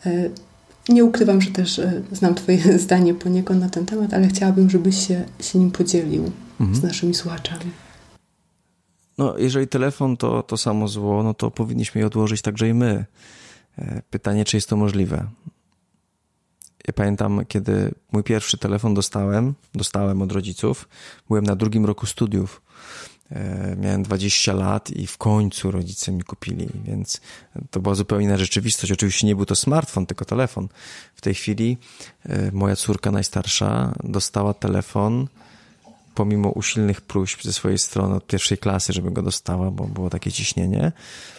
E, 0.05 0.29
nie 0.89 1.03
ukrywam, 1.03 1.41
że 1.41 1.51
też 1.51 1.79
e, 1.79 2.01
znam 2.11 2.35
Twoje 2.35 2.79
zdanie 2.79 3.13
poniekąd 3.13 3.61
na 3.61 3.69
ten 3.69 3.85
temat, 3.85 4.13
ale 4.13 4.27
chciałabym, 4.27 4.69
żebyś 4.69 5.07
się, 5.07 5.25
się 5.39 5.59
nim 5.59 5.71
podzielił 5.71 6.31
mhm. 6.59 6.79
z 6.79 6.83
naszymi 6.83 7.13
słuchaczami. 7.13 7.71
No, 9.17 9.37
jeżeli 9.37 9.67
telefon 9.67 10.17
to 10.17 10.43
to 10.43 10.57
samo 10.57 10.87
zło, 10.87 11.23
no 11.23 11.33
to 11.33 11.51
powinniśmy 11.51 12.01
je 12.01 12.07
odłożyć 12.07 12.41
także 12.41 12.69
i 12.69 12.73
my. 12.73 13.05
E, 13.77 14.01
pytanie, 14.09 14.45
czy 14.45 14.57
jest 14.57 14.69
to 14.69 14.77
możliwe. 14.77 15.27
Ja 16.87 16.93
pamiętam, 16.93 17.45
kiedy 17.47 17.91
mój 18.11 18.23
pierwszy 18.23 18.57
telefon 18.57 18.93
dostałem, 18.93 19.53
dostałem 19.75 20.21
od 20.21 20.31
rodziców, 20.31 20.87
byłem 21.27 21.43
na 21.43 21.55
drugim 21.55 21.85
roku 21.85 22.05
studiów. 22.05 22.61
E, 23.31 23.75
miałem 23.79 24.03
20 24.03 24.53
lat 24.53 24.91
i 24.91 25.07
w 25.07 25.17
końcu 25.17 25.71
rodzice 25.71 26.11
mi 26.11 26.23
kupili, 26.23 26.69
więc 26.85 27.21
to 27.71 27.79
była 27.79 27.95
zupełnie 27.95 28.25
inna 28.25 28.37
rzeczywistość. 28.37 28.91
Oczywiście 28.91 29.27
nie 29.27 29.35
był 29.35 29.45
to 29.45 29.55
smartfon, 29.55 30.05
tylko 30.05 30.25
telefon. 30.25 30.67
W 31.15 31.21
tej 31.21 31.33
chwili 31.33 31.77
e, 32.25 32.51
moja 32.51 32.75
córka 32.75 33.11
najstarsza 33.11 33.93
dostała 34.03 34.53
telefon 34.53 35.27
pomimo 36.15 36.49
usilnych 36.49 37.01
próśb 37.01 37.43
ze 37.43 37.53
swojej 37.53 37.77
strony 37.77 38.15
od 38.15 38.27
pierwszej 38.27 38.57
klasy, 38.57 38.93
żeby 38.93 39.11
go 39.11 39.21
dostała, 39.21 39.71
bo 39.71 39.83
było 39.83 40.09
takie 40.09 40.31
ciśnienie, 40.31 40.91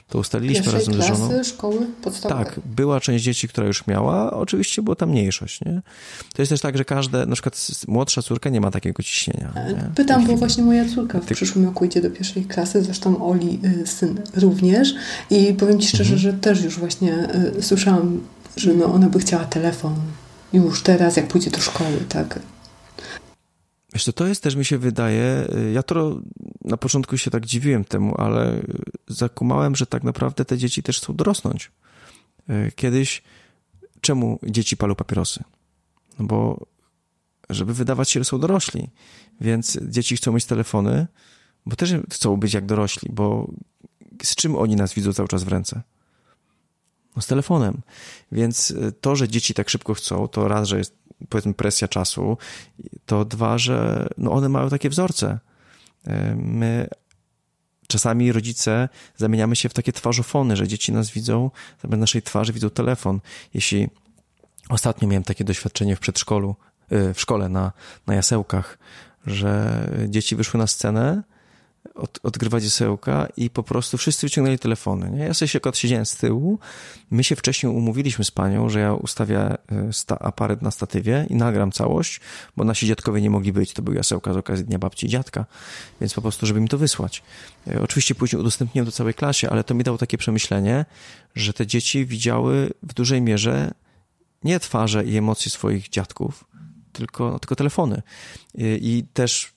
to 0.08 0.18
ustaliliśmy 0.18 0.62
Pierwszej 0.62 0.80
razem 0.80 0.94
klasy, 0.94 1.14
z 1.14 1.28
żoną. 1.28 1.44
szkoły 1.44 1.86
podstawowej. 2.02 2.44
Tak, 2.44 2.60
była 2.66 3.00
część 3.00 3.24
dzieci, 3.24 3.48
która 3.48 3.66
już 3.66 3.86
miała, 3.86 4.30
oczywiście 4.30 4.82
była 4.82 4.96
tam 4.96 5.10
mniejszość, 5.10 5.60
nie? 5.64 5.82
To 6.34 6.42
jest 6.42 6.50
też 6.50 6.60
tak, 6.60 6.78
że 6.78 6.84
każde, 6.84 7.26
na 7.26 7.32
przykład 7.32 7.66
młodsza 7.88 8.22
córka 8.22 8.50
nie 8.50 8.60
ma 8.60 8.70
takiego 8.70 9.02
ciśnienia. 9.02 9.52
E, 9.54 9.72
nie? 9.72 9.90
Pytam, 9.94 10.26
bo 10.26 10.36
właśnie 10.36 10.64
moja 10.64 10.88
córka 10.88 11.20
w 11.20 11.26
Ty... 11.26 11.34
przyszłym 11.34 11.64
roku 11.64 11.84
idzie 11.84 12.02
do 12.02 12.10
pierwszej 12.10 12.44
klasy, 12.44 12.82
zresztą 12.82 13.28
Oli, 13.28 13.60
y, 13.82 13.86
syn 13.86 14.20
również 14.34 14.94
i 15.30 15.54
powiem 15.54 15.80
Ci 15.80 15.88
szczerze, 15.88 16.14
mhm. 16.14 16.18
że 16.18 16.32
też 16.32 16.62
już 16.62 16.78
właśnie 16.78 17.28
y, 17.58 17.62
słyszałam 17.62 18.20
że 18.56 18.74
no 18.74 18.94
ona 18.94 19.08
by 19.08 19.18
chciała 19.18 19.44
telefon 19.44 19.94
już 20.52 20.82
teraz, 20.82 21.16
jak 21.16 21.28
pójdzie 21.28 21.50
do 21.50 21.60
szkoły, 21.60 21.98
tak? 22.08 22.38
Wiesz, 23.94 24.04
to, 24.14 24.26
jest 24.26 24.42
też, 24.42 24.56
mi 24.56 24.64
się 24.64 24.78
wydaje, 24.78 25.48
ja 25.72 25.82
to 25.82 26.20
na 26.64 26.76
początku 26.76 27.18
się 27.18 27.30
tak 27.30 27.46
dziwiłem 27.46 27.84
temu, 27.84 28.14
ale 28.18 28.62
zakumałem, 29.08 29.76
że 29.76 29.86
tak 29.86 30.02
naprawdę 30.02 30.44
te 30.44 30.58
dzieci 30.58 30.82
też 30.82 30.98
chcą 30.98 31.16
dorosnąć. 31.16 31.70
Kiedyś, 32.76 33.22
czemu 34.00 34.38
dzieci 34.42 34.76
palą 34.76 34.94
papierosy? 34.94 35.44
No 36.18 36.24
bo 36.26 36.66
żeby 37.50 37.74
wydawać 37.74 38.10
się, 38.10 38.20
że 38.20 38.24
są 38.24 38.38
dorośli. 38.38 38.90
Więc 39.40 39.78
dzieci 39.82 40.16
chcą 40.16 40.32
mieć 40.32 40.44
telefony, 40.44 41.06
bo 41.66 41.76
też 41.76 41.94
chcą 42.12 42.36
być 42.36 42.54
jak 42.54 42.66
dorośli, 42.66 43.08
bo 43.12 43.50
z 44.22 44.34
czym 44.34 44.56
oni 44.56 44.76
nas 44.76 44.94
widzą 44.94 45.12
cały 45.12 45.28
czas 45.28 45.44
w 45.44 45.48
ręce? 45.48 45.82
No 47.16 47.22
z 47.22 47.26
telefonem. 47.26 47.80
Więc 48.32 48.74
to, 49.00 49.16
że 49.16 49.28
dzieci 49.28 49.54
tak 49.54 49.70
szybko 49.70 49.94
chcą, 49.94 50.28
to 50.28 50.48
raz, 50.48 50.68
że 50.68 50.78
jest 50.78 51.03
powiedzmy 51.28 51.54
presja 51.54 51.88
czasu, 51.88 52.38
to 53.06 53.24
dwa, 53.24 53.58
że 53.58 54.08
no 54.18 54.32
one 54.32 54.48
mają 54.48 54.70
takie 54.70 54.90
wzorce. 54.90 55.38
My 56.36 56.88
czasami 57.86 58.32
rodzice 58.32 58.88
zamieniamy 59.16 59.56
się 59.56 59.68
w 59.68 59.74
takie 59.74 59.92
twarzofony, 59.92 60.56
że 60.56 60.68
dzieci 60.68 60.92
nas 60.92 61.10
widzą, 61.10 61.50
zamiast 61.82 62.00
naszej 62.00 62.22
twarzy 62.22 62.52
widzą 62.52 62.70
telefon. 62.70 63.20
Jeśli 63.54 63.88
ostatnio 64.68 65.08
miałem 65.08 65.24
takie 65.24 65.44
doświadczenie 65.44 65.96
w 65.96 66.00
przedszkolu, 66.00 66.56
y, 66.92 67.14
w 67.14 67.20
szkole 67.20 67.48
na, 67.48 67.72
na 68.06 68.14
jasełkach, 68.14 68.78
że 69.26 69.80
dzieci 70.08 70.36
wyszły 70.36 70.58
na 70.58 70.66
scenę 70.66 71.22
od, 71.94 72.18
odgrywać 72.22 72.64
jasełka 72.64 73.28
i 73.36 73.50
po 73.50 73.62
prostu 73.62 73.98
wszyscy 73.98 74.26
wyciągnęli 74.26 74.58
telefony. 74.58 75.10
Nie? 75.10 75.24
Ja 75.24 75.34
sobie 75.34 75.48
się 75.48 75.56
akurat 75.56 75.78
siedziałem 75.78 76.06
z 76.06 76.16
tyłu. 76.16 76.58
My 77.10 77.24
się 77.24 77.36
wcześniej 77.36 77.72
umówiliśmy 77.72 78.24
z 78.24 78.30
panią, 78.30 78.68
że 78.68 78.80
ja 78.80 78.94
ustawię 78.94 79.40
e, 79.40 79.56
sta, 79.92 80.18
aparat 80.18 80.62
na 80.62 80.70
statywie 80.70 81.26
i 81.30 81.34
nagram 81.34 81.72
całość, 81.72 82.20
bo 82.56 82.64
nasi 82.64 82.86
dziadkowie 82.86 83.20
nie 83.20 83.30
mogli 83.30 83.52
być. 83.52 83.72
To 83.72 83.82
był 83.82 83.94
jasełka 83.94 84.32
z 84.32 84.36
okazji 84.36 84.64
Dnia 84.64 84.78
Babci 84.78 85.06
i 85.06 85.08
Dziadka, 85.08 85.46
więc 86.00 86.14
po 86.14 86.22
prostu, 86.22 86.46
żeby 86.46 86.60
mi 86.60 86.68
to 86.68 86.78
wysłać. 86.78 87.22
E, 87.66 87.82
oczywiście 87.82 88.14
później 88.14 88.40
udostępniłem 88.40 88.86
to 88.86 88.92
całej 88.92 89.14
klasie, 89.14 89.50
ale 89.50 89.64
to 89.64 89.74
mi 89.74 89.84
dało 89.84 89.98
takie 89.98 90.18
przemyślenie, 90.18 90.84
że 91.34 91.52
te 91.52 91.66
dzieci 91.66 92.06
widziały 92.06 92.70
w 92.82 92.94
dużej 92.94 93.22
mierze 93.22 93.74
nie 94.44 94.60
twarze 94.60 95.04
i 95.04 95.16
emocje 95.16 95.50
swoich 95.50 95.88
dziadków, 95.88 96.44
tylko, 96.92 97.30
no, 97.30 97.38
tylko 97.38 97.56
telefony. 97.56 98.02
E, 98.58 98.76
I 98.76 99.04
też 99.12 99.53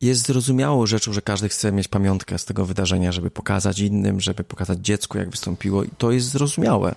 jest 0.00 0.26
zrozumiałą 0.26 0.86
rzeczą, 0.86 1.12
że 1.12 1.22
każdy 1.22 1.48
chce 1.48 1.72
mieć 1.72 1.88
pamiątkę 1.88 2.38
z 2.38 2.44
tego 2.44 2.66
wydarzenia, 2.66 3.12
żeby 3.12 3.30
pokazać 3.30 3.78
innym, 3.78 4.20
żeby 4.20 4.44
pokazać 4.44 4.78
dziecku, 4.78 5.18
jak 5.18 5.30
wystąpiło, 5.30 5.84
i 5.84 5.88
to 5.98 6.10
jest 6.12 6.30
zrozumiałe. 6.30 6.94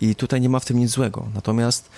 I 0.00 0.14
tutaj 0.14 0.40
nie 0.40 0.48
ma 0.48 0.60
w 0.60 0.64
tym 0.64 0.78
nic 0.78 0.90
złego. 0.90 1.28
Natomiast 1.34 1.90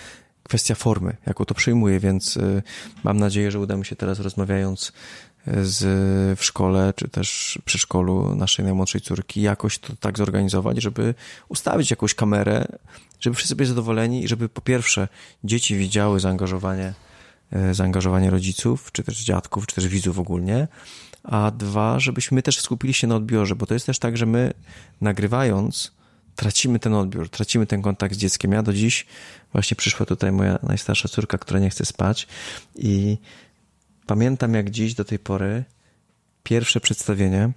kwestia 0.43 0.75
formy, 0.75 1.17
jaką 1.27 1.45
to 1.45 1.55
przyjmuję, 1.55 2.01
więc 2.01 2.37
y, 2.37 2.63
mam 3.05 3.17
nadzieję, 3.17 3.51
że 3.51 3.59
uda 3.61 3.77
mi 3.77 3.87
się 3.87 3.97
teraz 3.97 4.21
rozmawiając 4.21 4.93
y, 5.49 5.67
z, 5.67 5.85
w 6.39 6.45
szkole, 6.45 6.93
czy 6.97 7.09
też 7.09 7.59
przy 7.65 7.79
szkolu 7.79 8.35
naszej 8.35 8.65
najmłodszej 8.65 9.01
córki, 9.01 9.43
jakoś 9.43 9.79
to 9.79 9.97
tak 10.01 10.19
zorganizować, 10.19 10.83
żeby 10.83 11.15
ustawić 11.49 11.91
jakąś 11.91 12.15
kamerę, 12.15 12.67
żeby 13.21 13.37
wszyscy 13.37 13.57
byli 13.57 13.69
zadowoleni 13.69 14.25
i 14.25 14.29
żeby 14.29 14.49
po 14.49 14.61
pierwsze 14.61 15.09
dzieci 15.45 15.77
widziały 15.77 16.21
zaangażowanie 16.21 16.95
zaangażowanie 17.73 18.31
rodziców, 18.31 18.93
czy 18.93 19.03
też 19.03 19.25
dziadków, 19.25 19.67
czy 19.67 19.75
też 19.75 19.89
widzów 19.89 20.19
ogólnie, 20.19 20.69
a 21.25 21.51
dwa, 21.51 22.01
żebyśmy 22.01 22.43
też 22.43 22.61
skupili 22.61 22.95
się 22.95 23.07
na 23.07 23.17
odbiorze, 23.17 23.57
bo 23.57 23.67
to 23.67 23.75
jest 23.75 23.87
też 23.87 23.99
tak, 23.99 24.17
że 24.17 24.27
my 24.27 24.53
nagrywając 25.01 25.93
tracimy 26.37 26.79
ten 26.79 26.95
odbiór, 26.95 27.29
tracimy 27.29 27.67
ten 27.67 27.83
kontakt 27.83 28.15
z 28.15 28.19
dzieckiem. 28.19 28.53
Ja 28.53 28.63
do 28.63 28.73
dziś 28.73 29.07
właśnie 29.53 29.77
przyszła 29.77 30.07
tutaj 30.07 30.33
moja 30.33 30.59
najstarsza 30.63 31.09
córka, 31.09 31.39
która 31.39 31.61
nie 31.61 31.71
chce 31.71 31.85
spać 31.85 32.27
i 32.77 33.19
pamiętam 34.07 34.55
jak 34.55 34.71
dziś 34.71 34.95
do 34.95 35.05
tej 35.05 35.19
pory 35.19 35.65
pierwsze 36.43 36.81
przedstawienie 36.81 37.53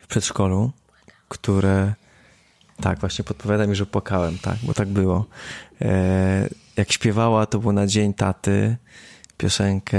w 0.00 0.06
przedszkolu, 0.06 0.72
które 1.28 1.94
tak, 2.80 2.98
właśnie 2.98 3.24
podpowiada 3.24 3.66
mi, 3.66 3.76
że 3.76 3.86
płakałem, 3.86 4.38
tak, 4.38 4.56
bo 4.62 4.74
tak 4.74 4.88
było. 4.88 5.26
E, 5.80 6.48
jak 6.76 6.92
śpiewała, 6.92 7.46
to 7.46 7.58
było 7.58 7.72
na 7.72 7.86
dzień 7.86 8.14
taty 8.14 8.76
piosenkę 9.36 9.98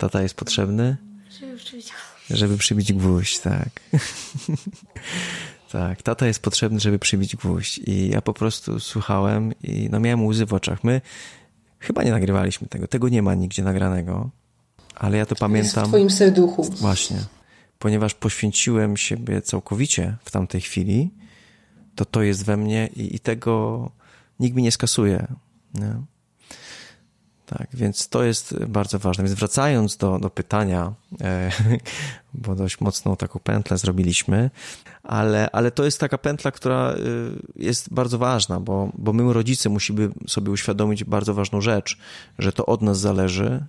Tata 0.00 0.22
jest 0.22 0.34
potrzebny? 0.34 0.96
Żeby 1.40 1.56
przybić 1.56 1.92
Żeby 2.30 2.56
przybić 2.56 2.92
gwóźdź, 2.92 3.38
tak. 3.38 3.68
tak, 5.72 6.02
tata 6.02 6.26
jest 6.26 6.42
potrzebny, 6.42 6.80
żeby 6.80 6.98
przybić 6.98 7.36
gwóźdź. 7.36 7.78
I 7.78 8.08
ja 8.08 8.22
po 8.22 8.32
prostu 8.32 8.80
słuchałem 8.80 9.52
i 9.62 9.88
no 9.90 10.00
miałem 10.00 10.26
łzy 10.26 10.46
w 10.46 10.54
oczach. 10.54 10.84
My 10.84 11.00
chyba 11.78 12.02
nie 12.02 12.10
nagrywaliśmy 12.10 12.68
tego. 12.68 12.86
Tego 12.86 13.08
nie 13.08 13.22
ma 13.22 13.34
nigdzie 13.34 13.62
nagranego. 13.62 14.30
Ale 14.94 15.18
ja 15.18 15.26
to 15.26 15.34
pamiętam. 15.34 15.80
Jest 15.82 15.88
w 15.88 15.88
twoim 15.88 16.10
serduchu. 16.10 16.62
Właśnie. 16.62 17.16
Ponieważ 17.78 18.14
poświęciłem 18.14 18.96
siebie 18.96 19.42
całkowicie 19.42 20.16
w 20.24 20.30
tamtej 20.30 20.60
chwili, 20.60 21.10
to 21.94 22.04
to 22.04 22.22
jest 22.22 22.44
we 22.44 22.56
mnie 22.56 22.90
i, 22.96 23.16
i 23.16 23.20
tego 23.20 23.90
nikt 24.40 24.56
mi 24.56 24.62
nie 24.62 24.72
skasuje. 24.72 25.26
Nie? 25.74 25.94
Tak, 27.58 27.68
więc 27.74 28.08
to 28.08 28.24
jest 28.24 28.64
bardzo 28.64 28.98
ważne. 28.98 29.24
Więc 29.24 29.38
wracając 29.38 29.96
do, 29.96 30.18
do 30.18 30.30
pytania, 30.30 30.92
e, 31.20 31.50
bo 32.34 32.54
dość 32.54 32.80
mocną 32.80 33.16
taką 33.16 33.38
pętlę 33.38 33.78
zrobiliśmy, 33.78 34.50
ale, 35.02 35.50
ale 35.50 35.70
to 35.70 35.84
jest 35.84 36.00
taka 36.00 36.18
pętla, 36.18 36.50
która 36.50 36.90
e, 36.90 36.96
jest 37.56 37.94
bardzo 37.94 38.18
ważna, 38.18 38.60
bo, 38.60 38.92
bo 38.94 39.12
my, 39.12 39.32
rodzice, 39.32 39.68
musimy 39.68 40.08
sobie 40.28 40.50
uświadomić 40.50 41.04
bardzo 41.04 41.34
ważną 41.34 41.60
rzecz, 41.60 41.98
że 42.38 42.52
to 42.52 42.66
od 42.66 42.82
nas 42.82 43.00
zależy, 43.00 43.64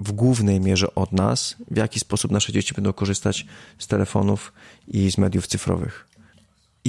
w 0.00 0.12
głównej 0.12 0.60
mierze 0.60 0.94
od 0.94 1.12
nas, 1.12 1.56
w 1.70 1.76
jaki 1.76 2.00
sposób 2.00 2.30
nasze 2.30 2.52
dzieci 2.52 2.74
będą 2.74 2.92
korzystać 2.92 3.46
z 3.78 3.86
telefonów 3.86 4.52
i 4.88 5.10
z 5.10 5.18
mediów 5.18 5.46
cyfrowych. 5.46 6.07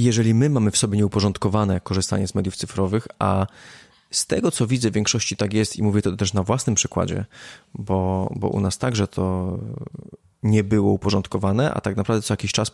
Jeżeli 0.04 0.34
my 0.34 0.50
mamy 0.50 0.72
w 0.72 0.78
sobie 0.78 0.97
nieuporządkowane 0.97 1.80
korzystanie 1.80 2.28
z 2.28 2.36
mediów 2.36 2.56
cyfrowych, 2.56 3.08
a 3.20 3.47
z 4.12 4.26
tego, 4.26 4.52
co 4.52 4.68
widzę, 4.68 4.91
w 4.91 4.93
większości 4.93 5.38
tak 5.38 5.54
jest 5.54 5.78
i 5.78 5.84
mówię 5.84 6.02
to 6.02 6.16
też 6.16 6.34
na 6.34 6.43
własnym 6.43 6.76
przykładzie, 6.76 7.26
bo, 7.74 8.30
bo 8.36 8.47
u 8.47 8.60
nas 8.60 8.78
także 8.78 9.08
to 9.08 9.58
nie 10.43 10.64
było 10.64 10.91
uporządkowane, 10.91 11.74
a 11.74 11.82
tak 11.82 11.95
naprawdę 11.95 12.22
co 12.22 12.34
jakiś 12.34 12.52
czas 12.52 12.72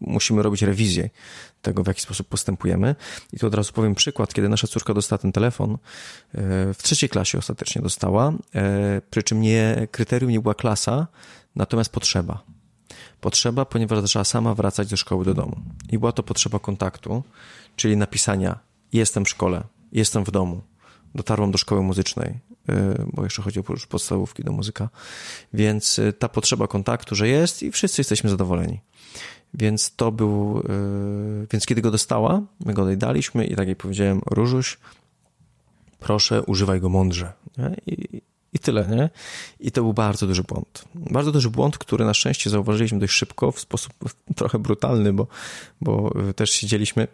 musimy 0.00 0.42
robić 0.42 0.62
rewizję 0.62 1.10
tego, 1.62 1.82
w 1.82 1.86
jaki 1.86 2.00
sposób 2.00 2.28
postępujemy. 2.28 2.94
I 3.32 3.38
tu 3.38 3.46
od 3.46 3.54
razu 3.54 3.72
powiem 3.72 3.94
przykład, 3.94 4.34
kiedy 4.34 4.48
nasza 4.48 4.66
córka 4.66 4.94
dostała 4.94 5.18
ten 5.18 5.32
telefon, 5.32 5.72
e, 5.72 5.78
w 6.74 6.78
trzeciej 6.82 7.08
klasie 7.08 7.38
ostatecznie 7.38 7.82
dostała, 7.82 8.32
e, 8.54 9.02
przy 9.10 9.22
czym 9.22 9.40
nie, 9.40 9.86
kryterium 9.90 10.30
nie 10.30 10.40
była 10.40 10.54
klasa, 10.54 11.06
natomiast 11.56 11.92
potrzeba. 11.92 12.42
Potrzeba, 13.20 13.64
ponieważ 13.64 14.00
zaczęła 14.00 14.24
sama 14.24 14.54
wracać 14.54 14.90
do 14.90 14.96
szkoły 14.96 15.24
do 15.24 15.34
domu. 15.34 15.56
I 15.90 15.98
była 15.98 16.12
to 16.12 16.22
potrzeba 16.22 16.58
kontaktu, 16.58 17.22
czyli 17.76 17.96
napisania 17.96 18.58
jestem 18.92 19.24
w 19.24 19.28
szkole, 19.28 19.64
jestem 19.92 20.24
w 20.24 20.30
domu, 20.30 20.62
dotarłam 21.14 21.50
do 21.50 21.58
szkoły 21.58 21.82
muzycznej, 21.82 22.30
y, 22.30 22.74
bo 23.12 23.24
jeszcze 23.24 23.42
chodzi 23.42 23.60
o 23.60 23.62
podstawówki 23.88 24.44
do 24.44 24.52
muzyka, 24.52 24.88
więc 25.52 25.98
y, 25.98 26.12
ta 26.12 26.28
potrzeba 26.28 26.66
kontaktu, 26.66 27.14
że 27.14 27.28
jest 27.28 27.62
i 27.62 27.72
wszyscy 27.72 28.00
jesteśmy 28.00 28.30
zadowoleni. 28.30 28.80
Więc 29.54 29.96
to 29.96 30.12
był, 30.12 30.58
y, 30.58 31.46
więc 31.52 31.66
kiedy 31.66 31.82
go 31.82 31.90
dostała, 31.90 32.42
my 32.64 32.74
go 32.74 32.96
daliśmy 32.96 33.46
i 33.46 33.56
tak 33.56 33.68
jak 33.68 33.78
powiedziałem, 33.78 34.20
Różuś, 34.30 34.78
proszę, 35.98 36.42
używaj 36.42 36.80
go 36.80 36.88
mądrze. 36.88 37.32
I, 37.86 38.22
I 38.52 38.58
tyle, 38.58 38.86
nie? 38.88 39.10
I 39.60 39.72
to 39.72 39.82
był 39.82 39.92
bardzo 39.92 40.26
duży 40.26 40.42
błąd. 40.42 40.84
Bardzo 40.94 41.32
duży 41.32 41.50
błąd, 41.50 41.78
który 41.78 42.04
na 42.04 42.14
szczęście 42.14 42.50
zauważyliśmy 42.50 42.98
dość 42.98 43.12
szybko, 43.12 43.52
w 43.52 43.60
sposób 43.60 43.92
trochę 44.36 44.58
brutalny, 44.58 45.12
bo, 45.12 45.26
bo 45.80 46.14
też 46.36 46.50
siedzieliśmy 46.50 47.08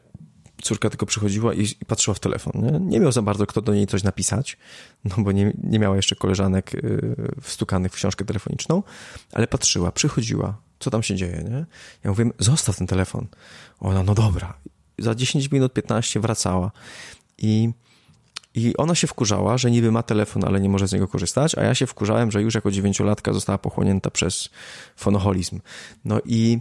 córka 0.62 0.90
tylko 0.90 1.06
przychodziła 1.06 1.54
i, 1.54 1.62
i, 1.62 1.84
patrzyła 1.86 2.14
w 2.14 2.20
telefon. 2.20 2.52
Nie? 2.56 2.80
nie 2.80 3.00
miał 3.00 3.12
za 3.12 3.22
bardzo 3.22 3.46
kto 3.46 3.62
do 3.62 3.74
niej 3.74 3.86
coś 3.86 4.02
napisać, 4.02 4.56
no 5.04 5.16
bo 5.18 5.32
nie, 5.32 5.52
nie 5.62 5.78
miała 5.78 5.96
jeszcze 5.96 6.16
koleżanek 6.16 6.74
y, 6.74 7.16
wstukanych 7.42 7.92
w 7.92 7.94
książkę 7.94 8.24
telefoniczną, 8.24 8.82
ale 9.32 9.46
patrzyła, 9.46 9.92
przychodziła, 9.92 10.56
co 10.78 10.90
tam 10.90 11.02
się 11.02 11.16
dzieje, 11.16 11.44
nie? 11.50 11.66
Ja 12.04 12.10
mówię, 12.10 12.30
zostaw 12.38 12.76
ten 12.76 12.86
telefon. 12.86 13.26
Ona, 13.80 14.02
no 14.02 14.14
dobra. 14.14 14.54
Za 14.98 15.14
10 15.14 15.50
minut, 15.50 15.72
15 15.72 16.20
wracała 16.20 16.70
i 17.38 17.70
i 18.54 18.76
ona 18.76 18.94
się 18.94 19.06
wkurzała, 19.06 19.58
że 19.58 19.70
niby 19.70 19.92
ma 19.92 20.02
telefon, 20.02 20.44
ale 20.44 20.60
nie 20.60 20.68
może 20.68 20.88
z 20.88 20.92
niego 20.92 21.08
korzystać, 21.08 21.58
a 21.58 21.62
ja 21.62 21.74
się 21.74 21.86
wkurzałem, 21.86 22.30
że 22.30 22.42
już 22.42 22.54
jako 22.54 22.70
dziewięciolatka 22.70 23.32
została 23.32 23.58
pochłonięta 23.58 24.10
przez 24.10 24.48
fonoholizm. 24.96 25.60
No 26.04 26.20
i 26.24 26.58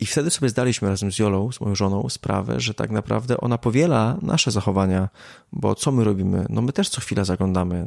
i 0.00 0.06
wtedy 0.06 0.30
sobie 0.30 0.48
zdaliśmy 0.48 0.88
razem 0.88 1.12
z 1.12 1.18
Jolą, 1.18 1.52
z 1.52 1.60
moją 1.60 1.74
żoną, 1.74 2.08
sprawę, 2.08 2.60
że 2.60 2.74
tak 2.74 2.90
naprawdę 2.90 3.40
ona 3.40 3.58
powiela 3.58 4.18
nasze 4.22 4.50
zachowania, 4.50 5.08
bo 5.52 5.74
co 5.74 5.92
my 5.92 6.04
robimy? 6.04 6.46
No 6.48 6.62
my 6.62 6.72
też 6.72 6.88
co 6.88 7.00
chwilę 7.00 7.24
zaglądamy, 7.24 7.86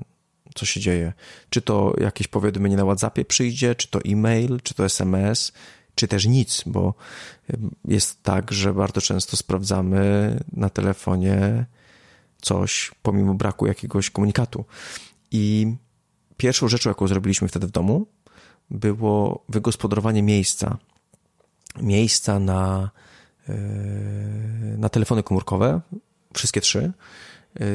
co 0.56 0.66
się 0.66 0.80
dzieje. 0.80 1.14
Czy 1.50 1.62
to 1.62 1.94
jakieś 2.00 2.28
powiadomienie 2.28 2.78
na 2.78 2.84
WhatsAppie 2.84 3.26
przyjdzie, 3.26 3.76
czy 3.76 3.88
to 3.88 4.00
e-mail, 4.06 4.60
czy 4.64 4.74
to 4.74 4.86
SMS. 4.86 5.52
czy 5.96 6.08
też 6.08 6.26
nic, 6.26 6.64
bo 6.66 6.94
jest 7.86 8.24
tak, 8.24 8.52
że 8.52 8.74
bardzo 8.74 9.02
często 9.02 9.38
sprawdzamy 9.38 10.40
na 10.54 10.70
telefonie 10.70 11.66
coś 12.42 12.92
pomimo 13.02 13.34
braku 13.34 13.68
jakiegoś 13.68 14.10
komunikatu. 14.10 14.66
I 15.32 15.76
pierwszą 16.38 16.68
rzeczą, 16.68 16.90
jaką 16.90 17.08
zrobiliśmy 17.08 17.48
wtedy 17.48 17.68
w 17.68 17.72
domu, 17.72 18.08
było 18.70 19.44
wygospodarowanie 19.50 20.24
miejsca. 20.24 20.78
Miejsca 21.82 22.40
na, 22.40 22.92
e, 23.50 23.54
na 24.78 24.90
telefony 24.90 25.24
komórkowe, 25.24 25.82
wszystkie 26.34 26.62
trzy. 26.62 26.92
E, 27.60 27.66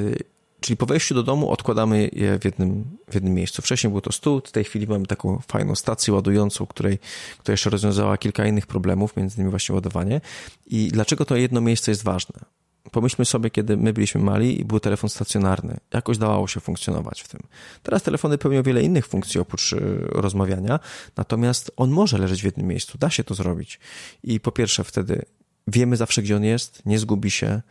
czyli 0.60 0.76
po 0.76 0.86
wejściu 0.86 1.14
do 1.14 1.22
domu 1.22 1.50
odkładamy 1.50 2.10
je 2.12 2.38
w 2.38 2.44
jednym, 2.44 2.84
w 3.10 3.14
jednym 3.14 3.34
miejscu. 3.34 3.62
Wcześniej 3.62 3.90
był 3.90 4.00
to 4.00 4.12
stół, 4.12 4.40
w 4.44 4.52
tej 4.52 4.64
chwili 4.64 4.86
mamy 4.86 5.06
taką 5.06 5.38
fajną 5.48 5.74
stację 5.74 6.14
ładującą, 6.14 6.66
której, 6.66 6.98
która 7.38 7.52
jeszcze 7.52 7.70
rozwiązała 7.70 8.18
kilka 8.18 8.46
innych 8.46 8.66
problemów, 8.66 9.16
między 9.16 9.36
innymi 9.36 9.50
właśnie 9.50 9.74
ładowanie. 9.74 10.20
I 10.66 10.88
dlaczego 10.88 11.24
to 11.24 11.36
jedno 11.36 11.60
miejsce 11.60 11.90
jest 11.90 12.04
ważne? 12.04 12.40
Pomyślmy 12.90 13.24
sobie, 13.24 13.50
kiedy 13.50 13.76
my 13.76 13.92
byliśmy 13.92 14.20
mali 14.20 14.60
i 14.60 14.64
był 14.64 14.80
telefon 14.80 15.10
stacjonarny. 15.10 15.76
Jakoś 15.94 16.18
dawało 16.18 16.48
się 16.48 16.60
funkcjonować 16.60 17.20
w 17.20 17.28
tym. 17.28 17.40
Teraz 17.82 18.02
telefony 18.02 18.38
pełnią 18.38 18.62
wiele 18.62 18.82
innych 18.82 19.06
funkcji 19.06 19.40
oprócz 19.40 19.72
y, 19.72 19.78
rozmawiania, 20.08 20.80
natomiast 21.16 21.70
on 21.76 21.90
może 21.90 22.18
leżeć 22.18 22.42
w 22.42 22.44
jednym 22.44 22.66
miejscu. 22.66 22.98
Da 22.98 23.10
się 23.10 23.24
to 23.24 23.34
zrobić. 23.34 23.80
I 24.22 24.40
po 24.40 24.52
pierwsze 24.52 24.84
wtedy 24.84 25.24
wiemy 25.66 25.96
zawsze, 25.96 26.22
gdzie 26.22 26.36
on 26.36 26.44
jest, 26.44 26.86
nie 26.86 26.98
zgubi 26.98 27.30
się, 27.30 27.62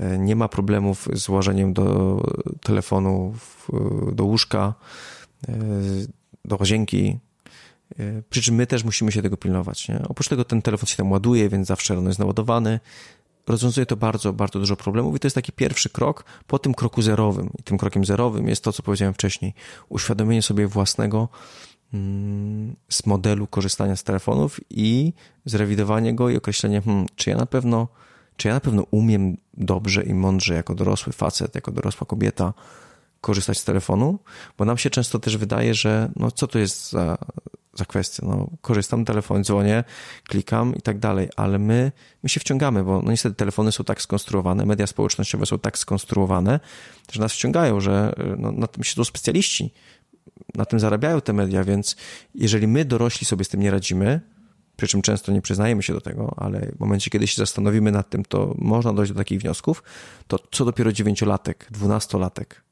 y, 0.00 0.18
nie 0.18 0.36
ma 0.36 0.48
problemów 0.48 1.08
z 1.14 1.28
łożeniem 1.28 1.72
do 1.72 2.20
telefonu, 2.62 3.34
y, 4.10 4.14
do 4.14 4.24
łóżka, 4.24 4.74
do 6.44 6.56
łazienki, 6.60 7.18
przy 8.30 8.42
czym 8.42 8.54
my 8.54 8.66
też 8.66 8.84
musimy 8.84 9.12
się 9.12 9.22
tego 9.22 9.36
pilnować. 9.36 9.88
Nie? 9.88 10.02
Oprócz 10.08 10.28
tego 10.28 10.44
ten 10.44 10.62
telefon 10.62 10.86
się 10.86 10.96
tam 10.96 11.12
ładuje, 11.12 11.48
więc 11.48 11.66
zawsze 11.68 11.98
on 11.98 12.06
jest 12.06 12.18
naładowany 12.18 12.80
rozwiązuje 13.50 13.86
to 13.86 13.96
bardzo, 13.96 14.32
bardzo 14.32 14.58
dużo 14.58 14.76
problemów 14.76 15.16
i 15.16 15.18
to 15.18 15.26
jest 15.26 15.34
taki 15.34 15.52
pierwszy 15.52 15.88
krok 15.88 16.24
po 16.46 16.58
tym 16.58 16.74
kroku 16.74 17.02
zerowym. 17.02 17.50
I 17.58 17.62
tym 17.62 17.78
krokiem 17.78 18.04
zerowym 18.04 18.48
jest 18.48 18.64
to, 18.64 18.72
co 18.72 18.82
powiedziałem 18.82 19.14
wcześniej. 19.14 19.54
Uświadomienie 19.88 20.42
sobie 20.42 20.66
własnego 20.66 21.28
mm, 21.94 22.76
z 22.88 23.06
modelu 23.06 23.46
korzystania 23.46 23.96
z 23.96 24.04
telefonów 24.04 24.60
i 24.70 25.12
zrewidowanie 25.44 26.14
go 26.14 26.30
i 26.30 26.36
określenie, 26.36 26.80
hmm, 26.82 27.06
czy 27.16 27.30
ja 27.30 27.36
na 27.36 27.46
pewno, 27.46 27.88
czy 28.36 28.48
ja 28.48 28.54
na 28.54 28.60
pewno 28.60 28.86
umiem 28.90 29.36
dobrze 29.54 30.02
i 30.02 30.14
mądrze 30.14 30.54
jako 30.54 30.74
dorosły 30.74 31.12
facet, 31.12 31.54
jako 31.54 31.72
dorosła 31.72 32.06
kobieta 32.06 32.52
korzystać 33.20 33.58
z 33.58 33.64
telefonu, 33.64 34.18
bo 34.58 34.64
nam 34.64 34.78
się 34.78 34.90
często 34.90 35.18
też 35.18 35.36
wydaje, 35.36 35.74
że 35.74 36.10
no 36.16 36.30
co 36.30 36.46
to 36.46 36.58
jest 36.58 36.90
za, 36.90 37.18
za 37.74 37.84
kwestię. 37.84 38.26
No, 38.26 38.50
korzystam, 38.60 39.04
telefon, 39.04 39.44
dzwonię, 39.44 39.84
klikam 40.28 40.74
i 40.76 40.82
tak 40.82 40.98
dalej, 40.98 41.28
ale 41.36 41.58
my, 41.58 41.92
my 42.22 42.28
się 42.28 42.40
wciągamy, 42.40 42.84
bo 42.84 43.02
no 43.02 43.10
niestety 43.10 43.34
telefony 43.34 43.72
są 43.72 43.84
tak 43.84 44.02
skonstruowane, 44.02 44.66
media 44.66 44.86
społecznościowe 44.86 45.46
są 45.46 45.58
tak 45.58 45.78
skonstruowane, 45.78 46.60
że 47.12 47.20
nas 47.20 47.32
wciągają, 47.32 47.80
że 47.80 48.12
no, 48.38 48.52
na 48.52 48.66
tym 48.66 48.84
siedzą 48.84 49.04
specjaliści, 49.04 49.74
na 50.54 50.64
tym 50.64 50.80
zarabiają 50.80 51.20
te 51.20 51.32
media, 51.32 51.64
więc 51.64 51.96
jeżeli 52.34 52.66
my 52.66 52.84
dorośli 52.84 53.26
sobie 53.26 53.44
z 53.44 53.48
tym 53.48 53.60
nie 53.60 53.70
radzimy, 53.70 54.20
przy 54.76 54.88
czym 54.88 55.02
często 55.02 55.32
nie 55.32 55.42
przyznajemy 55.42 55.82
się 55.82 55.92
do 55.92 56.00
tego, 56.00 56.34
ale 56.36 56.60
w 56.60 56.80
momencie, 56.80 57.10
kiedy 57.10 57.26
się 57.26 57.36
zastanowimy 57.36 57.92
nad 57.92 58.10
tym, 58.10 58.24
to 58.24 58.54
można 58.58 58.92
dojść 58.92 59.12
do 59.12 59.18
takich 59.18 59.40
wniosków, 59.40 59.82
to 60.26 60.38
co 60.50 60.64
dopiero 60.64 60.92
dziewięciolatek, 60.92 61.66
dwunastolatek, 61.70 62.62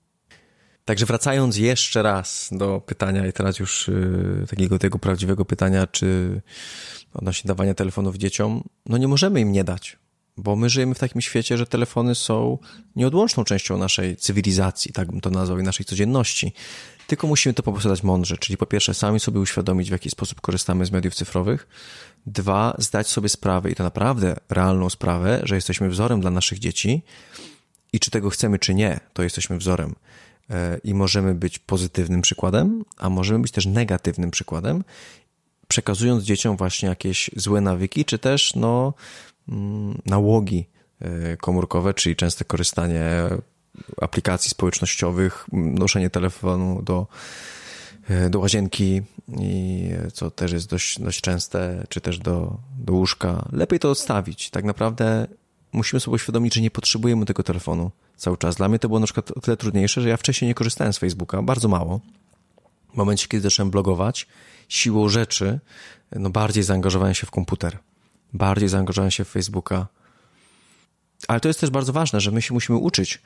Także 0.88 1.06
wracając 1.06 1.56
jeszcze 1.56 2.02
raz 2.02 2.48
do 2.52 2.80
pytania 2.86 3.26
i 3.26 3.32
teraz 3.32 3.58
już 3.58 3.88
y, 3.88 4.46
takiego 4.50 4.78
tego 4.78 4.98
prawdziwego 4.98 5.44
pytania, 5.44 5.86
czy 5.86 6.40
odnośnie 7.14 7.48
dawania 7.48 7.74
telefonów 7.74 8.16
dzieciom, 8.16 8.64
no 8.86 8.98
nie 8.98 9.08
możemy 9.08 9.40
im 9.40 9.52
nie 9.52 9.64
dać, 9.64 9.96
bo 10.36 10.56
my 10.56 10.70
żyjemy 10.70 10.94
w 10.94 10.98
takim 10.98 11.20
świecie, 11.20 11.58
że 11.58 11.66
telefony 11.66 12.14
są 12.14 12.58
nieodłączną 12.96 13.44
częścią 13.44 13.78
naszej 13.78 14.16
cywilizacji, 14.16 14.92
tak 14.92 15.10
bym 15.10 15.20
to 15.20 15.30
nazwał, 15.30 15.58
i 15.58 15.62
naszej 15.62 15.86
codzienności. 15.86 16.52
Tylko 17.06 17.26
musimy 17.26 17.54
to 17.54 17.62
po 17.62 17.72
dać 17.72 18.02
mądrze, 18.02 18.38
czyli 18.38 18.56
po 18.56 18.66
pierwsze 18.66 18.94
sami 18.94 19.20
sobie 19.20 19.40
uświadomić, 19.40 19.88
w 19.88 19.92
jaki 19.92 20.10
sposób 20.10 20.40
korzystamy 20.40 20.86
z 20.86 20.90
mediów 20.90 21.14
cyfrowych, 21.14 21.68
dwa, 22.26 22.74
zdać 22.78 23.08
sobie 23.08 23.28
sprawę 23.28 23.70
i 23.70 23.74
to 23.74 23.84
naprawdę 23.84 24.36
realną 24.48 24.90
sprawę, 24.90 25.40
że 25.42 25.54
jesteśmy 25.54 25.88
wzorem 25.88 26.20
dla 26.20 26.30
naszych 26.30 26.58
dzieci 26.58 27.02
i 27.92 28.00
czy 28.00 28.10
tego 28.10 28.30
chcemy, 28.30 28.58
czy 28.58 28.74
nie, 28.74 29.00
to 29.12 29.22
jesteśmy 29.22 29.58
wzorem. 29.58 29.94
I 30.84 30.94
możemy 30.94 31.34
być 31.34 31.58
pozytywnym 31.58 32.22
przykładem, 32.22 32.84
a 32.96 33.10
możemy 33.10 33.42
być 33.42 33.52
też 33.52 33.66
negatywnym 33.66 34.30
przykładem, 34.30 34.84
przekazując 35.68 36.24
dzieciom 36.24 36.56
właśnie 36.56 36.88
jakieś 36.88 37.30
złe 37.36 37.60
nawyki, 37.60 38.04
czy 38.04 38.18
też 38.18 38.54
no, 38.54 38.94
mm, 39.48 39.98
nałogi 40.06 40.66
e, 41.00 41.36
komórkowe, 41.36 41.94
czyli 41.94 42.16
częste 42.16 42.44
korzystanie 42.44 43.04
aplikacji 44.00 44.50
społecznościowych, 44.50 45.46
noszenie 45.52 46.10
telefonu 46.10 46.82
do, 46.82 47.06
e, 48.08 48.30
do 48.30 48.38
łazienki 48.38 49.02
i 49.40 49.90
co 50.12 50.30
też 50.30 50.52
jest 50.52 50.70
dość, 50.70 51.00
dość 51.00 51.20
częste, 51.20 51.84
czy 51.88 52.00
też 52.00 52.18
do, 52.18 52.58
do 52.78 52.92
łóżka. 52.92 53.48
Lepiej 53.52 53.78
to 53.78 53.90
odstawić. 53.90 54.50
Tak 54.50 54.64
naprawdę 54.64 55.26
musimy 55.72 56.00
sobie 56.00 56.14
uświadomić, 56.14 56.54
że 56.54 56.60
nie 56.60 56.70
potrzebujemy 56.70 57.26
tego 57.26 57.42
telefonu 57.42 57.90
cały 58.16 58.36
czas. 58.36 58.56
Dla 58.56 58.68
mnie 58.68 58.78
to 58.78 58.88
było 58.88 59.00
na 59.00 59.06
przykład 59.06 59.30
o 59.30 59.40
tyle 59.40 59.56
trudniejsze, 59.56 60.00
że 60.00 60.08
ja 60.08 60.16
wcześniej 60.16 60.48
nie 60.48 60.54
korzystałem 60.54 60.92
z 60.92 60.98
Facebooka, 60.98 61.42
bardzo 61.42 61.68
mało. 61.68 62.00
W 62.94 62.96
momencie, 62.96 63.28
kiedy 63.28 63.42
zacząłem 63.42 63.70
blogować, 63.70 64.26
siłą 64.68 65.08
rzeczy, 65.08 65.60
no 66.12 66.30
bardziej 66.30 66.62
zaangażowałem 66.62 67.14
się 67.14 67.26
w 67.26 67.30
komputer. 67.30 67.78
Bardziej 68.32 68.68
zaangażowałem 68.68 69.10
się 69.10 69.24
w 69.24 69.28
Facebooka. 69.28 69.86
Ale 71.28 71.40
to 71.40 71.48
jest 71.48 71.60
też 71.60 71.70
bardzo 71.70 71.92
ważne, 71.92 72.20
że 72.20 72.30
my 72.30 72.42
się 72.42 72.54
musimy 72.54 72.78
uczyć. 72.78 73.22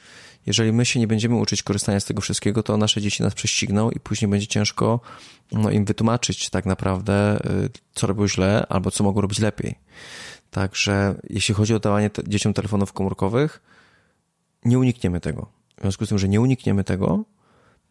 Jeżeli 0.47 0.73
my 0.73 0.87
się 0.87 1.01
nie 1.01 1.07
będziemy 1.07 1.37
uczyć 1.37 1.63
korzystania 1.63 2.01
z 2.01 2.05
tego 2.05 2.21
wszystkiego, 2.21 2.63
to 2.63 2.77
nasze 2.77 3.01
dzieci 3.01 3.23
nas 3.23 3.35
prześcigną 3.35 3.91
i 3.91 4.01
później 4.01 4.29
będzie 4.29 4.47
ciężko 4.47 5.01
no, 5.53 5.71
im 5.71 5.85
wytłumaczyć 5.85 6.51
tak 6.51 6.67
naprawdę, 6.67 7.39
y, 7.65 7.71
co 7.95 8.07
robią 8.07 8.29
źle 8.29 8.67
albo 8.69 8.91
co 8.91 9.05
mogą 9.05 9.21
robić 9.21 9.39
lepiej. 9.39 9.75
Także 10.53 11.15
jeśli 11.31 11.55
chodzi 11.55 11.75
o 11.75 11.79
dawanie 11.79 12.11
dzieciom 12.27 12.55
telefonów 12.55 12.93
komórkowych, 12.93 13.63
nie 14.65 14.79
unikniemy 14.79 15.21
tego. 15.21 15.47
W 15.79 15.81
związku 15.81 16.07
z 16.07 16.09
tym, 16.09 16.19
że 16.19 16.29
nie 16.29 16.41
unikniemy 16.41 16.85
tego, 16.85 17.25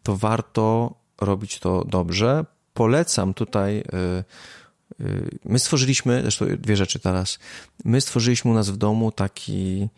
to 0.02 0.16
warto 0.16 0.94
robić 1.20 1.58
to 1.58 1.84
dobrze. 1.84 2.44
Polecam 2.74 3.34
tutaj. 3.34 3.78
Y, 3.78 5.04
y, 5.04 5.38
my 5.44 5.58
stworzyliśmy, 5.58 6.22
zresztą 6.22 6.46
dwie 6.58 6.76
rzeczy 6.76 6.98
teraz. 6.98 7.38
My 7.84 8.00
stworzyliśmy 8.00 8.50
u 8.50 8.54
nas 8.54 8.70
w 8.70 8.76
domu 8.76 9.12
taki 9.12 9.88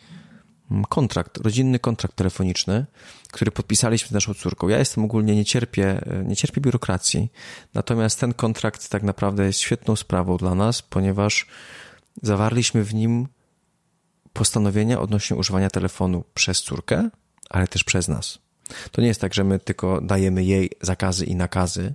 mm, 0.70 0.84
kontrakt, 0.84 1.36
rodzinny 1.36 1.78
kontrakt 1.78 2.16
telefoniczny, 2.16 2.86
który 3.32 3.50
podpisaliśmy 3.50 4.08
z 4.08 4.12
naszą 4.12 4.34
córką. 4.34 4.68
Ja 4.68 4.78
jestem 4.78 5.04
ogólnie, 5.04 5.36
nie 5.36 5.44
cierpię, 5.44 6.12
y, 6.20 6.24
nie 6.24 6.36
cierpię 6.36 6.60
biurokracji, 6.60 7.32
natomiast 7.74 8.20
ten 8.20 8.34
kontrakt 8.34 8.88
tak 8.88 9.02
naprawdę 9.02 9.46
jest 9.46 9.58
świetną 9.58 9.96
sprawą 9.96 10.36
dla 10.36 10.54
nas, 10.54 10.82
ponieważ 10.82 11.46
zawarliśmy 12.22 12.84
w 12.84 12.94
nim 12.94 13.28
postanowienia 14.32 15.00
odnośnie 15.00 15.36
używania 15.36 15.70
telefonu 15.70 16.24
przez 16.34 16.62
córkę, 16.62 17.10
ale 17.50 17.68
też 17.68 17.84
przez 17.84 18.08
nas. 18.08 18.38
To 18.92 19.00
nie 19.00 19.08
jest 19.08 19.20
tak, 19.20 19.34
że 19.34 19.44
my 19.44 19.58
tylko 19.58 20.00
dajemy 20.00 20.44
jej 20.44 20.70
zakazy 20.80 21.24
i 21.24 21.34
nakazy, 21.34 21.94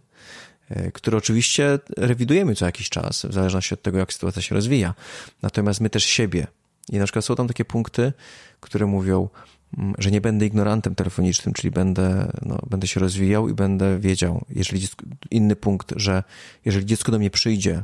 e, 0.69 0.91
które 0.91 1.17
oczywiście 1.17 1.79
rewidujemy 1.97 2.55
co 2.55 2.65
jakiś 2.65 2.89
czas, 2.89 3.25
w 3.25 3.33
zależności 3.33 3.73
od 3.73 3.81
tego, 3.81 3.97
jak 3.97 4.13
sytuacja 4.13 4.41
się 4.41 4.55
rozwija. 4.55 4.93
Natomiast 5.41 5.81
my 5.81 5.89
też 5.89 6.03
siebie. 6.03 6.47
I 6.89 6.97
na 6.97 7.03
przykład 7.03 7.25
są 7.25 7.35
tam 7.35 7.47
takie 7.47 7.65
punkty, 7.65 8.13
które 8.59 8.85
mówią, 8.85 9.29
mm, 9.77 9.93
że 9.97 10.11
nie 10.11 10.21
będę 10.21 10.45
ignorantem 10.45 10.95
telefonicznym, 10.95 11.53
czyli 11.53 11.71
będę, 11.71 12.31
no, 12.41 12.59
będę 12.69 12.87
się 12.87 12.99
rozwijał 12.99 13.49
i 13.49 13.53
będę 13.53 13.99
wiedział, 13.99 14.45
jeżeli 14.49 14.87
inny 15.31 15.55
punkt, 15.55 15.93
że 15.95 16.23
jeżeli 16.65 16.85
dziecko 16.85 17.11
do 17.11 17.19
mnie 17.19 17.29
przyjdzie 17.29 17.83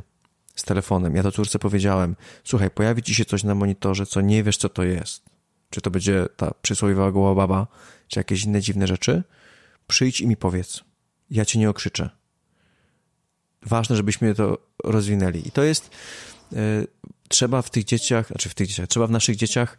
z 0.56 0.62
telefonem. 0.62 1.16
Ja 1.16 1.22
to 1.22 1.32
córce 1.32 1.58
powiedziałem, 1.58 2.16
słuchaj, 2.44 2.70
pojawi 2.70 3.02
ci 3.02 3.14
się 3.14 3.24
coś 3.24 3.44
na 3.44 3.54
monitorze, 3.54 4.06
co 4.06 4.20
nie 4.20 4.42
wiesz, 4.42 4.56
co 4.56 4.68
to 4.68 4.84
jest. 4.84 5.22
Czy 5.70 5.80
to 5.80 5.90
będzie 5.90 6.26
ta 6.36 6.54
przysłowiowa 6.62 7.12
goła 7.12 7.34
baba, 7.34 7.66
czy 8.08 8.20
jakieś 8.20 8.44
inne 8.44 8.60
dziwne 8.60 8.86
rzeczy. 8.86 9.22
Przyjdź 9.86 10.20
i 10.20 10.26
mi 10.26 10.36
powiedz. 10.36 10.84
Ja 11.30 11.44
cię 11.44 11.58
nie 11.58 11.70
okrzyczę. 11.70 12.10
Ważne, 13.62 13.96
żebyśmy 13.96 14.34
to 14.34 14.58
rozwinęli. 14.84 15.48
I 15.48 15.50
to 15.50 15.62
jest, 15.62 15.90
y, 16.52 16.86
trzeba 17.28 17.62
w 17.62 17.70
tych 17.70 17.84
dzieciach, 17.84 18.28
znaczy 18.28 18.48
w 18.48 18.54
tych 18.54 18.68
dzieciach, 18.68 18.88
trzeba 18.88 19.06
w 19.06 19.10
naszych 19.10 19.36
dzieciach 19.36 19.78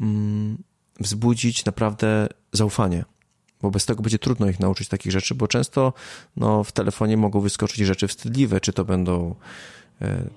mm, 0.00 0.58
wzbudzić 1.00 1.64
naprawdę 1.64 2.28
zaufanie 2.52 3.04
bo 3.62 3.70
bez 3.70 3.86
tego 3.86 4.02
będzie 4.02 4.18
trudno 4.18 4.48
ich 4.48 4.60
nauczyć 4.60 4.88
takich 4.88 5.12
rzeczy, 5.12 5.34
bo 5.34 5.48
często 5.48 5.92
no, 6.36 6.64
w 6.64 6.72
telefonie 6.72 7.16
mogą 7.16 7.40
wyskoczyć 7.40 7.86
rzeczy 7.86 8.08
wstydliwe, 8.08 8.60
czy 8.60 8.72
to 8.72 8.84
będą 8.84 9.34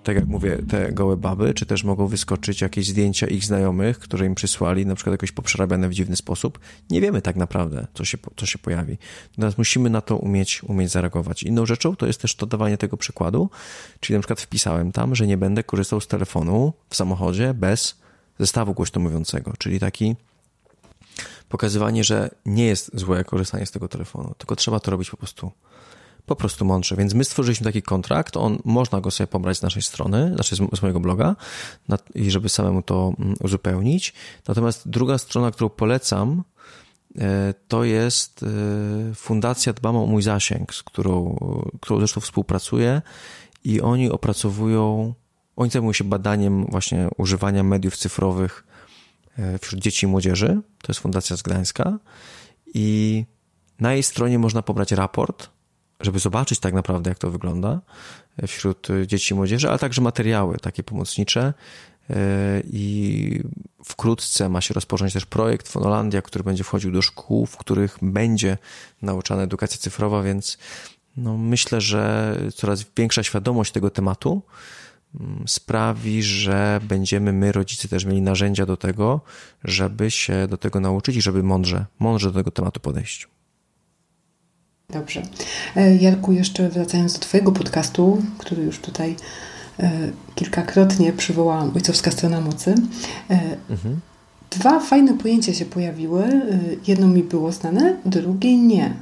tak 0.04 0.16
jak 0.16 0.26
mówię, 0.26 0.58
te 0.70 0.92
gołe 0.92 1.18
baby, 1.18 1.54
czy 1.54 1.66
też 1.66 1.84
mogą 1.84 2.08
wyskoczyć 2.08 2.62
jakieś 2.62 2.88
zdjęcia 2.88 3.28
ich 3.28 3.44
znajomych, 3.44 4.00
które 4.00 4.26
im 4.26 4.36
przysłali, 4.36 4.86
na 4.86 4.96
przykład 4.96 5.12
jakoś 5.12 5.32
poprzerabiane 5.32 5.90
w 5.90 5.94
dziwny 5.94 6.16
sposób. 6.16 6.60
Nie 6.90 7.02
wiemy 7.02 7.22
tak 7.22 7.36
naprawdę, 7.36 7.88
co 7.94 8.06
się, 8.06 8.18
co 8.38 8.46
się 8.46 8.58
pojawi. 8.58 8.98
Natomiast 9.32 9.58
musimy 9.58 9.90
na 9.90 10.02
to 10.02 10.18
umieć, 10.18 10.64
umieć 10.64 10.92
zareagować. 10.92 11.44
Inną 11.44 11.66
rzeczą 11.66 11.96
to 11.96 12.08
jest 12.08 12.22
też 12.22 12.36
to 12.36 12.46
dawanie 12.46 12.78
tego 12.78 12.98
przykładu, 12.98 13.50
czyli 14.00 14.18
na 14.18 14.22
przykład 14.22 14.42
wpisałem 14.42 14.92
tam, 14.92 15.16
że 15.16 15.28
nie 15.28 15.38
będę 15.38 15.64
korzystał 15.64 16.02
z 16.02 16.08
telefonu 16.08 16.74
w 16.90 16.96
samochodzie 16.96 17.54
bez 17.54 17.96
zestawu 18.40 18.74
głośno 18.74 19.02
mówiącego, 19.02 19.54
czyli 19.58 19.80
taki 19.80 20.16
pokazywanie, 21.50 22.04
że 22.04 22.30
nie 22.46 22.66
jest 22.66 22.92
złe 22.94 23.24
korzystanie 23.24 23.66
z 23.66 23.72
tego 23.72 23.88
telefonu, 23.88 24.36
tylko 24.38 24.56
trzeba 24.56 24.80
to 24.80 24.92
robić 24.92 25.10
po 25.10 25.18
prostu 25.18 25.52
po 26.30 26.36
prostu 26.36 26.66
mądrze. 26.66 26.96
Więc 26.96 27.14
my 27.14 27.24
stworzyliśmy 27.24 27.64
taki 27.64 27.82
kontrakt, 27.82 28.38
on 28.38 28.60
można 28.66 29.02
go 29.02 29.12
sobie 29.12 29.28
pobrać 29.28 29.58
z 29.58 29.62
naszej 29.62 29.82
strony, 29.82 30.32
znaczy 30.36 30.56
z, 30.56 30.82
mojego 30.82 31.00
bloga 31.00 31.36
i 32.16 32.32
żeby 32.32 32.50
samemu 32.50 32.82
to 32.82 33.14
mm, 33.20 33.36
uzupełnić. 33.40 34.14
Natomiast 34.48 34.90
druga 34.90 35.18
strona, 35.18 35.52
którą 35.52 35.70
polecam, 35.70 36.44
e, 37.18 37.54
to 37.68 37.84
jest 37.84 38.44
e, 38.44 39.16
Fundacja 39.16 39.74
Dbam 39.74 39.96
o 39.96 40.06
mój 40.06 40.22
zasięg, 40.22 40.74
z 40.74 40.84
którą, 40.84 41.38
którą 41.82 42.00
zresztą 42.00 42.22
współpracuję 42.22 43.02
i 43.64 43.82
oni 43.82 44.10
opracowują, 44.10 45.14
oni 45.56 45.72
zajmują 45.72 45.94
się 45.94 46.04
badaniem 46.04 46.66
właśnie 46.66 47.08
używania 47.18 47.64
mediów 47.64 47.98
cyfrowych 47.98 48.68
e, 49.38 49.60
wśród 49.60 49.82
dzieci 49.82 50.06
i 50.06 50.10
młodzieży. 50.10 50.62
To 50.82 50.92
jest 50.92 51.00
Fundacja 51.00 51.38
z 51.38 51.42
Gdańska 51.42 52.00
i 52.74 53.26
na 53.80 53.94
jej 53.94 54.04
stronie 54.04 54.40
można 54.40 54.62
pobrać 54.62 54.92
raport, 54.92 55.50
żeby 56.00 56.20
zobaczyć 56.20 56.60
tak 56.60 56.74
naprawdę, 56.74 57.10
jak 57.10 57.18
to 57.18 57.32
wygląda 57.32 57.82
wśród 58.48 58.88
dzieci 59.08 59.34
i 59.34 59.36
młodzieży, 59.36 59.70
ale 59.70 59.80
także 59.80 60.02
materiały 60.02 60.58
takie 60.58 60.84
pomocnicze. 60.84 61.54
E, 62.10 62.16
I 62.72 63.44
wkrótce 63.84 64.50
ma 64.50 64.62
się 64.62 64.74
rozpocząć 64.74 65.14
też 65.14 65.26
projekt 65.26 65.68
Fonolandia, 65.68 66.22
który 66.22 66.44
będzie 66.44 66.64
wchodził 66.64 66.92
do 66.92 67.02
szkół, 67.02 67.46
w 67.46 67.58
których 67.58 67.98
będzie 68.02 68.58
nauczana 69.02 69.42
edukacja 69.42 69.78
cyfrowa, 69.78 70.22
więc 70.22 70.58
no 71.18 71.38
myślę, 71.38 71.82
że 71.82 72.36
coraz 72.56 72.86
większa 72.98 73.24
świadomość 73.24 73.72
tego 73.72 73.90
tematu 73.90 74.42
mm, 75.20 75.44
sprawi, 75.48 76.24
że 76.24 76.80
będziemy 76.84 77.34
my, 77.34 77.52
rodzice, 77.52 77.88
też 77.88 78.06
mieli 78.06 78.22
narzędzia 78.22 78.66
do 78.66 78.78
tego, 78.78 79.22
żeby 79.64 80.12
się 80.12 80.48
do 80.48 80.58
tego 80.58 80.80
nauczyć 80.80 81.16
i 81.16 81.22
żeby 81.22 81.44
mądrze, 81.44 81.86
mądrze 82.00 82.28
do 82.28 82.40
tego 82.40 82.52
tematu 82.52 82.80
podejść. 82.80 83.28
Dobrze. 84.90 85.22
E, 85.76 85.96
Jarku, 85.96 86.32
jeszcze 86.32 86.70
wracając 86.70 87.14
do 87.14 87.20
Twojego 87.20 87.52
podcastu, 87.52 88.22
który 88.38 88.64
już 88.64 88.80
tutaj 88.80 89.16
e, 89.80 89.92
kilkakrotnie 90.36 91.14
przywołałam, 91.14 91.72
Ojcowska 91.76 92.12
Strona 92.12 92.42
Mocy. 92.42 92.76
E, 93.30 93.40
mhm. 93.70 94.00
Dwa 94.52 94.80
fajne 94.80 95.18
pojęcia 95.18 95.54
się 95.54 95.66
pojawiły. 95.66 96.42
Jedno 96.88 97.08
mi 97.08 97.24
było 97.24 97.52
znane, 97.52 97.98
drugie 98.06 98.58
nie. 98.58 98.94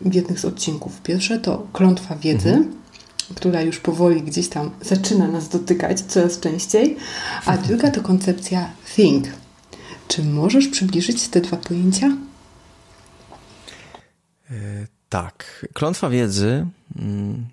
W 0.00 0.14
jednych 0.14 0.40
z 0.40 0.44
odcinków. 0.44 1.00
Pierwsze 1.00 1.38
to 1.38 1.66
klątwa 1.72 2.16
wiedzy, 2.16 2.48
mhm. 2.48 2.74
która 3.34 3.62
już 3.62 3.78
powoli 3.78 4.22
gdzieś 4.22 4.48
tam 4.48 4.70
zaczyna 4.82 5.28
nas 5.28 5.48
dotykać 5.48 6.00
coraz 6.00 6.40
częściej, 6.40 6.96
a 7.46 7.58
druga 7.58 7.90
to 7.90 8.00
koncepcja 8.00 8.70
think. 8.94 9.24
Czy 10.08 10.24
możesz 10.24 10.68
przybliżyć 10.68 11.28
te 11.28 11.40
dwa 11.40 11.56
pojęcia? 11.56 12.16
E, 14.52 14.86
tak. 15.08 15.66
Klątwa 15.72 16.10
wiedzy 16.10 16.66
mm, 16.96 17.46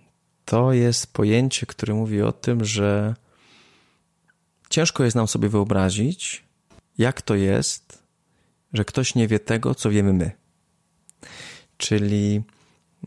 to 0.46 0.74
jest 0.74 1.14
pojęcie, 1.14 1.66
które 1.66 1.94
mówi 1.94 2.22
o 2.22 2.32
tym, 2.32 2.66
że 2.66 3.16
ciężko 4.70 5.04
jest 5.04 5.16
nam 5.16 5.28
sobie 5.28 5.50
wyobrazić, 5.50 6.44
jak 6.98 7.22
to 7.22 7.36
jest, 7.36 8.04
że 8.74 8.86
ktoś 8.86 9.16
nie 9.16 9.28
wie 9.28 9.40
tego, 9.40 9.76
co 9.76 9.90
wiemy 9.90 10.14
my. 10.14 10.32
Czyli 11.78 12.42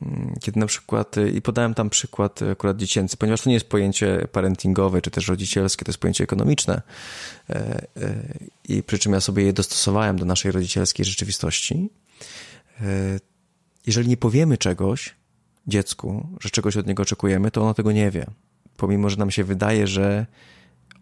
mm, 0.02 0.34
kiedy 0.40 0.60
na 0.60 0.66
przykład, 0.66 1.16
i 1.34 1.42
podałem 1.42 1.74
tam 1.74 1.90
przykład 1.90 2.42
akurat 2.42 2.76
dziecięcy, 2.76 3.16
ponieważ 3.16 3.40
to 3.40 3.50
nie 3.50 3.54
jest 3.54 3.68
pojęcie 3.68 4.28
parentingowe 4.32 5.02
czy 5.02 5.10
też 5.10 5.28
rodzicielskie, 5.28 5.84
to 5.84 5.90
jest 5.90 6.00
pojęcie 6.00 6.24
ekonomiczne. 6.24 6.82
E, 7.50 7.54
e, 7.56 7.84
I 8.68 8.82
przy 8.82 8.98
czym 8.98 9.12
ja 9.12 9.20
sobie 9.20 9.44
je 9.44 9.52
dostosowałem 9.52 10.18
do 10.18 10.24
naszej 10.24 10.52
rodzicielskiej 10.52 11.06
rzeczywistości 11.06 11.90
jeżeli 13.86 14.08
nie 14.08 14.16
powiemy 14.16 14.58
czegoś 14.58 15.14
dziecku, 15.66 16.28
że 16.40 16.50
czegoś 16.50 16.76
od 16.76 16.86
niego 16.86 17.02
oczekujemy, 17.02 17.50
to 17.50 17.62
ono 17.62 17.74
tego 17.74 17.92
nie 17.92 18.10
wie. 18.10 18.26
Pomimo, 18.76 19.10
że 19.10 19.16
nam 19.16 19.30
się 19.30 19.44
wydaje, 19.44 19.86
że 19.86 20.26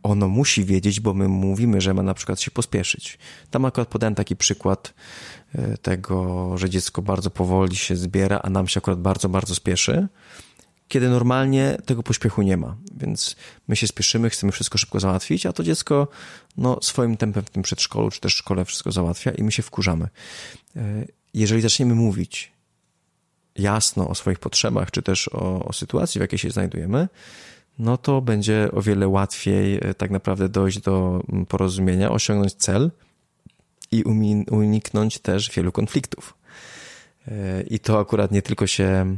ono 0.03 0.28
musi 0.28 0.64
wiedzieć, 0.64 1.01
bo 1.01 1.14
my 1.14 1.28
mówimy, 1.28 1.81
że 1.81 1.95
ma 1.95 2.03
na 2.03 2.14
przykład 2.14 2.41
się 2.41 2.51
pospieszyć. 2.51 3.18
Tam 3.51 3.64
akurat 3.64 3.89
podałem 3.89 4.14
taki 4.14 4.37
przykład 4.37 4.95
e, 5.55 5.76
tego, 5.76 6.53
że 6.59 6.70
dziecko 6.70 7.03
bardzo 7.03 7.31
powoli 7.31 7.76
się 7.76 7.97
zbiera, 7.97 8.41
a 8.43 8.51
nam 8.51 8.68
się 8.68 8.78
akurat 8.78 9.01
bardzo, 9.01 9.28
bardzo 9.28 9.55
spieszy, 9.55 10.09
kiedy 10.89 11.09
normalnie 11.09 11.78
tego 11.87 12.03
pośpiechu 12.03 12.43
nie 12.43 12.57
ma. 12.57 12.76
Więc 12.97 13.37
my 13.68 13.76
się 13.76 13.87
spieszymy, 13.87 14.31
chcemy 14.31 14.53
wszystko 14.53 14.78
szybko 14.78 15.01
załatwić, 15.01 15.47
a 15.47 15.53
to 15.53 15.62
dziecko 15.62 16.09
no, 16.57 16.78
swoim 16.83 17.16
tempem 17.16 17.45
w 17.45 17.51
tym 17.51 17.62
przedszkolu 17.62 18.11
czy 18.11 18.20
też 18.20 18.35
szkole 18.35 18.64
wszystko 18.64 18.93
załatwia 18.93 19.31
i 19.31 19.43
my 19.43 19.53
się 19.53 19.62
wkurzamy. 19.62 20.09
E, 20.76 21.05
jeżeli 21.35 21.62
zaczniemy 21.62 21.95
mówić, 21.95 22.53
jasno 23.61 24.08
o 24.08 24.14
swoich 24.14 24.38
potrzebach, 24.38 24.90
czy 24.90 25.02
też 25.02 25.28
o, 25.28 25.64
o 25.64 25.72
sytuacji, 25.72 26.18
w 26.18 26.22
jakiej 26.22 26.38
się 26.38 26.50
znajdujemy, 26.50 27.08
no 27.78 27.96
to 27.96 28.20
będzie 28.20 28.68
o 28.72 28.82
wiele 28.82 29.08
łatwiej 29.08 29.78
e, 29.82 29.94
tak 29.94 30.11
naprawdę 30.11 30.48
dojść 30.48 30.80
do 30.80 31.22
mm, 31.28 31.46
porozumienia, 31.46 32.11
osiągnąć 32.11 32.54
cel 32.54 32.90
i 33.90 34.02
uniknąć 34.50 35.18
też 35.18 35.50
wielu 35.50 35.72
konfliktów. 35.72 36.34
E, 37.28 37.62
I 37.62 37.78
to 37.78 37.98
akurat 37.98 38.32
nie 38.32 38.42
tylko 38.42 38.66
się 38.66 39.16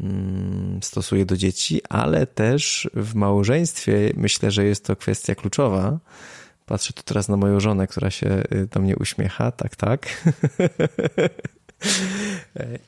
mm, 0.00 0.82
stosuje 0.82 1.26
do 1.26 1.36
dzieci, 1.36 1.80
ale 1.88 2.26
też 2.26 2.90
w 2.94 3.14
małżeństwie 3.14 4.12
myślę, 4.16 4.50
że 4.50 4.64
jest 4.64 4.84
to 4.84 4.96
kwestia 4.96 5.34
kluczowa. 5.34 5.98
Patrzę 6.66 6.92
tu 6.92 7.02
teraz 7.02 7.28
na 7.28 7.36
moją 7.36 7.60
żonę, 7.60 7.86
która 7.86 8.10
się 8.10 8.28
e, 8.28 8.66
do 8.66 8.80
mnie 8.80 8.96
uśmiecha. 8.96 9.52
Tak, 9.52 9.76
tak. 9.76 10.06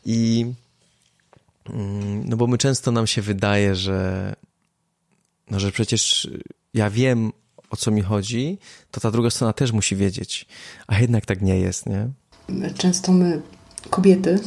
I 0.04 0.46
no 2.24 2.36
bo 2.36 2.46
my 2.46 2.58
często 2.58 2.92
nam 2.92 3.06
się 3.06 3.22
wydaje, 3.22 3.74
że 3.74 4.34
no, 5.50 5.60
że 5.60 5.72
przecież 5.72 6.28
ja 6.74 6.90
wiem, 6.90 7.32
o 7.70 7.76
co 7.76 7.90
mi 7.90 8.02
chodzi, 8.02 8.58
to 8.90 9.00
ta 9.00 9.10
druga 9.10 9.30
strona 9.30 9.52
też 9.52 9.72
musi 9.72 9.96
wiedzieć. 9.96 10.46
A 10.86 11.00
jednak 11.00 11.26
tak 11.26 11.42
nie 11.42 11.60
jest, 11.60 11.86
nie? 11.86 12.08
Często 12.78 13.12
my, 13.12 13.42
kobiety, 13.90 14.40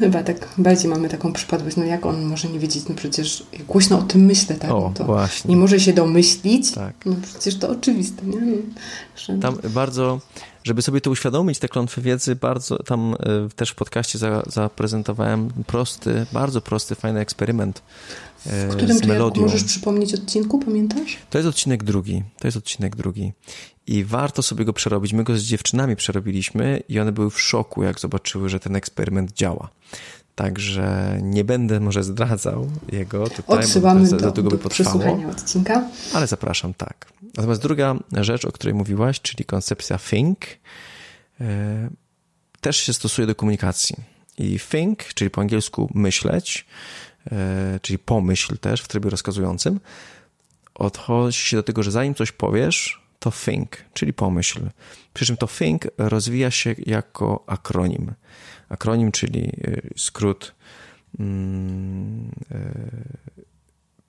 chyba 0.00 0.22
tak 0.22 0.48
bardziej 0.58 0.90
mamy 0.90 1.08
taką 1.08 1.32
przypadłość, 1.32 1.76
no 1.76 1.84
jak 1.84 2.06
on 2.06 2.24
może 2.24 2.48
nie 2.48 2.58
wiedzieć, 2.58 2.84
no 2.88 2.94
przecież 2.94 3.46
głośno 3.68 3.98
o 3.98 4.02
tym 4.02 4.24
myślę, 4.24 4.56
tak? 4.56 4.70
O, 4.70 4.92
to 4.94 5.04
właśnie. 5.04 5.50
Nie 5.50 5.56
może 5.56 5.80
się 5.80 5.92
domyślić, 5.92 6.72
tak. 6.72 6.94
no 7.06 7.16
przecież 7.22 7.58
to 7.58 7.70
oczywiste, 7.70 8.26
nie? 8.26 8.40
No, 8.40 8.56
że... 9.16 9.38
Tam 9.38 9.58
bardzo 9.64 10.20
żeby 10.64 10.82
sobie 10.82 11.00
to 11.00 11.10
uświadomić, 11.10 11.58
te 11.58 11.68
klątwy 11.68 12.00
wiedzy, 12.00 12.36
bardzo 12.36 12.82
tam 12.82 13.14
e, 13.14 13.48
też 13.56 13.70
w 13.70 13.74
podcaście 13.74 14.18
za, 14.18 14.42
zaprezentowałem 14.46 15.50
prosty, 15.66 16.26
bardzo 16.32 16.60
prosty, 16.60 16.94
fajny 16.94 17.20
eksperyment 17.20 17.82
e, 18.46 18.68
w 18.68 18.76
którym 18.76 18.98
z 18.98 19.04
melodią. 19.04 19.42
możesz 19.42 19.64
przypomnieć 19.64 20.14
odcinku, 20.14 20.58
pamiętasz? 20.58 21.16
To 21.30 21.38
jest 21.38 21.48
odcinek 21.48 21.84
drugi. 21.84 22.22
To 22.38 22.48
jest 22.48 22.56
odcinek 22.56 22.96
drugi. 22.96 23.32
I 23.90 24.04
warto 24.04 24.42
sobie 24.42 24.64
go 24.64 24.72
przerobić. 24.72 25.12
My 25.12 25.24
go 25.24 25.38
z 25.38 25.42
dziewczynami 25.42 25.96
przerobiliśmy 25.96 26.82
i 26.88 27.00
one 27.00 27.12
były 27.12 27.30
w 27.30 27.40
szoku, 27.40 27.82
jak 27.82 28.00
zobaczyły, 28.00 28.48
że 28.48 28.60
ten 28.60 28.76
eksperyment 28.76 29.32
działa. 29.32 29.68
Także 30.34 31.18
nie 31.22 31.44
będę 31.44 31.80
może 31.80 32.04
zdradzał 32.04 32.70
jego 32.92 33.28
tutaj, 33.28 33.58
Odsyłamy 33.58 34.10
bo 34.10 34.16
do, 34.16 34.32
do, 34.32 34.42
do 34.42 34.68
przesłuchania 34.68 35.28
odcinka. 35.28 35.88
Ale 36.14 36.26
zapraszam, 36.26 36.74
tak. 36.74 37.12
Natomiast 37.36 37.62
druga 37.62 37.94
rzecz, 38.12 38.44
o 38.44 38.52
której 38.52 38.74
mówiłaś, 38.74 39.20
czyli 39.20 39.44
koncepcja 39.44 39.98
think, 39.98 40.38
e, 41.40 41.90
też 42.60 42.76
się 42.76 42.92
stosuje 42.92 43.26
do 43.26 43.34
komunikacji. 43.34 43.96
I 44.38 44.58
think, 44.70 45.04
czyli 45.14 45.30
po 45.30 45.40
angielsku 45.40 45.90
myśleć, 45.94 46.66
e, 47.32 47.80
czyli 47.82 47.98
pomyśl 47.98 48.58
też 48.58 48.80
w 48.82 48.88
trybie 48.88 49.10
rozkazującym, 49.10 49.80
odchodzi 50.74 51.38
się 51.38 51.56
do 51.56 51.62
tego, 51.62 51.82
że 51.82 51.90
zanim 51.90 52.14
coś 52.14 52.32
powiesz, 52.32 52.99
to 53.20 53.30
think, 53.30 53.76
czyli 53.94 54.12
pomyśl. 54.12 54.70
Przy 55.14 55.26
czym 55.26 55.36
to 55.36 55.46
think 55.46 55.86
rozwija 55.98 56.50
się 56.50 56.74
jako 56.78 57.44
akronim. 57.46 58.12
Akronim, 58.68 59.12
czyli 59.12 59.44
e, 59.44 59.80
skrót 59.96 60.54
mm, 61.18 62.30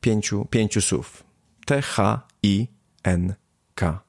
pięciu, 0.02 0.46
pięciu 0.46 0.82
słów. 0.82 1.24
T, 1.66 1.82
H, 1.82 2.22
I, 2.44 2.68
N-K. 3.04 4.00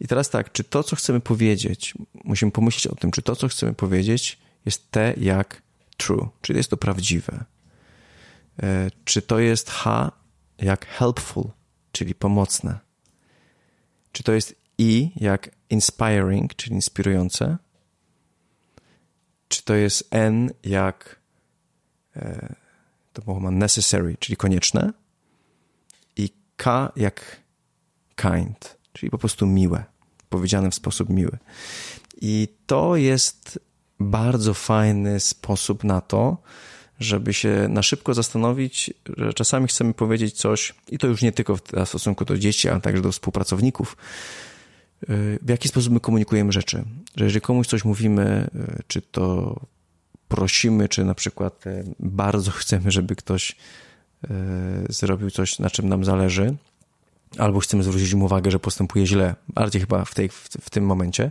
I 0.00 0.08
teraz 0.08 0.30
tak, 0.30 0.52
czy 0.52 0.64
to, 0.64 0.82
co 0.82 0.96
chcemy 0.96 1.20
powiedzieć, 1.20 1.94
musimy 2.24 2.52
pomyśleć 2.52 2.86
o 2.86 2.94
tym, 2.94 3.10
czy 3.10 3.22
to, 3.22 3.36
co 3.36 3.48
chcemy 3.48 3.74
powiedzieć, 3.74 4.38
jest 4.66 4.90
T 4.90 5.14
jak 5.16 5.62
true, 5.96 6.28
czy 6.40 6.52
jest 6.52 6.70
to 6.70 6.76
prawdziwe. 6.76 7.44
E, 8.62 8.90
czy 9.04 9.22
to 9.22 9.38
jest 9.38 9.70
H 9.70 10.12
jak 10.58 10.86
helpful, 10.86 11.44
czyli 11.92 12.14
pomocne? 12.14 12.78
Czy 14.14 14.22
to 14.22 14.32
jest 14.32 14.54
I 14.78 15.10
jak 15.16 15.50
inspiring, 15.70 16.54
czyli 16.54 16.74
inspirujące? 16.74 17.56
Czy 19.48 19.62
to 19.62 19.74
jest 19.74 20.08
N 20.10 20.50
jak 20.64 21.20
e, 22.16 22.54
to 23.12 23.22
było 23.22 23.50
necessary, 23.50 24.16
czyli 24.18 24.36
konieczne? 24.36 24.92
I 26.16 26.30
K 26.56 26.92
jak 26.96 27.36
kind, 28.16 28.76
czyli 28.92 29.10
po 29.10 29.18
prostu 29.18 29.46
miłe, 29.46 29.84
powiedziane 30.28 30.70
w 30.70 30.74
sposób 30.74 31.08
miły. 31.08 31.38
I 32.20 32.48
to 32.66 32.96
jest 32.96 33.58
bardzo 34.00 34.54
fajny 34.54 35.20
sposób 35.20 35.84
na 35.84 36.00
to, 36.00 36.42
żeby 37.00 37.32
się 37.32 37.66
na 37.68 37.82
szybko 37.82 38.14
zastanowić, 38.14 38.94
że 39.16 39.34
czasami 39.34 39.66
chcemy 39.66 39.94
powiedzieć 39.94 40.34
coś, 40.34 40.74
i 40.88 40.98
to 40.98 41.06
już 41.06 41.22
nie 41.22 41.32
tylko 41.32 41.56
w 41.56 41.62
stosunku 41.84 42.24
do 42.24 42.38
dzieci, 42.38 42.68
ale 42.68 42.80
także 42.80 43.02
do 43.02 43.12
współpracowników, 43.12 43.96
w 45.42 45.48
jaki 45.48 45.68
sposób 45.68 45.92
my 45.92 46.00
komunikujemy 46.00 46.52
rzeczy. 46.52 46.84
Że 47.16 47.24
jeżeli 47.24 47.40
komuś 47.40 47.66
coś 47.66 47.84
mówimy, 47.84 48.50
czy 48.86 49.02
to 49.02 49.56
prosimy, 50.28 50.88
czy 50.88 51.04
na 51.04 51.14
przykład 51.14 51.66
e, 51.66 51.84
bardzo 52.00 52.50
chcemy, 52.60 52.90
żeby 52.90 53.16
ktoś 53.16 53.56
zrobił 54.88 55.30
coś, 55.30 55.58
na 55.58 55.70
czym 55.70 55.88
nam 55.88 56.04
zależy, 56.04 56.56
albo 57.38 57.60
chcemy 57.60 57.82
zwrócić 57.82 58.14
mu 58.14 58.24
uwagę, 58.24 58.50
że 58.50 58.58
postępuje 58.58 59.06
źle, 59.06 59.34
bardziej 59.48 59.80
chyba 59.80 60.04
w, 60.04 60.14
tej, 60.14 60.28
w, 60.28 60.70
tym 60.70 60.86
momencie, 60.86 61.30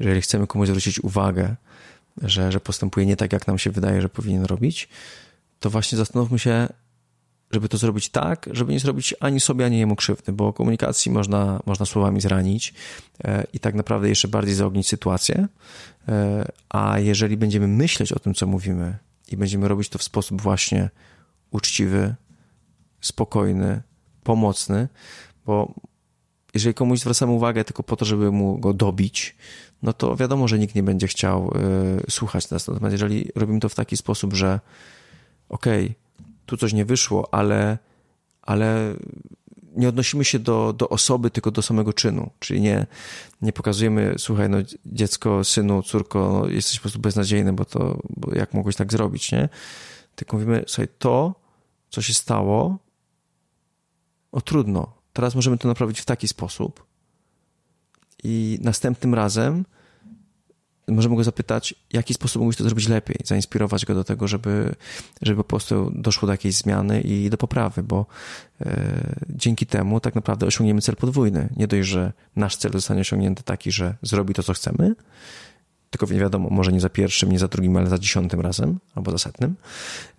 jeżeli 0.00 0.20
chcemy 0.20 0.46
komuś 0.46 0.68
zwrócić 0.68 1.00
uwagę, 1.00 1.56
że, 2.22 2.52
że 2.52 2.60
postępuje 2.60 3.06
nie 3.06 3.16
tak, 3.16 3.32
jak 3.32 3.46
nam 3.46 3.58
się 3.58 3.70
wydaje, 3.70 4.02
że 4.02 4.08
powinien 4.08 4.44
robić, 4.44 4.88
to 5.60 5.70
właśnie 5.70 5.98
zastanówmy 5.98 6.38
się, 6.38 6.68
żeby 7.50 7.68
to 7.68 7.76
zrobić 7.76 8.08
tak, 8.08 8.48
żeby 8.52 8.72
nie 8.72 8.80
zrobić 8.80 9.14
ani 9.20 9.40
sobie, 9.40 9.66
ani 9.66 9.78
jemu 9.78 9.96
krzywdy, 9.96 10.32
bo 10.32 10.52
komunikacji 10.52 11.12
można, 11.12 11.60
można 11.66 11.86
słowami 11.86 12.20
zranić 12.20 12.74
e, 13.24 13.44
i 13.52 13.60
tak 13.60 13.74
naprawdę 13.74 14.08
jeszcze 14.08 14.28
bardziej 14.28 14.54
zaognić 14.54 14.88
sytuację, 14.88 15.48
e, 16.08 16.48
a 16.68 16.98
jeżeli 16.98 17.36
będziemy 17.36 17.68
myśleć 17.68 18.12
o 18.12 18.18
tym, 18.18 18.34
co 18.34 18.46
mówimy 18.46 18.98
i 19.28 19.36
będziemy 19.36 19.68
robić 19.68 19.88
to 19.88 19.98
w 19.98 20.02
sposób 20.02 20.42
właśnie 20.42 20.90
uczciwy, 21.50 22.14
spokojny, 23.00 23.82
pomocny, 24.22 24.88
bo 25.46 25.74
jeżeli 26.54 26.74
komuś 26.74 27.00
zwracamy 27.00 27.32
uwagę 27.32 27.64
tylko 27.64 27.82
po 27.82 27.96
to, 27.96 28.04
żeby 28.04 28.32
mu 28.32 28.58
go 28.58 28.72
dobić, 28.72 29.36
no 29.84 29.92
to 29.92 30.16
wiadomo, 30.16 30.48
że 30.48 30.58
nikt 30.58 30.74
nie 30.74 30.82
będzie 30.82 31.06
chciał 31.06 31.52
y, 32.06 32.10
słuchać 32.10 32.50
nas. 32.50 32.68
Natomiast 32.68 32.92
jeżeli 32.92 33.30
robimy 33.34 33.60
to 33.60 33.68
w 33.68 33.74
taki 33.74 33.96
sposób, 33.96 34.34
że 34.34 34.60
okej, 35.48 35.84
okay, 35.84 35.94
tu 36.46 36.56
coś 36.56 36.72
nie 36.72 36.84
wyszło, 36.84 37.34
ale, 37.34 37.78
ale 38.42 38.94
nie 39.76 39.88
odnosimy 39.88 40.24
się 40.24 40.38
do, 40.38 40.72
do 40.72 40.88
osoby, 40.88 41.30
tylko 41.30 41.50
do 41.50 41.62
samego 41.62 41.92
czynu. 41.92 42.30
Czyli 42.38 42.60
nie, 42.60 42.86
nie 43.42 43.52
pokazujemy, 43.52 44.14
słuchaj, 44.18 44.48
no 44.48 44.58
dziecko, 44.86 45.44
synu, 45.44 45.82
córko, 45.82 46.30
no, 46.32 46.48
jesteś 46.48 46.78
po 46.78 46.82
prostu 46.82 46.98
beznadziejny, 46.98 47.52
bo 47.52 47.64
to, 47.64 47.98
bo 48.16 48.34
jak 48.34 48.54
mogłeś 48.54 48.76
tak 48.76 48.92
zrobić, 48.92 49.32
nie? 49.32 49.48
Tylko 50.14 50.36
mówimy, 50.36 50.64
słuchaj, 50.66 50.88
to, 50.98 51.34
co 51.90 52.02
się 52.02 52.14
stało, 52.14 52.78
o 54.32 54.40
trudno. 54.40 54.92
Teraz 55.12 55.34
możemy 55.34 55.58
to 55.58 55.68
naprawić 55.68 56.00
w 56.00 56.04
taki 56.04 56.28
sposób 56.28 56.93
i 58.24 58.58
następnym 58.62 59.14
razem 59.14 59.64
możemy 60.88 61.16
go 61.16 61.24
zapytać, 61.24 61.74
w 61.90 61.94
jaki 61.94 62.14
sposób 62.14 62.40
mógłbyś 62.40 62.56
to 62.56 62.64
zrobić 62.64 62.88
lepiej, 62.88 63.16
zainspirować 63.24 63.84
go 63.84 63.94
do 63.94 64.04
tego, 64.04 64.28
żeby, 64.28 64.74
żeby 65.22 65.36
po 65.36 65.44
prostu 65.44 65.92
doszło 65.94 66.26
do 66.26 66.32
jakiejś 66.32 66.54
zmiany 66.54 67.00
i 67.00 67.30
do 67.30 67.36
poprawy, 67.36 67.82
bo 67.82 68.06
e, 68.60 69.16
dzięki 69.30 69.66
temu 69.66 70.00
tak 70.00 70.14
naprawdę 70.14 70.46
osiągniemy 70.46 70.80
cel 70.80 70.96
podwójny. 70.96 71.48
Nie 71.56 71.66
dość, 71.66 71.88
że 71.88 72.12
nasz 72.36 72.56
cel 72.56 72.72
zostanie 72.72 73.00
osiągnięty 73.00 73.42
taki, 73.42 73.72
że 73.72 73.94
zrobi 74.02 74.34
to, 74.34 74.42
co 74.42 74.52
chcemy, 74.52 74.94
tylko 75.90 76.06
nie 76.06 76.20
wiadomo, 76.20 76.50
może 76.50 76.72
nie 76.72 76.80
za 76.80 76.88
pierwszym, 76.88 77.32
nie 77.32 77.38
za 77.38 77.48
drugim, 77.48 77.76
ale 77.76 77.88
za 77.88 77.98
dziesiątym 77.98 78.40
razem 78.40 78.78
albo 78.94 79.10
za 79.10 79.18
setnym, 79.18 79.54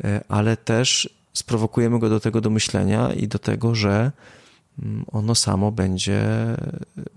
e, 0.04 0.24
ale 0.28 0.58
też 0.58 1.10
sprowokujemy 1.34 2.00
go 2.00 2.10
do 2.10 2.20
tego 2.20 2.42
do 2.42 2.50
myślenia 2.50 3.14
i 3.14 3.28
do 3.28 3.40
tego, 3.40 3.76
że 3.76 4.12
ono 5.12 5.36
samo 5.36 5.72
będzie 5.72 6.24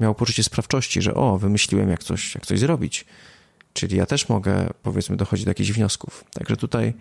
miało 0.00 0.14
poczucie 0.14 0.42
sprawczości, 0.42 1.02
że 1.02 1.14
o, 1.14 1.38
wymyśliłem 1.38 1.90
jak 1.90 2.04
coś, 2.04 2.34
jak 2.34 2.46
coś 2.46 2.58
zrobić. 2.58 3.04
Czyli 3.72 3.96
ja 3.96 4.06
też 4.06 4.28
mogę, 4.28 4.70
powiedzmy, 4.82 5.16
dochodzić 5.16 5.44
do 5.44 5.50
jakichś 5.50 5.70
wniosków. 5.70 6.24
Także 6.32 6.56
tutaj 6.56 6.94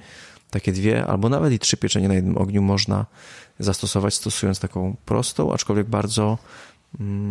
takie 0.49 0.71
dwie 0.71 1.07
albo 1.07 1.29
nawet 1.29 1.53
i 1.53 1.59
trzy 1.59 1.77
pieczenie 1.77 2.07
na 2.07 2.13
jednym 2.13 2.37
ogniu 2.37 2.61
można 2.61 3.05
zastosować, 3.59 4.13
stosując 4.13 4.59
taką 4.59 4.95
prostą, 5.05 5.53
aczkolwiek 5.53 5.87
bardzo 5.87 6.23
mm, 6.23 6.37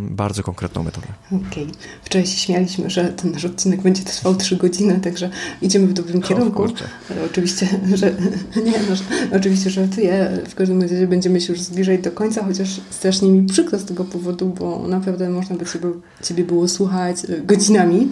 bardzo 0.09 0.43
konkretną 0.43 0.83
metodę. 0.83 1.07
Okej. 1.27 1.63
Okay. 1.63 1.67
Wczoraj 2.03 2.27
się 2.27 2.37
śmialiśmy, 2.37 2.89
że 2.89 3.05
ten 3.05 3.31
nasz 3.31 3.45
odcinek 3.45 3.81
będzie 3.81 4.03
trwał 4.03 4.35
trzy 4.35 4.55
godziny, 4.55 4.99
także 4.99 5.29
idziemy 5.61 5.87
w 5.87 5.93
dobrym 5.93 6.21
kierunku. 6.21 6.63
Ale 7.11 7.23
oczywiście, 7.25 7.67
że 7.95 8.15
nie, 8.63 8.71
no, 8.71 8.95
oczywiście 9.37 9.69
żartuję. 9.69 10.41
W 10.49 10.55
każdym 10.55 10.81
razie 10.81 11.07
będziemy 11.07 11.41
się 11.41 11.53
już 11.53 11.61
zbliżać 11.61 12.01
do 12.01 12.11
końca, 12.11 12.43
chociaż 12.43 12.81
strasznie 12.89 13.29
mi 13.29 13.47
przykro 13.47 13.79
z 13.79 13.85
tego 13.85 14.05
powodu, 14.05 14.47
bo 14.47 14.87
naprawdę 14.87 15.29
można 15.29 15.55
by 15.55 15.65
Ciebie, 15.65 15.87
ciebie 16.23 16.43
było 16.43 16.67
słuchać 16.67 17.17
godzinami. 17.43 18.07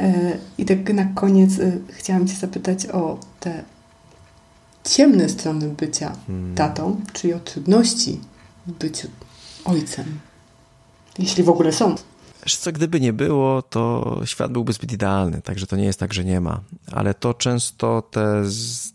E, 0.00 0.38
I 0.58 0.64
tak 0.64 0.94
na 0.94 1.04
koniec 1.04 1.58
e, 1.58 1.72
chciałam 1.88 2.28
Cię 2.28 2.34
zapytać 2.34 2.86
o 2.86 3.18
te 3.40 3.64
ciemne 4.84 5.28
strony 5.28 5.68
bycia 5.68 6.16
hmm. 6.26 6.54
tatą, 6.54 7.00
czyli 7.12 7.34
o 7.34 7.40
trudności 7.40 8.20
w 8.66 8.72
byciu 8.72 9.08
ojcem. 9.64 10.29
Jeśli 11.20 11.42
w 11.42 11.48
ogóle 11.48 11.72
są. 11.72 11.94
Co, 12.46 12.72
gdyby 12.72 13.00
nie 13.00 13.12
było, 13.12 13.62
to 13.62 14.20
świat 14.24 14.52
byłby 14.52 14.72
zbyt 14.72 14.92
idealny, 14.92 15.42
także 15.42 15.66
to 15.66 15.76
nie 15.76 15.84
jest 15.84 16.00
tak, 16.00 16.14
że 16.14 16.24
nie 16.24 16.40
ma. 16.40 16.60
Ale 16.92 17.14
to 17.14 17.34
często 17.34 18.02
te 18.02 18.44
z... 18.44 18.92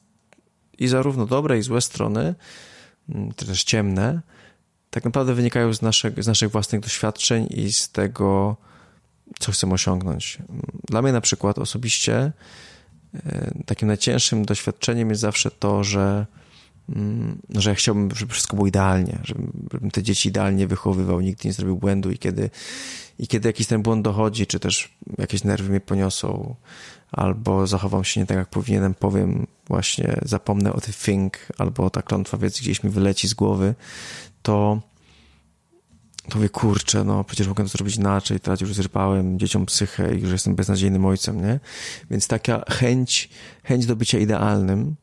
i 0.77 0.87
zarówno 0.87 1.25
dobre, 1.25 1.57
i 1.57 1.61
złe 1.61 1.81
strony, 1.81 2.35
mm, 3.09 3.33
też 3.33 3.63
ciemne, 3.63 4.21
tak 4.89 5.05
naprawdę 5.05 5.33
wynikają 5.33 5.73
z 5.73 5.81
naszych, 5.81 6.23
z 6.23 6.27
naszych 6.27 6.51
własnych 6.51 6.81
doświadczeń 6.81 7.47
i 7.49 7.73
z 7.73 7.89
tego, 7.89 8.55
co 9.39 9.51
chcę 9.51 9.71
osiągnąć. 9.71 10.37
Dla 10.87 11.01
mnie 11.01 11.11
na 11.11 11.21
przykład 11.21 11.59
osobiście 11.59 12.31
e, 13.13 13.51
takim 13.65 13.87
najcięższym 13.87 14.45
doświadczeniem 14.45 15.09
jest 15.09 15.21
zawsze 15.21 15.51
to, 15.51 15.83
że, 15.83 16.25
że 17.49 17.69
ja 17.69 17.75
chciałbym, 17.75 18.15
żeby 18.15 18.33
wszystko 18.33 18.55
było 18.55 18.67
idealnie, 18.67 19.19
żebym, 19.23 19.67
żebym 19.73 19.91
te 19.91 20.03
dzieci 20.03 20.29
idealnie 20.29 20.67
wychowywał, 20.67 21.21
nigdy 21.21 21.47
nie 21.47 21.53
zrobił 21.53 21.77
błędu 21.77 22.11
i 22.11 22.17
kiedy, 22.17 22.49
i 23.19 23.27
kiedy 23.27 23.49
jakiś 23.49 23.67
ten 23.67 23.81
błąd 23.81 24.03
dochodzi, 24.03 24.47
czy 24.47 24.59
też 24.59 24.97
jakieś 25.17 25.43
nerwy 25.43 25.69
mnie 25.69 25.79
poniosą, 25.79 26.55
albo 27.11 27.67
zachowam 27.67 28.03
się 28.03 28.19
nie 28.19 28.25
tak, 28.25 28.37
jak 28.37 28.49
powinienem, 28.49 28.93
powiem 28.93 29.47
właśnie, 29.67 30.19
zapomnę 30.21 30.73
o 30.73 30.81
the 30.81 30.93
thing, 30.93 31.37
albo 31.57 31.89
ta 31.89 32.01
klątwa 32.01 32.37
wiedzy 32.37 32.61
gdzieś 32.61 32.83
mi 32.83 32.89
wyleci 32.89 33.27
z 33.27 33.33
głowy, 33.33 33.75
to 34.41 34.81
to 36.29 36.35
mówię, 36.35 36.49
kurczę, 36.49 37.03
no 37.03 37.23
przecież 37.23 37.47
mogę 37.47 37.63
to 37.63 37.69
zrobić 37.69 37.95
inaczej, 37.95 38.39
teraz 38.39 38.61
już 38.61 38.73
zrypałem 38.73 39.39
dzieciom 39.39 39.65
psychę 39.65 40.15
i 40.15 40.21
już 40.21 40.31
jestem 40.31 40.55
beznadziejnym 40.55 41.05
ojcem, 41.05 41.41
nie? 41.41 41.59
Więc 42.11 42.27
taka 42.27 42.63
chęć, 42.69 43.29
chęć 43.63 43.85
do 43.85 43.95
bycia 43.95 44.19
idealnym, 44.19 44.95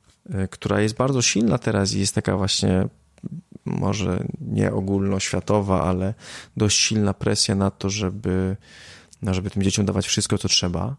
która 0.50 0.80
jest 0.80 0.94
bardzo 0.94 1.22
silna 1.22 1.58
teraz 1.58 1.92
i 1.92 2.00
jest 2.00 2.14
taka 2.14 2.36
właśnie 2.36 2.88
może 3.64 4.24
nie 4.40 4.72
ogólnoświatowa, 4.72 5.82
ale 5.82 6.14
dość 6.56 6.78
silna 6.78 7.14
presja 7.14 7.54
na 7.54 7.70
to, 7.70 7.90
żeby, 7.90 8.56
no, 9.22 9.34
żeby 9.34 9.50
tym 9.50 9.62
dzieciom 9.62 9.86
dawać 9.86 10.06
wszystko, 10.06 10.38
co 10.38 10.48
trzeba 10.48 10.96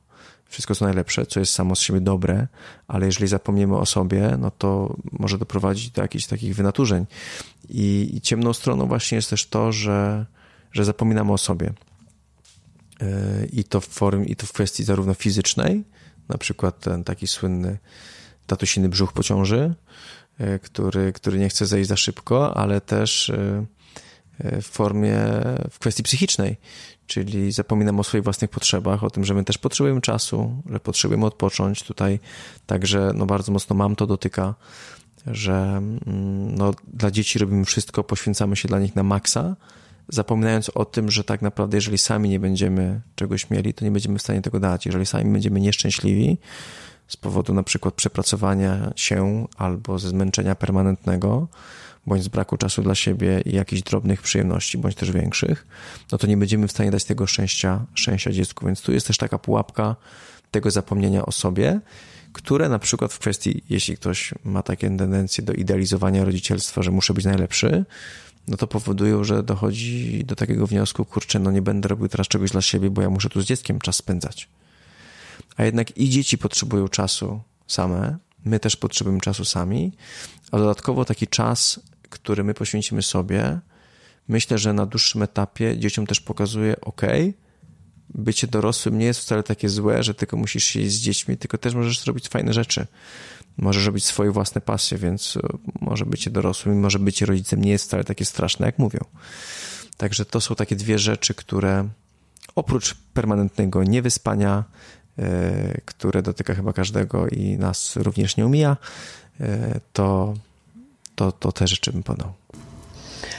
wszystko 0.54 0.76
co 0.76 0.86
najlepsze, 0.86 1.26
co 1.26 1.40
jest 1.40 1.54
samo 1.54 1.76
z 1.76 1.80
siebie 1.80 2.02
dobre, 2.02 2.48
ale 2.88 3.06
jeżeli 3.06 3.28
zapomniemy 3.28 3.78
o 3.78 3.86
sobie, 3.86 4.38
no 4.40 4.52
to 4.52 4.96
może 5.12 5.38
doprowadzić 5.38 5.90
do 5.90 6.02
jakichś 6.02 6.28
takich 6.28 6.56
wynaturzeń. 6.56 7.06
I, 7.70 8.12
i 8.14 8.22
ciemną 8.22 8.54
stroną 8.54 8.88
właśnie 8.88 9.16
jest 9.16 9.30
też 9.30 9.48
to, 9.48 9.72
że, 9.72 10.26
że 10.72 10.86
zapominamy 10.86 11.34
o 11.34 11.38
sobie. 11.38 11.74
E, 13.02 13.46
I 13.46 13.64
to 13.64 13.82
w 13.82 13.88
formie, 13.88 14.26
i 14.26 14.36
to 14.36 14.46
w 14.46 14.54
kwestii 14.54 14.84
zarówno 14.84 15.14
fizycznej, 15.14 15.84
na 16.30 16.38
przykład 16.38 16.80
ten 16.80 17.04
taki 17.04 17.28
słynny 17.28 17.78
tatusiny 18.48 18.90
brzuch 18.90 19.14
po 19.14 19.24
ciąży, 19.24 19.74
e, 20.38 20.60
który, 20.60 21.14
który 21.14 21.40
nie 21.40 21.50
chce 21.50 21.66
zejść 21.66 21.90
za 21.90 21.98
szybko, 21.98 22.58
ale 22.58 22.82
też 22.82 23.30
e, 23.30 23.66
w 24.62 24.66
formie, 24.66 25.18
w 25.72 25.80
kwestii 25.80 26.04
psychicznej, 26.04 26.58
czyli 27.08 27.52
zapominam 27.52 28.00
o 28.00 28.04
swoich 28.04 28.24
własnych 28.24 28.50
potrzebach, 28.50 29.04
o 29.04 29.10
tym, 29.10 29.26
że 29.26 29.34
my 29.34 29.44
też 29.44 29.58
potrzebujemy 29.58 30.02
czasu, 30.02 30.62
że 30.70 30.80
potrzebujemy 30.80 31.26
odpocząć. 31.26 31.84
Tutaj 31.84 32.20
także 32.66 33.12
no, 33.16 33.26
bardzo 33.26 33.52
mocno 33.52 33.76
mam 33.76 33.96
to 33.96 34.08
dotyka, 34.08 34.56
że 35.28 35.54
mm, 35.54 36.56
no, 36.56 36.74
dla 36.94 37.12
dzieci 37.12 37.40
robimy 37.40 37.66
wszystko, 37.66 38.04
poświęcamy 38.04 38.56
się 38.56 38.68
dla 38.68 38.80
nich 38.80 38.96
na 38.96 39.04
maksa, 39.04 39.56
zapominając 40.10 40.70
o 40.70 40.86
tym, 40.86 41.12
że 41.12 41.24
tak 41.24 41.42
naprawdę, 41.42 41.78
jeżeli 41.78 41.98
sami 41.98 42.30
nie 42.30 42.40
będziemy 42.40 43.02
czegoś 43.16 43.50
mieli, 43.50 43.74
to 43.74 43.86
nie 43.86 43.92
będziemy 43.92 44.20
w 44.20 44.22
stanie 44.22 44.42
tego 44.42 44.60
dać. 44.60 44.86
Jeżeli 44.86 45.06
sami 45.06 45.32
będziemy 45.32 45.60
nieszczęśliwi 45.60 46.38
z 47.08 47.18
powodu 47.18 47.54
na 47.54 47.64
przykład 47.64 47.94
przepracowania 47.94 48.94
się 48.96 49.48
albo 49.58 50.00
ze 50.00 50.10
zmęczenia 50.10 50.56
permanentnego, 50.56 51.48
bądź 52.08 52.24
z 52.24 52.28
braku 52.28 52.58
czasu 52.58 52.82
dla 52.82 52.96
siebie 52.96 53.42
i 53.46 53.56
jakichś 53.56 53.82
drobnych 53.82 54.22
przyjemności, 54.22 54.78
bądź 54.78 54.96
też 54.96 55.12
większych, 55.12 55.68
no 56.12 56.18
to 56.18 56.28
nie 56.28 56.38
będziemy 56.38 56.68
w 56.68 56.72
stanie 56.72 56.92
dać 56.92 57.04
tego 57.04 57.28
szczęścia, 57.28 57.86
szczęścia 57.94 58.32
dziecku. 58.32 58.66
Więc 58.66 58.82
tu 58.82 58.94
jest 58.94 59.08
też 59.08 59.18
taka 59.18 59.38
pułapka 59.38 59.96
tego 60.52 60.72
zapomnienia 60.72 61.26
o 61.26 61.32
sobie, 61.32 61.80
które 62.34 62.70
na 62.70 62.80
przykład 62.80 63.14
w 63.14 63.20
kwestii, 63.20 63.64
jeśli 63.70 63.98
ktoś 63.98 64.34
ma 64.44 64.64
takie 64.64 64.98
tendencje 64.98 65.44
do 65.44 65.54
idealizowania 65.54 66.26
rodzicielstwa, 66.26 66.82
że 66.82 66.92
muszę 66.92 67.14
być 67.14 67.26
najlepszy, 67.26 67.86
no 68.48 68.58
to 68.58 68.68
powodują, 68.68 69.24
że 69.24 69.44
dochodzi 69.44 70.24
do 70.26 70.36
takiego 70.36 70.68
wniosku, 70.68 71.06
kurczę, 71.06 71.40
no 71.40 71.52
nie 71.52 71.62
będę 71.62 71.88
robił 71.88 72.08
teraz 72.08 72.28
czegoś 72.28 72.52
dla 72.52 72.62
siebie, 72.62 72.90
bo 72.90 73.02
ja 73.02 73.10
muszę 73.10 73.30
tu 73.30 73.42
z 73.42 73.46
dzieckiem 73.46 73.80
czas 73.80 73.96
spędzać. 73.96 74.50
A 75.58 75.64
jednak 75.64 75.98
i 75.98 76.10
dzieci 76.10 76.38
potrzebują 76.38 76.88
czasu 76.88 77.42
same, 77.68 78.18
my 78.46 78.60
też 78.60 78.76
potrzebujemy 78.76 79.22
czasu 79.22 79.46
sami, 79.46 79.92
a 80.52 80.58
dodatkowo 80.58 81.06
taki 81.06 81.28
czas, 81.28 81.80
który 82.10 82.44
my 82.44 82.54
poświęcimy 82.54 83.02
sobie, 83.02 83.60
myślę, 84.28 84.58
że 84.58 84.74
na 84.74 84.86
dłuższym 84.86 85.24
etapie 85.24 85.78
dzieciom 85.78 86.08
też 86.08 86.22
pokazuje, 86.22 86.82
ok, 86.82 87.02
bycie 88.10 88.48
dorosłym 88.48 88.98
nie 88.98 89.06
jest 89.06 89.20
wcale 89.20 89.44
takie 89.44 89.70
złe, 89.70 90.04
że 90.04 90.14
tylko 90.14 90.38
musisz 90.38 90.64
się 90.64 90.90
z 90.90 90.96
dziećmi, 90.96 91.38
tylko 91.38 91.58
też 91.58 91.76
możesz 91.76 92.06
robić 92.06 92.28
fajne 92.28 92.54
rzeczy. 92.54 92.88
Możesz 93.58 93.86
robić 93.86 94.06
swoje 94.06 94.32
własne 94.32 94.62
pasje, 94.62 94.98
więc 94.98 95.38
e, 95.38 95.58
może 95.82 96.06
bycie 96.06 96.32
dorosłym 96.32 96.76
i 96.76 96.78
może 96.78 97.00
bycie 97.00 97.26
rodzicem 97.26 97.62
nie 97.62 97.72
jest 97.72 97.86
wcale 97.86 98.04
takie 98.04 98.26
straszne, 98.26 98.66
jak 98.66 98.80
mówią. 98.80 99.00
Także 99.98 100.26
to 100.26 100.42
są 100.42 100.56
takie 100.56 100.76
dwie 100.76 101.00
rzeczy, 101.00 101.34
które 101.34 101.90
oprócz 102.56 102.96
permanentnego 103.14 103.84
niewyspania, 103.84 104.64
które 105.86 106.22
dotyka 106.22 106.56
chyba 106.56 106.74
każdego 106.74 107.28
i 107.28 107.58
nas 107.58 107.96
również 107.96 108.38
nie 108.38 108.46
umija, 108.46 108.78
e, 109.40 109.80
to, 109.94 110.34
to, 111.16 111.32
to 111.32 111.52
te 111.52 111.68
rzeczy 111.68 111.92
bym 111.92 112.04
podał. 112.04 112.34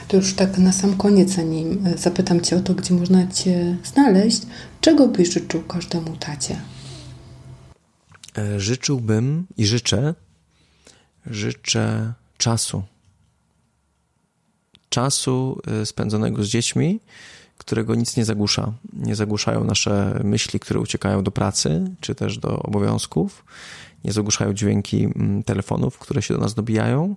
To 0.08 0.16
już 0.16 0.34
tak 0.34 0.58
na 0.58 0.72
sam 0.72 0.96
koniec, 0.96 1.30
zanim 1.30 1.84
zapytam 1.96 2.40
Cię 2.40 2.56
o 2.56 2.60
to, 2.60 2.74
gdzie 2.74 2.94
można 2.94 3.26
Cię 3.26 3.76
znaleźć, 3.84 4.42
czego 4.80 5.08
byś 5.08 5.32
życzył 5.32 5.62
każdemu 5.62 6.16
tacie? 6.16 6.60
Życzyłbym 8.56 9.46
i 9.56 9.66
życzę, 9.66 10.14
życzę 11.26 12.12
czasu. 12.38 12.82
Czasu 14.88 15.60
spędzonego 15.84 16.44
z 16.44 16.48
dziećmi, 16.48 17.00
którego 17.58 17.94
nic 17.94 18.16
nie 18.16 18.24
zagłusza. 18.24 18.72
Nie 18.92 19.16
zagłuszają 19.16 19.64
nasze 19.64 20.20
myśli, 20.24 20.60
które 20.60 20.80
uciekają 20.80 21.22
do 21.22 21.30
pracy, 21.30 21.90
czy 22.00 22.14
też 22.14 22.38
do 22.38 22.58
obowiązków. 22.58 23.44
Nie 24.04 24.12
zagłuszają 24.12 24.54
dźwięki 24.54 25.08
telefonów, 25.46 25.98
które 25.98 26.22
się 26.22 26.34
do 26.34 26.40
nas 26.40 26.54
dobijają 26.54 27.16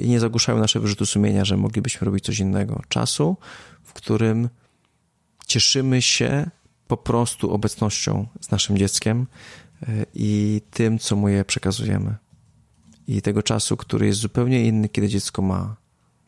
i 0.00 0.08
nie 0.08 0.20
zagłuszają 0.20 0.58
nasze 0.58 0.80
wyrzuty 0.80 1.06
sumienia, 1.06 1.44
że 1.44 1.56
moglibyśmy 1.56 2.04
robić 2.04 2.24
coś 2.24 2.38
innego. 2.38 2.82
Czasu, 2.88 3.36
w 3.82 3.92
którym 3.92 4.48
cieszymy 5.46 6.02
się 6.02 6.50
po 6.88 6.96
prostu 6.96 7.52
obecnością 7.52 8.26
z 8.40 8.50
naszym 8.50 8.78
dzieckiem 8.78 9.26
i 10.14 10.62
tym, 10.70 10.98
co 10.98 11.16
mu 11.16 11.28
je 11.28 11.44
przekazujemy. 11.44 12.16
I 13.08 13.22
tego 13.22 13.42
czasu, 13.42 13.76
który 13.76 14.06
jest 14.06 14.20
zupełnie 14.20 14.64
inny, 14.64 14.88
kiedy 14.88 15.08
dziecko 15.08 15.42
ma 15.42 15.76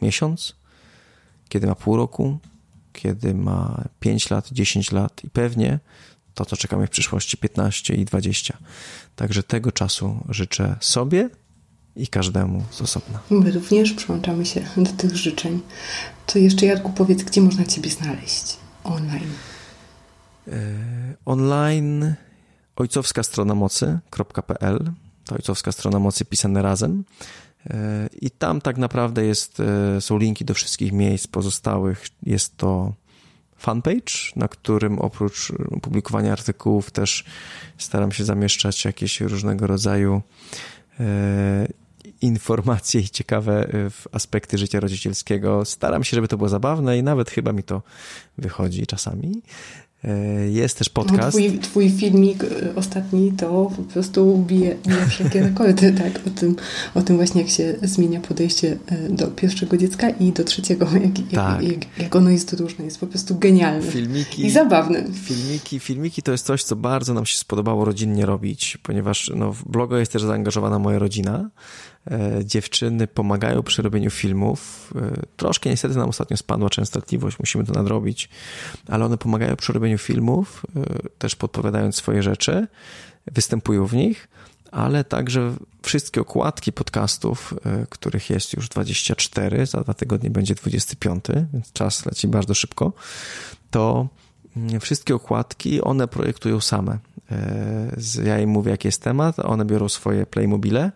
miesiąc, 0.02 0.56
kiedy 1.48 1.66
ma 1.66 1.74
pół 1.74 1.96
roku, 1.96 2.38
kiedy 2.92 3.34
ma 3.34 3.84
5 4.00 4.30
lat, 4.30 4.48
10 4.52 4.92
lat 4.92 5.24
i 5.24 5.30
pewnie 5.30 5.78
to, 6.34 6.44
co 6.44 6.56
czekamy 6.56 6.86
w 6.86 6.90
przyszłości, 6.90 7.36
15 7.36 7.94
i 7.94 8.04
20. 8.04 8.58
Także 9.16 9.42
tego 9.42 9.72
czasu 9.72 10.24
życzę 10.28 10.76
sobie 10.80 11.30
i 11.96 12.08
każdemu 12.08 12.64
z 12.70 12.82
osobna. 12.82 13.20
My 13.30 13.50
również 13.52 13.92
przyłączamy 13.92 14.46
się 14.46 14.64
do 14.76 14.92
tych 14.92 15.16
życzeń. 15.16 15.60
To 16.26 16.38
jeszcze, 16.38 16.66
Jarku, 16.66 16.92
powiedz, 16.92 17.22
gdzie 17.22 17.40
można 17.40 17.64
Ciebie 17.64 17.90
znaleźć 17.90 18.56
online? 18.84 19.32
Yy, 20.46 20.54
online 21.24 22.14
ojcowska 22.76 23.22
strona 23.22 23.54
mocy.pl 23.54 24.92
to 25.30 25.34
ojcowska 25.34 25.72
strona 25.72 25.98
mocy 25.98 26.24
pisane 26.24 26.62
razem. 26.62 27.04
I 28.20 28.30
tam 28.30 28.60
tak 28.60 28.78
naprawdę 28.78 29.24
jest, 29.24 29.58
yy, 29.94 30.00
są 30.00 30.18
linki 30.18 30.44
do 30.44 30.54
wszystkich 30.54 30.92
miejsc 30.92 31.26
pozostałych. 31.26 32.06
Jest 32.22 32.56
to 32.56 32.92
fanpage, 33.56 34.12
na 34.36 34.48
którym 34.48 34.98
oprócz 34.98 35.52
publikowania 35.82 36.32
artykułów 36.32 36.90
też 36.90 37.24
staram 37.78 38.12
się 38.12 38.24
zamieszczać 38.24 38.84
jakieś 38.84 39.20
różnego 39.20 39.66
rodzaju 39.66 40.22
informacje 42.20 43.00
i 43.00 43.08
ciekawe 43.08 43.68
aspekty 44.12 44.58
życia 44.58 44.80
rodzicielskiego. 44.80 45.64
Staram 45.64 46.04
się, 46.04 46.14
żeby 46.14 46.28
to 46.28 46.36
było 46.36 46.48
zabawne 46.48 46.98
i 46.98 47.02
nawet 47.02 47.30
chyba 47.30 47.52
mi 47.52 47.62
to 47.62 47.82
wychodzi 48.38 48.86
czasami. 48.86 49.42
Jest 50.50 50.78
też 50.78 50.88
podcast. 50.88 51.22
No, 51.22 51.30
twój, 51.30 51.58
twój 51.58 51.90
filmik 51.90 52.44
y, 52.44 52.74
ostatni 52.76 53.32
to 53.32 53.70
po 53.76 53.82
prostu 53.82 54.38
bije, 54.38 54.76
bije 54.86 55.06
wszelkie 55.06 55.40
rekordy, 55.40 55.92
tak? 56.02 56.20
O 56.26 56.30
tym, 56.30 56.56
o 56.94 57.02
tym 57.02 57.16
właśnie, 57.16 57.40
jak 57.40 57.50
się 57.50 57.74
zmienia 57.82 58.20
podejście 58.20 58.78
y, 58.92 59.08
do 59.08 59.26
pierwszego 59.26 59.76
dziecka 59.76 60.10
i 60.10 60.32
do 60.32 60.44
trzeciego, 60.44 60.86
jak, 61.04 61.34
tak. 61.34 61.62
jak, 61.62 61.72
jak, 61.72 61.98
jak 61.98 62.16
ono 62.16 62.30
jest 62.30 62.52
różne. 62.52 62.84
Jest 62.84 63.00
po 63.00 63.06
prostu 63.06 63.38
genialne 63.38 63.92
filmiki, 63.92 64.46
i 64.46 64.50
zabawne. 64.50 65.04
Filmiki, 65.12 65.80
filmiki 65.80 66.22
to 66.22 66.32
jest 66.32 66.46
coś, 66.46 66.62
co 66.62 66.76
bardzo 66.76 67.14
nam 67.14 67.26
się 67.26 67.38
spodobało 67.38 67.84
rodzinnie 67.84 68.26
robić, 68.26 68.78
ponieważ 68.82 69.32
no, 69.36 69.52
w 69.52 69.64
blogu 69.64 69.96
jest 69.96 70.12
też 70.12 70.22
zaangażowana 70.22 70.78
moja 70.78 70.98
rodzina, 70.98 71.50
E, 71.50 71.50
dziewczyny 72.44 73.06
pomagają 73.06 73.62
przy 73.62 73.82
robieniu 73.82 74.10
filmów. 74.10 74.90
E, 74.96 75.22
troszkę 75.36 75.70
niestety 75.70 75.98
nam 75.98 76.08
ostatnio 76.08 76.36
spadła 76.36 76.70
częstotliwość, 76.70 77.38
musimy 77.38 77.64
to 77.64 77.72
nadrobić, 77.72 78.28
ale 78.88 79.04
one 79.04 79.18
pomagają 79.18 79.56
przy 79.56 79.72
robieniu 79.72 79.98
filmów, 79.98 80.66
e, 80.76 81.08
też 81.18 81.36
podpowiadając 81.36 81.96
swoje 81.96 82.22
rzeczy, 82.22 82.66
występują 83.26 83.86
w 83.86 83.94
nich, 83.94 84.28
ale 84.70 85.04
także 85.04 85.54
wszystkie 85.82 86.20
okładki 86.20 86.72
podcastów, 86.72 87.54
których 87.88 88.30
jest 88.30 88.52
już 88.52 88.68
24, 88.68 89.66
za 89.66 89.80
dwa 89.80 89.94
tygodnie 89.94 90.30
będzie 90.30 90.54
25, 90.54 91.24
więc 91.52 91.72
czas 91.72 92.06
leci 92.06 92.28
bardzo 92.28 92.54
szybko, 92.54 92.92
to 93.70 94.08
mm, 94.56 94.80
wszystkie 94.80 95.14
okładki 95.14 95.82
one 95.82 96.08
projektują 96.08 96.60
same. 96.60 96.98
Ja 98.24 98.38
im 98.38 98.50
mówię, 98.50 98.70
jaki 98.70 98.88
jest 98.88 99.02
temat, 99.02 99.38
one 99.38 99.64
biorą 99.64 99.88
swoje 99.88 100.26
Playmobile, 100.26 100.92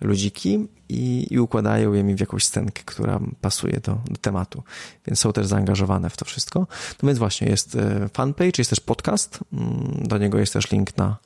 ludziki 0.00 0.68
i, 0.88 1.26
i 1.30 1.38
układają 1.38 1.92
je 1.92 2.02
mi 2.04 2.14
w 2.14 2.20
jakąś 2.20 2.44
scenkę, 2.44 2.82
która 2.84 3.20
pasuje 3.40 3.80
do, 3.80 3.98
do, 4.10 4.16
tematu. 4.20 4.62
Więc 5.06 5.20
są 5.20 5.32
też 5.32 5.46
zaangażowane 5.46 6.10
w 6.10 6.16
to 6.16 6.24
wszystko. 6.24 6.60
No 7.02 7.06
więc 7.06 7.18
właśnie 7.18 7.48
jest 7.48 7.76
e, 7.76 8.08
fanpage, 8.08 8.52
jest 8.58 8.70
też 8.70 8.80
podcast. 8.80 9.38
Mm, 9.52 10.08
do 10.08 10.18
niego 10.18 10.38
jest 10.38 10.52
też 10.52 10.70
link 10.70 10.96
na, 10.96 11.16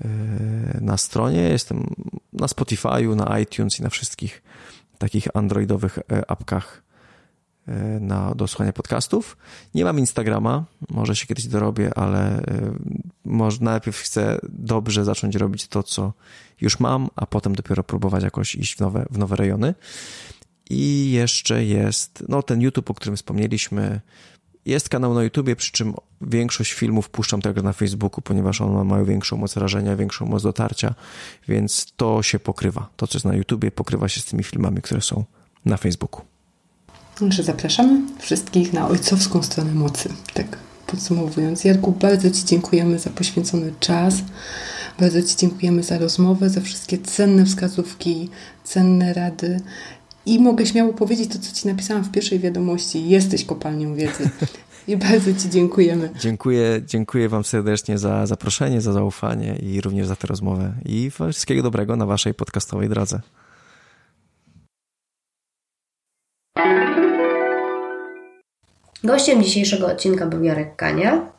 e, 0.00 0.08
na 0.80 0.96
stronie. 0.96 1.40
Jestem 1.40 1.94
na 2.32 2.46
Spotify'u, 2.46 3.16
na 3.16 3.38
iTunes 3.38 3.80
i 3.80 3.82
na 3.82 3.90
wszystkich 3.90 4.42
takich 4.98 5.36
androidowych 5.36 5.98
e, 5.98 6.30
apkach 6.30 6.82
na, 8.00 8.34
do 8.34 8.48
słuchania 8.48 8.72
podcastów. 8.72 9.36
Nie 9.74 9.84
mam 9.84 9.98
Instagrama, 9.98 10.64
może 10.90 11.16
się 11.16 11.26
kiedyś 11.26 11.46
dorobię, 11.46 11.98
ale 11.98 12.38
e, 12.38 12.42
może 13.24 13.58
najpierw 13.60 13.98
chcę 13.98 14.38
dobrze 14.48 15.04
zacząć 15.04 15.36
robić 15.36 15.68
to, 15.68 15.82
co 15.82 16.12
już 16.60 16.80
mam, 16.80 17.08
a 17.16 17.26
potem 17.26 17.54
dopiero 17.54 17.82
próbować 17.82 18.24
jakoś 18.24 18.54
iść 18.54 18.76
w 18.76 18.80
nowe, 18.80 19.06
w 19.10 19.18
nowe 19.18 19.36
rejony. 19.36 19.74
I 20.70 21.10
jeszcze 21.10 21.64
jest, 21.64 22.24
no 22.28 22.42
ten 22.42 22.60
YouTube, 22.60 22.90
o 22.90 22.94
którym 22.94 23.16
wspomnieliśmy, 23.16 24.00
jest 24.66 24.88
kanał 24.88 25.14
na 25.14 25.22
YouTubie, 25.22 25.56
przy 25.56 25.72
czym 25.72 25.94
większość 26.20 26.72
filmów 26.72 27.10
puszczam 27.10 27.42
także 27.42 27.62
na 27.62 27.72
Facebooku, 27.72 28.22
ponieważ 28.22 28.60
one 28.60 28.84
mają 28.84 29.04
większą 29.04 29.36
moc 29.36 29.56
rażenia, 29.56 29.96
większą 29.96 30.26
moc 30.26 30.42
dotarcia, 30.42 30.94
więc 31.48 31.92
to 31.96 32.22
się 32.22 32.38
pokrywa. 32.38 32.88
To, 32.96 33.06
co 33.06 33.16
jest 33.16 33.26
na 33.26 33.34
YouTubie, 33.34 33.70
pokrywa 33.70 34.08
się 34.08 34.20
z 34.20 34.24
tymi 34.24 34.44
filmami, 34.44 34.82
które 34.82 35.00
są 35.00 35.24
na 35.64 35.76
Facebooku 35.76 36.29
że 37.28 37.42
zapraszamy 37.42 38.00
wszystkich 38.18 38.72
na 38.72 38.88
ojcowską 38.88 39.42
stronę 39.42 39.74
mocy. 39.74 40.08
Tak 40.34 40.58
podsumowując, 40.86 41.64
Jarku, 41.64 41.92
bardzo 41.92 42.30
Ci 42.30 42.44
dziękujemy 42.44 42.98
za 42.98 43.10
poświęcony 43.10 43.72
czas. 43.80 44.14
Bardzo 45.00 45.22
Ci 45.22 45.36
dziękujemy 45.36 45.82
za 45.82 45.98
rozmowę, 45.98 46.50
za 46.50 46.60
wszystkie 46.60 46.98
cenne 46.98 47.44
wskazówki, 47.44 48.28
cenne 48.64 49.12
rady. 49.12 49.60
I 50.26 50.38
mogę 50.38 50.66
śmiało 50.66 50.92
powiedzieć 50.92 51.32
to, 51.32 51.38
co 51.38 51.54
Ci 51.54 51.68
napisałam 51.68 52.04
w 52.04 52.10
pierwszej 52.10 52.38
wiadomości. 52.38 53.08
Jesteś 53.08 53.44
kopalnią 53.44 53.94
wiedzy. 53.94 54.30
I 54.88 54.96
bardzo 54.96 55.34
Ci 55.34 55.50
dziękujemy. 55.50 56.10
Dziękuję, 56.20 56.82
dziękuję 56.86 57.28
Wam 57.28 57.44
serdecznie 57.44 57.98
za 57.98 58.26
zaproszenie, 58.26 58.80
za 58.80 58.92
zaufanie 58.92 59.56
i 59.56 59.80
również 59.80 60.06
za 60.06 60.16
tę 60.16 60.26
rozmowę. 60.26 60.72
I 60.84 61.10
wszystkiego 61.10 61.62
dobrego 61.62 61.96
na 61.96 62.06
Waszej 62.06 62.34
podcastowej 62.34 62.88
drodze. 62.88 63.20
Gościem 69.04 69.42
dzisiejszego 69.42 69.86
odcinka 69.86 70.26
był 70.26 70.44
Jarek 70.44 70.76
Kania. 70.76 71.32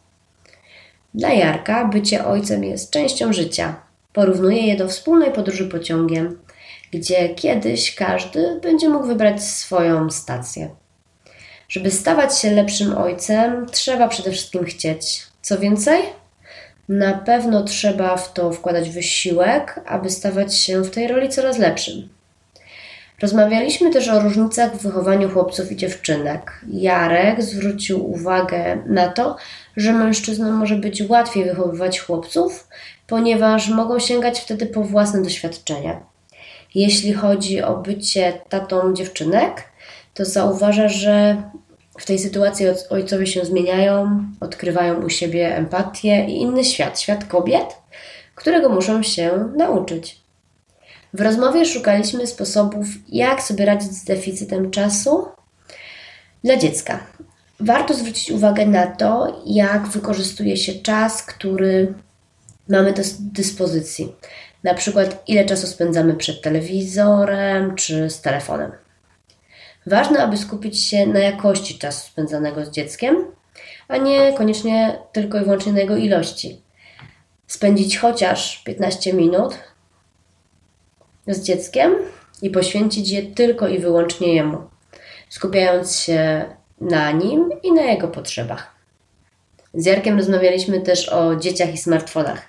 Dla 1.14 1.30
Jarka 1.30 1.86
bycie 1.86 2.26
ojcem 2.26 2.64
jest 2.64 2.92
częścią 2.92 3.34
życia. 3.34 3.76
Porównuje 4.14 4.68
je 4.68 4.76
do 4.76 4.88
wspólnej 4.88 5.32
podróży 5.32 5.68
pociągiem. 5.68 6.40
gdzie 6.94 7.30
kiedyś 7.30 7.96
każdy 7.96 8.60
będzie 8.64 8.90
mógł 8.90 9.08
wybrać 9.08 9.44
swoją 9.44 10.10
stację. 10.10 10.70
Żeby 11.70 11.92
stawać 11.92 12.40
się 12.40 12.52
lepszym 12.52 12.98
ojcem, 12.98 13.66
trzeba 13.72 14.08
przede 14.08 14.32
wszystkim 14.32 14.66
chcieć. 14.66 15.24
Co 15.42 15.60
więcej, 15.60 16.02
na 16.90 17.14
pewno 17.14 17.64
trzeba 17.64 18.18
w 18.18 18.34
to 18.34 18.52
wkładać 18.52 18.90
wysiłek, 18.90 19.82
aby 19.86 20.10
stawać 20.10 20.58
się 20.58 20.82
w 20.82 20.92
tej 20.92 21.08
roli 21.08 21.30
coraz 21.30 21.58
lepszym. 21.58 22.10
Rozmawialiśmy 23.22 23.94
też 23.94 24.10
o 24.10 24.20
różnicach 24.20 24.76
w 24.76 24.84
wychowaniu 24.84 25.30
chłopców 25.30 25.72
i 25.72 25.76
dziewczynek. 25.76 26.62
Jarek 26.68 27.42
zwrócił 27.42 28.12
uwagę 28.12 28.84
na 28.86 29.08
to, 29.08 29.36
że 29.78 29.94
mężczyznom 29.94 30.54
może 30.54 30.76
być 30.76 31.04
łatwiej 31.10 31.44
wychowywać 31.46 32.00
chłopców, 32.00 32.68
ponieważ 33.08 33.70
mogą 33.70 34.00
sięgać 34.00 34.40
wtedy 34.40 34.66
po 34.66 34.84
własne 34.84 35.22
doświadczenia. 35.24 36.00
Jeśli 36.76 37.14
chodzi 37.14 37.62
o 37.62 37.78
bycie 37.78 38.42
tatą 38.50 38.94
dziewczynek, 38.94 39.64
to 40.14 40.26
zauważa, 40.26 40.88
że 40.88 41.44
w 42.00 42.06
tej 42.06 42.20
sytuacji 42.20 42.66
ojcowie 42.90 43.28
się 43.28 43.46
zmieniają, 43.46 44.26
odkrywają 44.40 45.06
u 45.06 45.10
siebie 45.10 45.56
empatię 45.56 46.26
i 46.26 46.42
inny 46.42 46.64
świat, 46.64 47.00
świat 47.00 47.26
kobiet, 47.26 47.78
którego 48.36 48.70
muszą 48.70 49.04
się 49.04 49.50
nauczyć. 49.58 50.21
W 51.14 51.22
rozmowie 51.22 51.66
szukaliśmy 51.66 52.28
sposobów, 52.28 52.86
jak 53.08 53.42
sobie 53.44 53.66
radzić 53.66 53.92
z 53.92 54.04
deficytem 54.04 54.72
czasu 54.72 55.28
dla 56.44 56.58
dziecka. 56.58 57.00
Warto 57.60 57.94
zwrócić 57.94 58.32
uwagę 58.32 58.66
na 58.66 58.88
to, 58.88 59.42
jak 59.46 59.88
wykorzystuje 59.88 60.58
się 60.58 60.74
czas, 60.74 61.24
który 61.24 61.94
mamy 62.70 62.94
do 62.94 63.02
dyspozycji. 63.20 64.16
Na 64.64 64.74
przykład, 64.74 65.24
ile 65.28 65.46
czasu 65.46 65.68
spędzamy 65.68 66.14
przed 66.14 66.42
telewizorem 66.42 67.76
czy 67.76 68.10
z 68.10 68.22
telefonem. 68.22 68.72
Ważne, 69.86 70.24
aby 70.24 70.38
skupić 70.38 70.84
się 70.84 71.08
na 71.08 71.20
jakości 71.20 71.80
czasu 71.80 72.08
spędzanego 72.08 72.66
z 72.66 72.72
dzieckiem, 72.72 73.26
a 73.88 73.98
nie 73.98 74.34
koniecznie 74.34 75.00
tylko 75.12 75.38
i 75.38 75.44
wyłącznie 75.44 75.74
na 75.74 75.80
jego 75.80 75.96
ilości. 75.96 76.62
Spędzić 77.48 77.98
chociaż 77.98 78.64
15 78.64 79.14
minut 79.14 79.71
z 81.28 81.42
dzieckiem 81.42 81.96
i 82.42 82.50
poświęcić 82.50 83.10
je 83.10 83.24
tylko 83.24 83.68
i 83.68 83.80
wyłącznie 83.80 84.34
jemu, 84.36 84.58
skupiając 85.30 85.96
się 85.96 86.46
na 86.82 87.12
nim 87.12 87.50
i 87.64 87.72
na 87.72 87.82
jego 87.82 88.08
potrzebach. 88.08 88.76
Z 89.74 89.86
Jarkiem 89.86 90.18
rozmawialiśmy 90.18 90.82
też 90.82 91.10
o 91.10 91.36
dzieciach 91.36 91.74
i 91.74 91.78
smartfonach. 91.78 92.42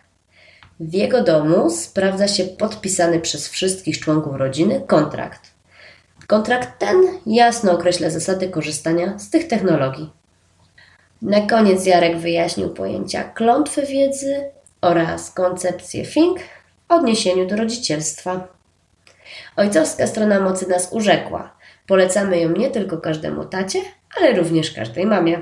W 0.81 0.95
jego 0.95 1.23
domu 1.23 1.71
sprawdza 1.71 2.29
się 2.29 2.45
podpisany 2.45 3.21
przez 3.21 3.49
wszystkich 3.49 4.01
członków 4.01 4.37
rodziny 4.37 4.83
kontrakt. 4.87 5.51
Kontrakt 6.27 6.79
ten 6.79 6.97
jasno 7.27 7.73
określa 7.73 8.11
zasady 8.11 8.49
korzystania 8.49 9.19
z 9.19 9.31
tych 9.31 9.49
technologii. 9.49 10.11
Na 11.23 11.41
koniec 11.41 11.87
Jarek 11.87 12.17
wyjaśnił 12.17 12.71
pojęcia 12.71 13.25
klątwy 13.25 13.87
wiedzy 13.87 14.45
oraz 14.81 15.31
koncepcję 15.31 16.05
FING 16.05 16.39
w 16.89 16.93
odniesieniu 16.93 17.47
do 17.47 17.57
rodzicielstwa. 17.57 18.49
Ojcowska 19.57 20.07
strona 20.07 20.41
mocy 20.41 20.69
nas 20.69 20.93
urzekła. 20.93 21.57
Polecamy 21.87 22.41
ją 22.41 22.51
nie 22.51 22.71
tylko 22.71 22.99
każdemu 22.99 23.45
tacie, 23.45 23.81
ale 24.17 24.35
również 24.35 24.71
każdej 24.71 25.07
mamie. 25.07 25.39